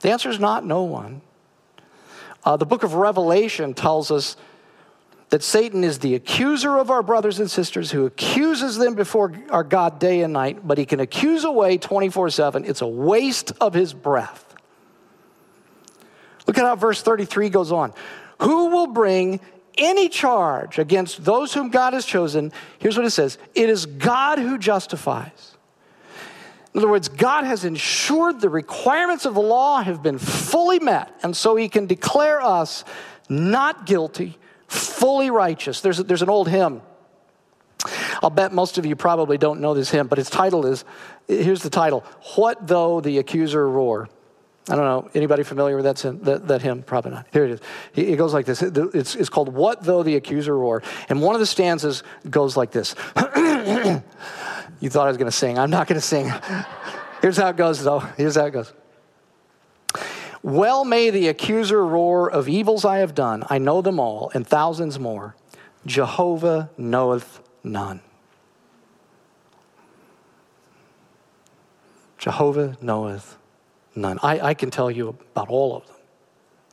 The 0.00 0.10
answer 0.10 0.30
is 0.30 0.38
not 0.38 0.64
no 0.64 0.82
one. 0.84 1.22
Uh, 2.44 2.56
the 2.56 2.66
book 2.66 2.82
of 2.82 2.94
Revelation 2.94 3.74
tells 3.74 4.10
us 4.10 4.36
that 5.30 5.42
Satan 5.42 5.84
is 5.84 5.98
the 5.98 6.14
accuser 6.14 6.78
of 6.78 6.90
our 6.90 7.02
brothers 7.02 7.38
and 7.38 7.50
sisters 7.50 7.90
who 7.90 8.06
accuses 8.06 8.78
them 8.78 8.94
before 8.94 9.34
our 9.50 9.64
God 9.64 9.98
day 9.98 10.22
and 10.22 10.32
night, 10.32 10.66
but 10.66 10.78
he 10.78 10.86
can 10.86 11.00
accuse 11.00 11.44
away 11.44 11.76
24 11.76 12.30
7. 12.30 12.64
It's 12.64 12.80
a 12.80 12.86
waste 12.86 13.52
of 13.60 13.74
his 13.74 13.92
breath. 13.92 14.54
Look 16.46 16.56
at 16.56 16.64
how 16.64 16.76
verse 16.76 17.02
33 17.02 17.50
goes 17.50 17.70
on. 17.72 17.92
Who 18.40 18.68
will 18.68 18.86
bring 18.86 19.40
any 19.78 20.08
charge 20.08 20.78
against 20.78 21.24
those 21.24 21.54
whom 21.54 21.70
God 21.70 21.92
has 21.92 22.04
chosen? 22.04 22.52
Here's 22.78 22.96
what 22.96 23.06
it 23.06 23.10
says 23.10 23.38
it 23.54 23.70
is 23.70 23.86
God 23.86 24.38
who 24.38 24.58
justifies. 24.58 25.56
In 26.74 26.80
other 26.80 26.90
words, 26.90 27.08
God 27.08 27.44
has 27.44 27.64
ensured 27.64 28.40
the 28.40 28.50
requirements 28.50 29.24
of 29.24 29.34
the 29.34 29.40
law 29.40 29.82
have 29.82 30.02
been 30.02 30.18
fully 30.18 30.78
met, 30.78 31.12
and 31.22 31.36
so 31.36 31.56
he 31.56 31.68
can 31.68 31.86
declare 31.86 32.42
us 32.42 32.84
not 33.28 33.86
guilty 33.86 34.38
fully 34.68 35.30
righteous. 35.30 35.80
There's, 35.80 35.98
there's 35.98 36.22
an 36.22 36.28
old 36.28 36.48
hymn. 36.48 36.82
I'll 38.22 38.30
bet 38.30 38.52
most 38.52 38.78
of 38.78 38.84
you 38.84 38.96
probably 38.96 39.38
don't 39.38 39.60
know 39.60 39.74
this 39.74 39.90
hymn, 39.90 40.08
but 40.08 40.18
its 40.18 40.30
title 40.30 40.66
is 40.66 40.84
here's 41.26 41.62
the 41.62 41.70
title 41.70 42.04
What 42.36 42.66
Though 42.66 43.00
the 43.00 43.18
Accuser 43.18 43.68
Roar? 43.68 44.08
I 44.70 44.74
don't 44.74 44.84
know. 44.84 45.10
Anybody 45.14 45.42
familiar 45.44 45.76
with 45.76 45.84
that, 45.84 46.24
that, 46.24 46.48
that 46.48 46.62
hymn? 46.62 46.82
Probably 46.82 47.12
not. 47.12 47.26
Here 47.32 47.44
it 47.46 47.52
is. 47.52 47.60
It 47.94 48.16
goes 48.16 48.34
like 48.34 48.44
this. 48.44 48.60
It's, 48.62 49.14
it's 49.14 49.30
called 49.30 49.54
What 49.54 49.82
Though 49.82 50.02
the 50.02 50.16
Accuser 50.16 50.56
Roar? 50.56 50.82
And 51.08 51.22
one 51.22 51.34
of 51.34 51.40
the 51.40 51.46
stanzas 51.46 52.02
goes 52.28 52.56
like 52.56 52.70
this. 52.70 52.94
you 53.16 54.90
thought 54.90 55.06
I 55.06 55.08
was 55.08 55.16
going 55.16 55.30
to 55.30 55.36
sing. 55.36 55.58
I'm 55.58 55.70
not 55.70 55.86
going 55.86 55.98
to 55.98 56.06
sing. 56.06 56.30
Here's 57.22 57.38
how 57.38 57.48
it 57.48 57.56
goes, 57.56 57.82
though. 57.82 58.00
Here's 58.00 58.36
how 58.36 58.44
it 58.44 58.50
goes. 58.50 58.72
Well 60.42 60.84
may 60.84 61.10
the 61.10 61.28
accuser 61.28 61.84
roar 61.84 62.30
of 62.30 62.48
evils 62.48 62.84
I 62.84 62.98
have 62.98 63.14
done. 63.14 63.44
I 63.48 63.58
know 63.58 63.80
them 63.82 63.98
all, 63.98 64.30
and 64.34 64.46
thousands 64.46 64.98
more. 64.98 65.34
Jehovah 65.86 66.70
knoweth 66.76 67.40
none. 67.64 68.00
Jehovah 72.18 72.76
knoweth 72.80 73.38
none. 73.98 74.18
I, 74.22 74.40
I 74.40 74.54
can 74.54 74.70
tell 74.70 74.90
you 74.90 75.08
about 75.08 75.48
all 75.48 75.76
of 75.76 75.86
them. 75.86 75.96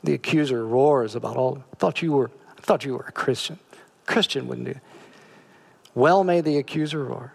The 0.04 0.14
accuser 0.14 0.66
roars 0.66 1.16
about 1.16 1.38
all. 1.38 1.64
I 1.74 1.76
thought 1.78 2.02
you 2.02 2.14
were, 2.14 2.32
I 2.58 2.62
thought 2.62 2.86
you 2.86 2.94
were 2.94 3.06
a 3.08 3.12
Christian. 3.12 3.60
Christian 4.06 4.48
wouldn't 4.48 4.68
do. 4.68 4.80
Well 5.94 6.24
may 6.24 6.42
the 6.42 6.58
accuser 6.58 7.04
roar. 7.04 7.34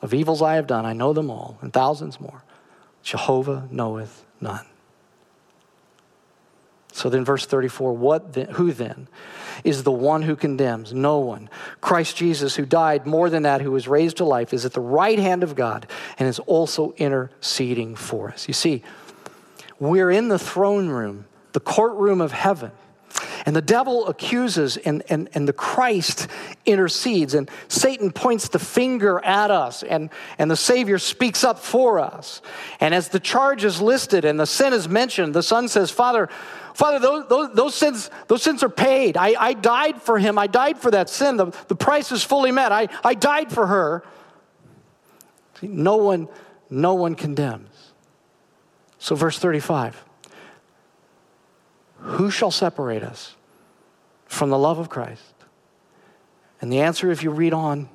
Of 0.00 0.14
evils 0.14 0.42
I 0.42 0.54
have 0.54 0.66
done, 0.66 0.84
I 0.84 0.92
know 0.92 1.12
them 1.12 1.30
all, 1.30 1.58
and 1.60 1.72
thousands 1.72 2.20
more. 2.20 2.42
Jehovah 3.02 3.68
knoweth 3.70 4.24
None. 4.42 4.66
So 6.92 7.08
then, 7.08 7.24
verse 7.24 7.46
34 7.46 7.94
what 7.94 8.34
then, 8.34 8.48
who 8.50 8.72
then 8.72 9.08
is 9.64 9.82
the 9.82 9.92
one 9.92 10.22
who 10.22 10.36
condemns? 10.36 10.92
No 10.92 11.18
one. 11.18 11.48
Christ 11.80 12.16
Jesus, 12.16 12.56
who 12.56 12.66
died, 12.66 13.06
more 13.06 13.30
than 13.30 13.42
that, 13.44 13.60
who 13.60 13.70
was 13.70 13.88
raised 13.88 14.18
to 14.18 14.24
life, 14.24 14.52
is 14.52 14.64
at 14.64 14.72
the 14.72 14.80
right 14.80 15.18
hand 15.18 15.42
of 15.42 15.54
God 15.54 15.86
and 16.18 16.28
is 16.28 16.38
also 16.40 16.92
interceding 16.98 17.96
for 17.96 18.30
us. 18.30 18.46
You 18.46 18.54
see, 18.54 18.82
we're 19.78 20.10
in 20.10 20.28
the 20.28 20.38
throne 20.38 20.88
room, 20.88 21.26
the 21.52 21.60
courtroom 21.60 22.20
of 22.20 22.32
heaven. 22.32 22.72
And 23.44 23.56
the 23.56 23.62
devil 23.62 24.06
accuses, 24.06 24.76
and, 24.76 25.02
and, 25.08 25.28
and 25.34 25.48
the 25.48 25.52
Christ 25.52 26.28
intercedes, 26.64 27.34
and 27.34 27.50
Satan 27.68 28.12
points 28.12 28.48
the 28.48 28.58
finger 28.58 29.18
at 29.24 29.50
us, 29.50 29.82
and, 29.82 30.10
and 30.38 30.50
the 30.50 30.56
Savior 30.56 30.98
speaks 30.98 31.42
up 31.42 31.58
for 31.58 31.98
us. 31.98 32.40
And 32.78 32.94
as 32.94 33.08
the 33.08 33.18
charge 33.18 33.64
is 33.64 33.80
listed 33.80 34.24
and 34.24 34.38
the 34.38 34.46
sin 34.46 34.72
is 34.72 34.88
mentioned, 34.88 35.34
the 35.34 35.42
Son 35.42 35.66
says, 35.68 35.90
Father, 35.90 36.28
Father, 36.74 36.98
those, 36.98 37.28
those, 37.28 37.54
those, 37.54 37.74
sins, 37.74 38.10
those 38.28 38.42
sins 38.42 38.62
are 38.62 38.68
paid. 38.68 39.16
I, 39.16 39.34
I 39.38 39.52
died 39.52 40.00
for 40.00 40.18
him. 40.18 40.38
I 40.38 40.46
died 40.46 40.78
for 40.78 40.90
that 40.90 41.10
sin. 41.10 41.36
The, 41.36 41.46
the 41.68 41.74
price 41.74 42.12
is 42.12 42.22
fully 42.22 42.50
met. 42.52 42.72
I, 42.72 42.88
I 43.04 43.14
died 43.14 43.52
for 43.52 43.66
her. 43.66 44.04
See, 45.60 45.66
no 45.66 45.96
one, 45.96 46.28
no 46.70 46.94
one 46.94 47.14
condemns. 47.14 47.92
So, 48.98 49.16
verse 49.16 49.38
35 49.38 50.02
who 52.02 52.30
shall 52.30 52.50
separate 52.50 53.02
us 53.02 53.36
from 54.26 54.50
the 54.50 54.58
love 54.58 54.78
of 54.78 54.88
Christ? 54.88 55.34
And 56.60 56.72
the 56.72 56.80
answer, 56.80 57.10
if 57.10 57.22
you 57.22 57.30
read 57.30 57.52
on, 57.52 57.88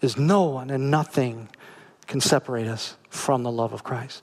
is 0.00 0.16
no 0.16 0.44
one 0.44 0.70
and 0.70 0.90
nothing 0.90 1.48
can 2.06 2.20
separate 2.20 2.66
us 2.66 2.96
from 3.10 3.42
the 3.42 3.50
love 3.50 3.72
of 3.72 3.84
Christ. 3.84 4.22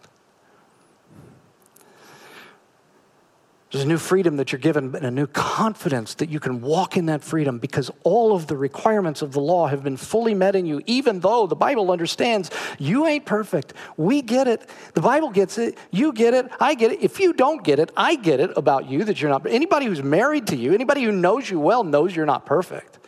There's 3.76 3.84
a 3.84 3.90
new 3.90 3.98
freedom 3.98 4.38
that 4.38 4.54
you're 4.54 4.60
given 4.60 4.96
and 4.96 5.06
a 5.06 5.12
new 5.12 5.28
confidence 5.28 6.14
that 6.14 6.30
you 6.30 6.40
can 6.40 6.62
walk 6.62 6.96
in 6.96 7.08
that 7.08 7.26
freedom 7.26 7.60
because 7.60 7.92
all 8.04 8.34
of 8.34 8.48
the 8.48 8.56
requirements 8.56 9.22
of 9.22 9.34
the 9.34 9.42
law 9.42 9.68
have 9.68 9.84
been 9.84 9.98
fully 9.98 10.34
met 10.34 10.56
in 10.56 10.66
you, 10.66 10.82
even 10.86 11.20
though 11.20 11.46
the 11.46 11.58
Bible 11.58 11.92
understands 11.92 12.50
you 12.80 13.06
ain't 13.06 13.26
perfect. 13.26 13.74
We 13.98 14.22
get 14.22 14.48
it. 14.48 14.70
The 14.94 15.02
Bible 15.02 15.30
gets 15.30 15.58
it. 15.58 15.78
You 15.92 16.14
get 16.14 16.34
it. 16.34 16.50
I 16.58 16.76
get 16.76 16.94
it. 16.94 17.02
If 17.02 17.20
you 17.20 17.34
don't 17.34 17.66
get 17.66 17.80
it, 17.80 17.92
I 17.98 18.16
get 18.16 18.40
it 18.40 18.52
about 18.56 18.90
you 18.90 19.04
that 19.04 19.22
you're 19.22 19.30
not. 19.30 19.46
Anybody 19.46 19.88
who's 19.88 20.02
married 20.02 20.48
to 20.48 20.56
you, 20.56 20.74
anybody 20.74 21.04
who 21.04 21.12
knows 21.12 21.50
you 21.50 21.60
well, 21.60 21.84
knows 21.84 22.16
you're 22.16 22.26
not 22.26 22.46
perfect. 22.46 23.00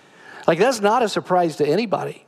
Like, 0.47 0.59
that's 0.59 0.81
not 0.81 1.01
a 1.01 1.07
surprise 1.07 1.55
to 1.55 1.65
anybody. 1.65 2.26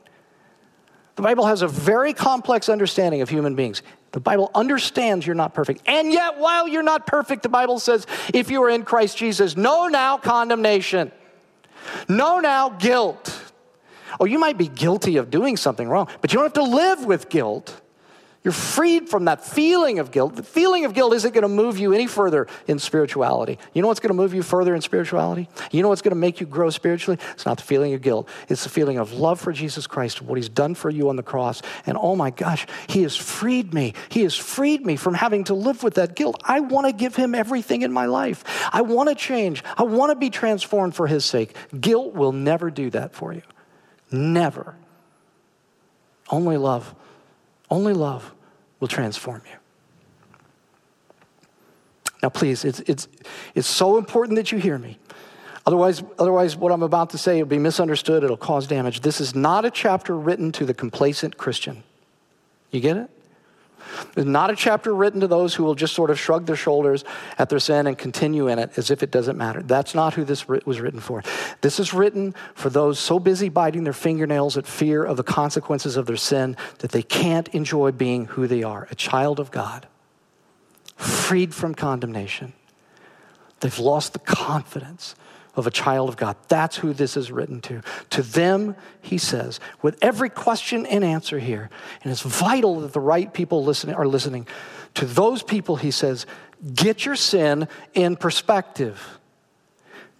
The 1.20 1.24
Bible 1.24 1.44
has 1.44 1.60
a 1.60 1.68
very 1.68 2.14
complex 2.14 2.70
understanding 2.70 3.20
of 3.20 3.28
human 3.28 3.54
beings. 3.54 3.82
The 4.12 4.20
Bible 4.20 4.50
understands 4.54 5.26
you're 5.26 5.34
not 5.36 5.52
perfect. 5.52 5.82
And 5.84 6.10
yet, 6.10 6.38
while 6.38 6.66
you're 6.66 6.82
not 6.82 7.06
perfect, 7.06 7.42
the 7.42 7.50
Bible 7.50 7.78
says, 7.78 8.06
if 8.32 8.50
you 8.50 8.62
are 8.62 8.70
in 8.70 8.84
Christ 8.84 9.18
Jesus, 9.18 9.54
no 9.54 9.86
now 9.88 10.16
condemnation, 10.16 11.12
no 12.08 12.40
now 12.40 12.70
guilt. 12.70 13.38
Oh, 14.18 14.24
you 14.24 14.38
might 14.38 14.56
be 14.56 14.66
guilty 14.66 15.18
of 15.18 15.28
doing 15.28 15.58
something 15.58 15.90
wrong, 15.90 16.08
but 16.22 16.32
you 16.32 16.38
don't 16.38 16.46
have 16.46 16.54
to 16.54 16.62
live 16.62 17.04
with 17.04 17.28
guilt. 17.28 17.78
You're 18.42 18.52
freed 18.52 19.10
from 19.10 19.26
that 19.26 19.44
feeling 19.44 19.98
of 19.98 20.10
guilt. 20.10 20.34
The 20.34 20.42
feeling 20.42 20.86
of 20.86 20.94
guilt 20.94 21.12
isn't 21.12 21.34
going 21.34 21.42
to 21.42 21.48
move 21.48 21.78
you 21.78 21.92
any 21.92 22.06
further 22.06 22.46
in 22.66 22.78
spirituality. 22.78 23.58
You 23.74 23.82
know 23.82 23.88
what's 23.88 24.00
going 24.00 24.08
to 24.08 24.14
move 24.14 24.32
you 24.32 24.42
further 24.42 24.74
in 24.74 24.80
spirituality? 24.80 25.46
You 25.70 25.82
know 25.82 25.90
what's 25.90 26.00
going 26.00 26.12
to 26.12 26.18
make 26.18 26.40
you 26.40 26.46
grow 26.46 26.70
spiritually? 26.70 27.20
It's 27.32 27.44
not 27.44 27.58
the 27.58 27.64
feeling 27.64 27.92
of 27.92 28.00
guilt, 28.00 28.28
it's 28.48 28.62
the 28.62 28.70
feeling 28.70 28.96
of 28.96 29.12
love 29.12 29.40
for 29.40 29.52
Jesus 29.52 29.86
Christ, 29.86 30.22
what 30.22 30.36
he's 30.36 30.48
done 30.48 30.74
for 30.74 30.88
you 30.88 31.10
on 31.10 31.16
the 31.16 31.22
cross. 31.22 31.60
And 31.84 31.98
oh 32.00 32.16
my 32.16 32.30
gosh, 32.30 32.66
he 32.88 33.02
has 33.02 33.14
freed 33.14 33.74
me. 33.74 33.92
He 34.08 34.22
has 34.22 34.34
freed 34.34 34.86
me 34.86 34.96
from 34.96 35.12
having 35.12 35.44
to 35.44 35.54
live 35.54 35.82
with 35.82 35.94
that 35.94 36.16
guilt. 36.16 36.40
I 36.42 36.60
want 36.60 36.86
to 36.86 36.94
give 36.94 37.14
him 37.14 37.34
everything 37.34 37.82
in 37.82 37.92
my 37.92 38.06
life. 38.06 38.42
I 38.72 38.80
want 38.80 39.10
to 39.10 39.14
change. 39.14 39.62
I 39.76 39.82
want 39.82 40.12
to 40.12 40.16
be 40.16 40.30
transformed 40.30 40.94
for 40.94 41.06
his 41.06 41.26
sake. 41.26 41.54
Guilt 41.78 42.14
will 42.14 42.32
never 42.32 42.70
do 42.70 42.88
that 42.90 43.14
for 43.14 43.34
you. 43.34 43.42
Never. 44.10 44.76
Only 46.30 46.56
love 46.56 46.94
only 47.70 47.92
love 47.92 48.34
will 48.80 48.88
transform 48.88 49.42
you. 49.50 49.56
Now, 52.22 52.28
please, 52.28 52.64
it's, 52.64 52.80
it's, 52.80 53.08
it's 53.54 53.68
so 53.68 53.96
important 53.96 54.36
that 54.36 54.52
you 54.52 54.58
hear 54.58 54.78
me. 54.78 54.98
Otherwise, 55.66 56.02
otherwise, 56.18 56.56
what 56.56 56.72
I'm 56.72 56.82
about 56.82 57.10
to 57.10 57.18
say 57.18 57.40
will 57.42 57.48
be 57.48 57.58
misunderstood. 57.58 58.24
It'll 58.24 58.36
cause 58.36 58.66
damage. 58.66 59.00
This 59.00 59.20
is 59.20 59.34
not 59.34 59.64
a 59.64 59.70
chapter 59.70 60.16
written 60.16 60.52
to 60.52 60.64
the 60.64 60.74
complacent 60.74 61.36
Christian. 61.36 61.82
You 62.70 62.80
get 62.80 62.96
it? 62.96 63.10
It's 64.16 64.26
not 64.26 64.50
a 64.50 64.56
chapter 64.56 64.94
written 64.94 65.20
to 65.20 65.26
those 65.26 65.54
who 65.54 65.64
will 65.64 65.74
just 65.74 65.94
sort 65.94 66.10
of 66.10 66.18
shrug 66.18 66.46
their 66.46 66.56
shoulders 66.56 67.04
at 67.38 67.48
their 67.48 67.58
sin 67.58 67.86
and 67.86 67.96
continue 67.96 68.48
in 68.48 68.58
it 68.58 68.76
as 68.76 68.90
if 68.90 69.02
it 69.02 69.10
doesn't 69.10 69.36
matter. 69.36 69.62
That's 69.62 69.94
not 69.94 70.14
who 70.14 70.24
this 70.24 70.48
was 70.48 70.80
written 70.80 71.00
for. 71.00 71.22
This 71.60 71.80
is 71.80 71.92
written 71.92 72.34
for 72.54 72.70
those 72.70 72.98
so 72.98 73.18
busy 73.18 73.48
biting 73.48 73.84
their 73.84 73.92
fingernails 73.92 74.56
at 74.56 74.66
fear 74.66 75.04
of 75.04 75.16
the 75.16 75.22
consequences 75.22 75.96
of 75.96 76.06
their 76.06 76.16
sin 76.16 76.56
that 76.78 76.92
they 76.92 77.02
can't 77.02 77.48
enjoy 77.48 77.92
being 77.92 78.26
who 78.26 78.46
they 78.46 78.62
are 78.62 78.88
a 78.90 78.94
child 78.94 79.40
of 79.40 79.50
God, 79.50 79.86
freed 80.96 81.54
from 81.54 81.74
condemnation. 81.74 82.52
They've 83.60 83.78
lost 83.78 84.14
the 84.14 84.18
confidence 84.18 85.14
of 85.56 85.66
a 85.66 85.70
child 85.70 86.08
of 86.08 86.16
God. 86.16 86.36
That's 86.48 86.76
who 86.76 86.92
this 86.92 87.16
is 87.16 87.30
written 87.30 87.60
to. 87.62 87.82
To 88.10 88.22
them, 88.22 88.76
he 89.00 89.18
says, 89.18 89.60
with 89.82 89.98
every 90.02 90.30
question 90.30 90.86
and 90.86 91.04
answer 91.04 91.38
here, 91.38 91.70
and 92.02 92.12
it's 92.12 92.22
vital 92.22 92.80
that 92.80 92.92
the 92.92 93.00
right 93.00 93.32
people 93.32 93.64
listening 93.64 93.96
are 93.96 94.06
listening. 94.06 94.46
To 94.94 95.06
those 95.06 95.42
people, 95.42 95.76
he 95.76 95.90
says, 95.90 96.26
get 96.74 97.04
your 97.04 97.16
sin 97.16 97.68
in 97.94 98.16
perspective. 98.16 99.18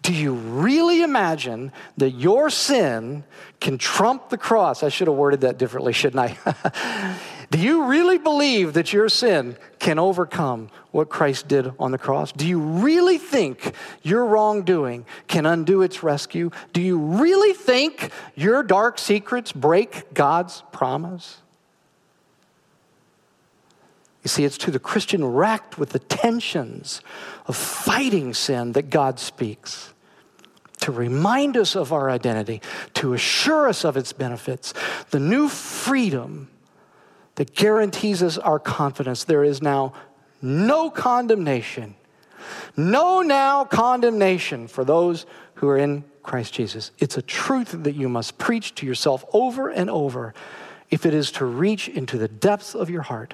Do 0.02 0.14
you 0.14 0.32
really 0.32 1.02
imagine 1.02 1.72
that 1.98 2.10
your 2.10 2.48
sin 2.48 3.24
can 3.60 3.76
trump 3.76 4.30
the 4.30 4.38
cross? 4.38 4.82
I 4.82 4.88
should 4.88 5.08
have 5.08 5.16
worded 5.16 5.42
that 5.42 5.58
differently, 5.58 5.92
shouldn't 5.92 6.36
I? 6.44 7.16
Do 7.50 7.58
you 7.58 7.86
really 7.86 8.18
believe 8.18 8.74
that 8.74 8.92
your 8.92 9.08
sin 9.08 9.56
can 9.80 9.98
overcome 9.98 10.68
what 10.92 11.08
Christ 11.08 11.48
did 11.48 11.72
on 11.80 11.90
the 11.90 11.98
cross? 11.98 12.30
Do 12.30 12.46
you 12.46 12.60
really 12.60 13.18
think 13.18 13.74
your 14.02 14.24
wrongdoing 14.24 15.04
can 15.26 15.46
undo 15.46 15.82
its 15.82 16.02
rescue? 16.04 16.50
Do 16.72 16.80
you 16.80 16.96
really 16.96 17.52
think 17.52 18.12
your 18.36 18.62
dark 18.62 18.98
secrets 18.98 19.50
break 19.50 20.14
God's 20.14 20.62
promise? 20.70 21.38
You 24.22 24.28
see, 24.28 24.44
it's 24.44 24.58
to 24.58 24.70
the 24.70 24.78
Christian 24.78 25.24
racked 25.24 25.76
with 25.76 25.90
the 25.90 25.98
tensions 25.98 27.00
of 27.46 27.56
fighting 27.56 28.32
sin 28.32 28.72
that 28.72 28.90
God 28.90 29.18
speaks 29.18 29.92
to 30.82 30.92
remind 30.92 31.56
us 31.56 31.74
of 31.74 31.92
our 31.92 32.08
identity, 32.08 32.62
to 32.94 33.12
assure 33.12 33.68
us 33.68 33.84
of 33.84 33.96
its 33.96 34.12
benefits, 34.12 34.72
the 35.10 35.20
new 35.20 35.48
freedom 35.48 36.48
that 37.40 37.54
guarantees 37.54 38.22
us 38.22 38.36
our 38.36 38.58
confidence. 38.58 39.24
There 39.24 39.42
is 39.42 39.62
now 39.62 39.94
no 40.42 40.90
condemnation, 40.90 41.94
no 42.76 43.22
now 43.22 43.64
condemnation 43.64 44.68
for 44.68 44.84
those 44.84 45.24
who 45.54 45.66
are 45.66 45.78
in 45.78 46.04
Christ 46.22 46.52
Jesus. 46.52 46.90
It's 46.98 47.16
a 47.16 47.22
truth 47.22 47.74
that 47.82 47.94
you 47.94 48.10
must 48.10 48.36
preach 48.36 48.74
to 48.74 48.86
yourself 48.86 49.24
over 49.32 49.70
and 49.70 49.88
over 49.88 50.34
if 50.90 51.06
it 51.06 51.14
is 51.14 51.32
to 51.32 51.46
reach 51.46 51.88
into 51.88 52.18
the 52.18 52.28
depths 52.28 52.74
of 52.74 52.90
your 52.90 53.00
heart, 53.00 53.32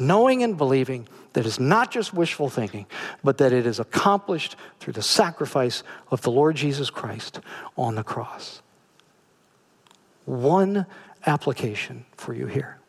knowing 0.00 0.42
and 0.42 0.58
believing 0.58 1.06
that 1.34 1.46
it's 1.46 1.60
not 1.60 1.92
just 1.92 2.12
wishful 2.12 2.48
thinking, 2.48 2.86
but 3.22 3.38
that 3.38 3.52
it 3.52 3.66
is 3.66 3.78
accomplished 3.78 4.56
through 4.80 4.94
the 4.94 5.00
sacrifice 5.00 5.84
of 6.10 6.22
the 6.22 6.30
Lord 6.32 6.56
Jesus 6.56 6.90
Christ 6.90 7.38
on 7.78 7.94
the 7.94 8.02
cross. 8.02 8.62
One 10.24 10.86
application 11.24 12.04
for 12.16 12.34
you 12.34 12.48
here. 12.48 12.80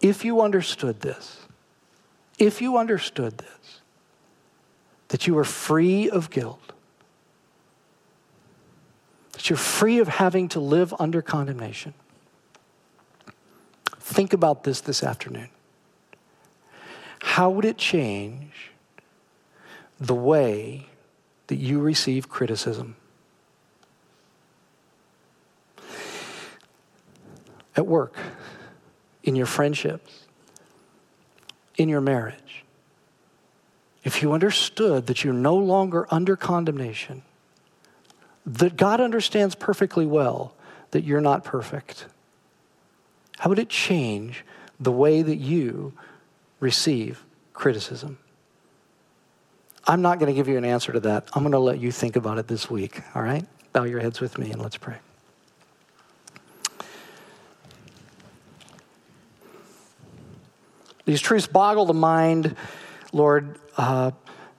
If 0.00 0.24
you 0.24 0.40
understood 0.40 1.00
this, 1.00 1.40
if 2.38 2.62
you 2.62 2.78
understood 2.78 3.38
this, 3.38 3.80
that 5.08 5.26
you 5.26 5.36
are 5.38 5.44
free 5.44 6.08
of 6.08 6.30
guilt, 6.30 6.72
that 9.32 9.50
you're 9.50 9.56
free 9.56 9.98
of 9.98 10.08
having 10.08 10.48
to 10.48 10.60
live 10.60 10.94
under 10.98 11.20
condemnation, 11.20 11.92
think 13.98 14.32
about 14.32 14.64
this 14.64 14.80
this 14.80 15.02
afternoon. 15.02 15.48
How 17.22 17.50
would 17.50 17.64
it 17.64 17.76
change 17.76 18.70
the 19.98 20.14
way 20.14 20.86
that 21.48 21.56
you 21.56 21.78
receive 21.80 22.28
criticism? 22.28 22.96
At 27.76 27.86
work, 27.86 28.16
in 29.30 29.36
your 29.36 29.46
friendships, 29.46 30.26
in 31.76 31.88
your 31.88 32.00
marriage. 32.00 32.64
If 34.02 34.22
you 34.22 34.32
understood 34.32 35.06
that 35.06 35.22
you're 35.22 35.32
no 35.32 35.54
longer 35.54 36.08
under 36.10 36.34
condemnation, 36.34 37.22
that 38.44 38.76
God 38.76 39.00
understands 39.00 39.54
perfectly 39.54 40.04
well 40.04 40.52
that 40.90 41.04
you're 41.04 41.20
not 41.20 41.44
perfect, 41.44 42.06
how 43.38 43.50
would 43.50 43.60
it 43.60 43.68
change 43.68 44.44
the 44.80 44.90
way 44.90 45.22
that 45.22 45.36
you 45.36 45.92
receive 46.58 47.24
criticism? 47.52 48.18
I'm 49.86 50.02
not 50.02 50.18
going 50.18 50.32
to 50.32 50.36
give 50.36 50.48
you 50.48 50.58
an 50.58 50.64
answer 50.64 50.92
to 50.92 51.00
that. 51.00 51.28
I'm 51.34 51.44
going 51.44 51.52
to 51.52 51.60
let 51.60 51.78
you 51.78 51.92
think 51.92 52.16
about 52.16 52.38
it 52.38 52.48
this 52.48 52.68
week, 52.68 53.00
all 53.14 53.22
right? 53.22 53.46
Bow 53.72 53.84
your 53.84 54.00
heads 54.00 54.20
with 54.20 54.38
me 54.38 54.50
and 54.50 54.60
let's 54.60 54.76
pray. 54.76 54.96
These 61.10 61.22
truths 61.22 61.48
boggle 61.48 61.86
the 61.86 61.92
mind, 61.92 62.54
Lord. 63.12 63.58
Uh, 63.76 64.12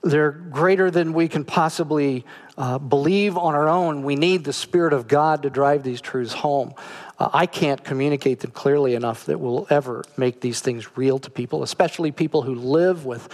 they're 0.04 0.32
greater 0.32 0.92
than 0.92 1.14
we 1.14 1.30
can 1.30 1.46
possibly 1.46 2.26
uh, 2.58 2.78
believe 2.78 3.38
on 3.38 3.56
our 3.56 3.70
own. 3.70 4.04
We 4.04 4.18
need 4.18 4.44
the 4.44 4.52
Spirit 4.52 4.92
of 4.92 5.08
God 5.08 5.44
to 5.44 5.50
drive 5.50 5.84
these 5.84 6.02
truths 6.02 6.34
home. 6.34 6.74
Uh, 7.18 7.30
I 7.32 7.46
can't 7.46 7.82
communicate 7.82 8.42
them 8.42 8.52
clearly 8.52 8.96
enough 8.96 9.28
that 9.28 9.40
will 9.40 9.66
ever 9.70 10.04
make 10.18 10.42
these 10.42 10.60
things 10.60 10.98
real 10.98 11.20
to 11.20 11.30
people, 11.30 11.64
especially 11.64 12.12
people 12.12 12.42
who 12.42 12.56
live 12.56 13.06
with 13.06 13.30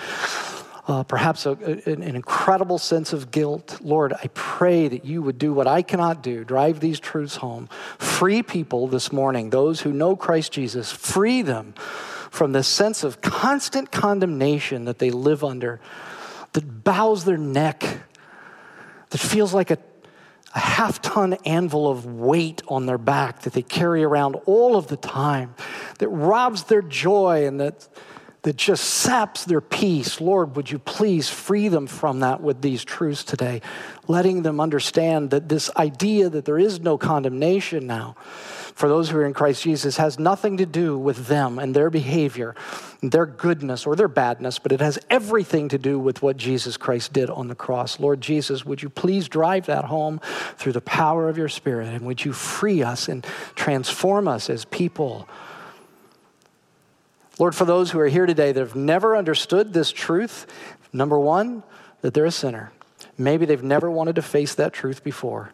uh, 0.88 1.02
perhaps 1.02 1.48
a, 1.48 1.54
a, 1.54 1.94
an 1.94 2.04
incredible 2.04 2.78
sense 2.78 3.14
of 3.14 3.32
guilt. 3.32 3.80
Lord, 3.82 4.14
I 4.14 4.30
pray 4.36 4.90
that 4.90 5.06
you 5.06 5.24
would 5.24 5.40
do 5.40 5.54
what 5.54 5.66
I 5.66 5.82
cannot 5.82 6.22
do, 6.22 6.44
drive 6.44 6.82
these 6.82 7.00
truths 7.00 7.38
home. 7.38 7.68
Free 7.98 8.44
people 8.44 8.88
this 8.88 9.12
morning, 9.12 9.50
those 9.50 9.82
who 9.82 9.92
know 9.92 10.16
Christ 10.16 10.52
Jesus, 10.52 10.92
free 10.92 11.42
them 11.42 11.74
from 12.30 12.52
the 12.52 12.64
sense 12.64 13.04
of 13.04 13.22
constant 13.22 13.92
condemnation 13.92 14.86
that 14.86 15.00
they 15.00 15.10
live 15.10 15.44
under, 15.44 15.80
that 16.54 16.84
bows 16.84 17.26
their 17.26 17.38
neck, 17.38 17.84
that 19.10 19.18
feels 19.18 19.54
like 19.54 19.72
a 19.72 19.78
a 20.56 20.60
half 20.60 21.02
ton 21.02 21.34
anvil 21.46 21.88
of 21.88 22.06
weight 22.06 22.64
on 22.68 22.86
their 22.86 22.98
back 22.98 23.42
that 23.42 23.54
they 23.54 23.62
carry 23.62 24.04
around 24.04 24.36
all 24.46 24.76
of 24.76 24.88
the 24.88 24.98
time, 24.98 25.54
that 26.00 26.10
robs 26.10 26.64
their 26.64 26.82
joy 26.82 27.46
and 27.46 27.60
that, 27.60 27.88
that 28.42 28.56
just 28.56 28.84
saps 28.84 29.46
their 29.46 29.62
peace. 29.62 30.22
Lord, 30.22 30.56
would 30.56 30.72
you 30.72 30.80
please 30.80 31.30
free 31.30 31.68
them 31.68 31.86
from 31.86 32.22
that 32.22 32.42
with 32.42 32.62
these 32.62 32.84
truths 32.84 33.24
today, 33.24 33.62
letting 34.08 34.42
them 34.42 34.60
understand 34.60 35.30
that 35.30 35.50
this 35.50 35.70
idea 35.76 36.30
that 36.30 36.46
there 36.46 36.60
is 36.60 36.80
no 36.80 36.98
condemnation 36.98 37.86
now 37.86 38.16
for 38.78 38.88
those 38.88 39.10
who 39.10 39.18
are 39.18 39.26
in 39.26 39.34
Christ 39.34 39.64
Jesus 39.64 39.98
has 39.98 40.20
nothing 40.20 40.58
to 40.58 40.66
do 40.68 41.00
with 41.00 41.26
them 41.26 41.58
and 41.58 41.76
their 41.76 41.90
behavior, 41.90 42.54
their 43.02 43.26
goodness 43.26 43.88
or 43.88 43.96
their 43.96 44.08
badness, 44.08 44.60
but 44.60 44.72
it 44.72 44.82
has 44.82 45.00
everything 45.10 45.68
to 45.70 45.80
do 45.80 45.98
with 45.98 46.22
what 46.22 46.38
Jesus 46.38 46.78
Christ 46.78 47.12
did 47.12 47.32
on 47.32 47.48
the 47.48 47.56
cross. 47.56 48.00
Lord 48.00 48.22
Jesus, 48.22 48.68
would 48.68 48.84
you 48.84 48.90
please 48.90 49.28
drive 49.28 49.66
that 49.66 49.86
home 49.86 50.22
through 50.58 50.74
the 50.74 50.82
power 50.82 51.28
of 51.28 51.40
your 51.40 51.50
Spirit 51.50 51.88
and 51.88 52.06
would 52.06 52.24
you 52.24 52.34
free 52.34 52.84
us 52.84 53.08
and 53.08 53.26
transform 53.56 54.28
us 54.28 54.48
as 54.48 54.64
people? 54.66 55.28
Lord, 57.40 57.56
for 57.56 57.66
those 57.66 57.90
who 57.90 58.00
are 58.00 58.08
here 58.08 58.28
today 58.28 58.52
that 58.52 58.60
have 58.60 58.76
never 58.76 59.18
understood 59.18 59.74
this 59.74 59.92
truth, 59.92 60.46
number 60.94 61.18
one, 61.18 61.64
that 62.02 62.14
they're 62.14 62.26
a 62.26 62.32
sinner. 62.32 62.72
Maybe 63.18 63.48
they've 63.48 63.64
never 63.64 63.90
wanted 63.90 64.18
to 64.18 64.22
face 64.22 64.54
that 64.54 64.72
truth 64.72 65.04
before. 65.04 65.52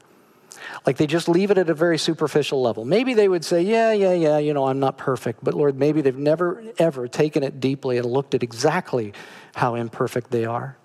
Like 0.85 0.97
they 0.97 1.07
just 1.07 1.27
leave 1.27 1.51
it 1.51 1.57
at 1.57 1.69
a 1.69 1.73
very 1.73 1.97
superficial 1.97 2.61
level. 2.61 2.85
Maybe 2.85 3.13
they 3.13 3.27
would 3.27 3.45
say, 3.45 3.61
Yeah, 3.61 3.91
yeah, 3.93 4.13
yeah, 4.13 4.37
you 4.37 4.53
know, 4.53 4.67
I'm 4.67 4.79
not 4.79 4.97
perfect. 4.97 5.43
But 5.43 5.53
Lord, 5.53 5.77
maybe 5.77 6.01
they've 6.01 6.17
never, 6.17 6.63
ever 6.77 7.07
taken 7.07 7.43
it 7.43 7.59
deeply 7.59 7.97
and 7.97 8.05
looked 8.05 8.35
at 8.35 8.43
exactly 8.43 9.13
how 9.55 9.75
imperfect 9.75 10.31
they 10.31 10.45
are. 10.45 10.77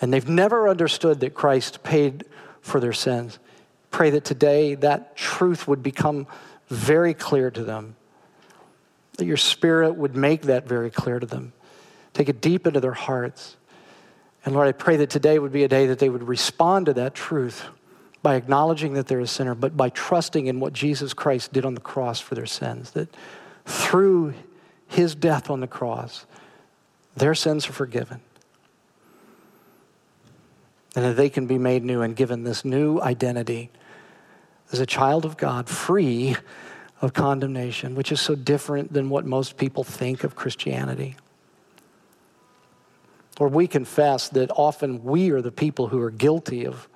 And 0.00 0.12
they've 0.12 0.28
never 0.28 0.68
understood 0.68 1.20
that 1.20 1.34
Christ 1.34 1.82
paid 1.82 2.24
for 2.60 2.80
their 2.80 2.92
sins. 2.92 3.38
Pray 3.90 4.10
that 4.10 4.24
today 4.24 4.74
that 4.76 5.16
truth 5.16 5.66
would 5.66 5.82
become 5.82 6.26
very 6.68 7.14
clear 7.14 7.50
to 7.50 7.62
them, 7.62 7.96
that 9.16 9.24
your 9.24 9.36
spirit 9.36 9.94
would 9.94 10.16
make 10.16 10.42
that 10.42 10.66
very 10.66 10.90
clear 10.90 11.18
to 11.18 11.26
them, 11.26 11.52
take 12.12 12.28
it 12.28 12.40
deep 12.40 12.66
into 12.66 12.80
their 12.80 12.92
hearts. 12.92 13.56
And 14.44 14.54
Lord, 14.54 14.68
I 14.68 14.72
pray 14.72 14.96
that 14.98 15.10
today 15.10 15.38
would 15.38 15.52
be 15.52 15.64
a 15.64 15.68
day 15.68 15.86
that 15.86 15.98
they 15.98 16.08
would 16.08 16.24
respond 16.24 16.86
to 16.86 16.94
that 16.94 17.14
truth 17.14 17.64
by 18.26 18.34
acknowledging 18.34 18.94
that 18.94 19.06
they're 19.06 19.20
a 19.20 19.26
sinner, 19.28 19.54
but 19.54 19.76
by 19.76 19.88
trusting 19.88 20.48
in 20.48 20.58
what 20.58 20.72
Jesus 20.72 21.14
Christ 21.14 21.52
did 21.52 21.64
on 21.64 21.74
the 21.74 21.80
cross 21.80 22.18
for 22.18 22.34
their 22.34 22.44
sins. 22.44 22.90
That 22.90 23.08
through 23.64 24.34
his 24.88 25.14
death 25.14 25.48
on 25.48 25.60
the 25.60 25.68
cross, 25.68 26.26
their 27.14 27.36
sins 27.36 27.68
are 27.68 27.72
forgiven. 27.72 28.20
And 30.96 31.04
that 31.04 31.14
they 31.14 31.28
can 31.28 31.46
be 31.46 31.56
made 31.56 31.84
new 31.84 32.02
and 32.02 32.16
given 32.16 32.42
this 32.42 32.64
new 32.64 33.00
identity 33.00 33.70
as 34.72 34.80
a 34.80 34.86
child 34.86 35.24
of 35.24 35.36
God, 35.36 35.68
free 35.68 36.34
of 37.00 37.12
condemnation, 37.12 37.94
which 37.94 38.10
is 38.10 38.20
so 38.20 38.34
different 38.34 38.92
than 38.92 39.08
what 39.08 39.24
most 39.24 39.56
people 39.56 39.84
think 39.84 40.24
of 40.24 40.34
Christianity. 40.34 41.14
Or 43.38 43.46
we 43.46 43.68
confess 43.68 44.28
that 44.30 44.50
often 44.56 45.04
we 45.04 45.30
are 45.30 45.40
the 45.40 45.52
people 45.52 45.86
who 45.86 46.00
are 46.02 46.10
guilty 46.10 46.66
of 46.66 46.88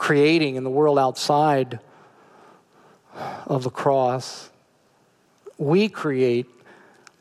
creating 0.00 0.56
in 0.56 0.64
the 0.64 0.70
world 0.70 0.98
outside 0.98 1.78
of 3.46 3.64
the 3.64 3.70
cross, 3.70 4.48
we 5.58 5.90
create 5.90 6.46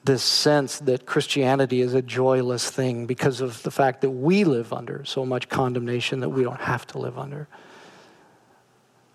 this 0.06 0.24
sense 0.24 0.80
that 0.80 1.06
Christianity 1.06 1.82
is 1.82 1.94
a 1.94 2.02
joyless 2.02 2.72
thing 2.72 3.06
because 3.06 3.42
of 3.42 3.62
the 3.64 3.70
fact 3.70 4.00
that 4.00 4.12
we 4.12 4.46
live 4.46 4.72
under 4.72 5.04
so 5.04 5.26
much 5.26 5.50
condemnation 5.50 6.22
that 6.22 6.30
we 6.30 6.42
don't 6.42 6.62
have 6.62 6.88
to 6.88 7.00
live 7.00 7.20
under. 7.20 7.50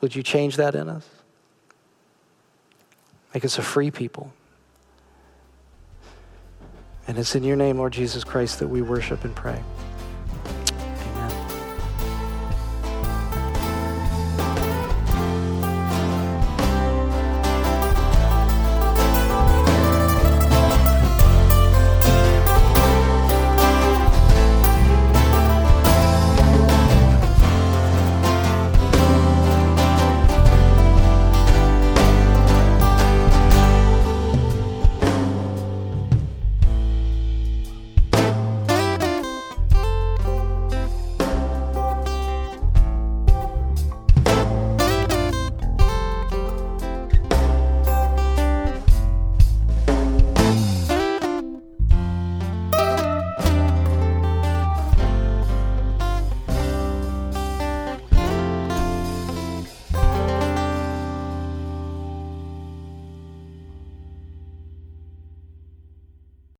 Would 0.03 0.15
you 0.15 0.23
change 0.23 0.57
that 0.57 0.75
in 0.75 0.91
us? 0.91 1.09
Make 3.33 3.47
us 3.47 3.57
a 3.57 3.62
free 3.62 3.91
people. 3.91 4.31
And 7.09 7.17
it's 7.17 7.35
in 7.35 7.45
your 7.45 7.57
name, 7.57 7.79
Lord 7.79 7.95
Jesus 7.95 8.25
Christ, 8.25 8.59
that 8.59 8.69
we 8.69 8.83
worship 8.83 9.25
and 9.25 9.35
pray. 9.35 9.62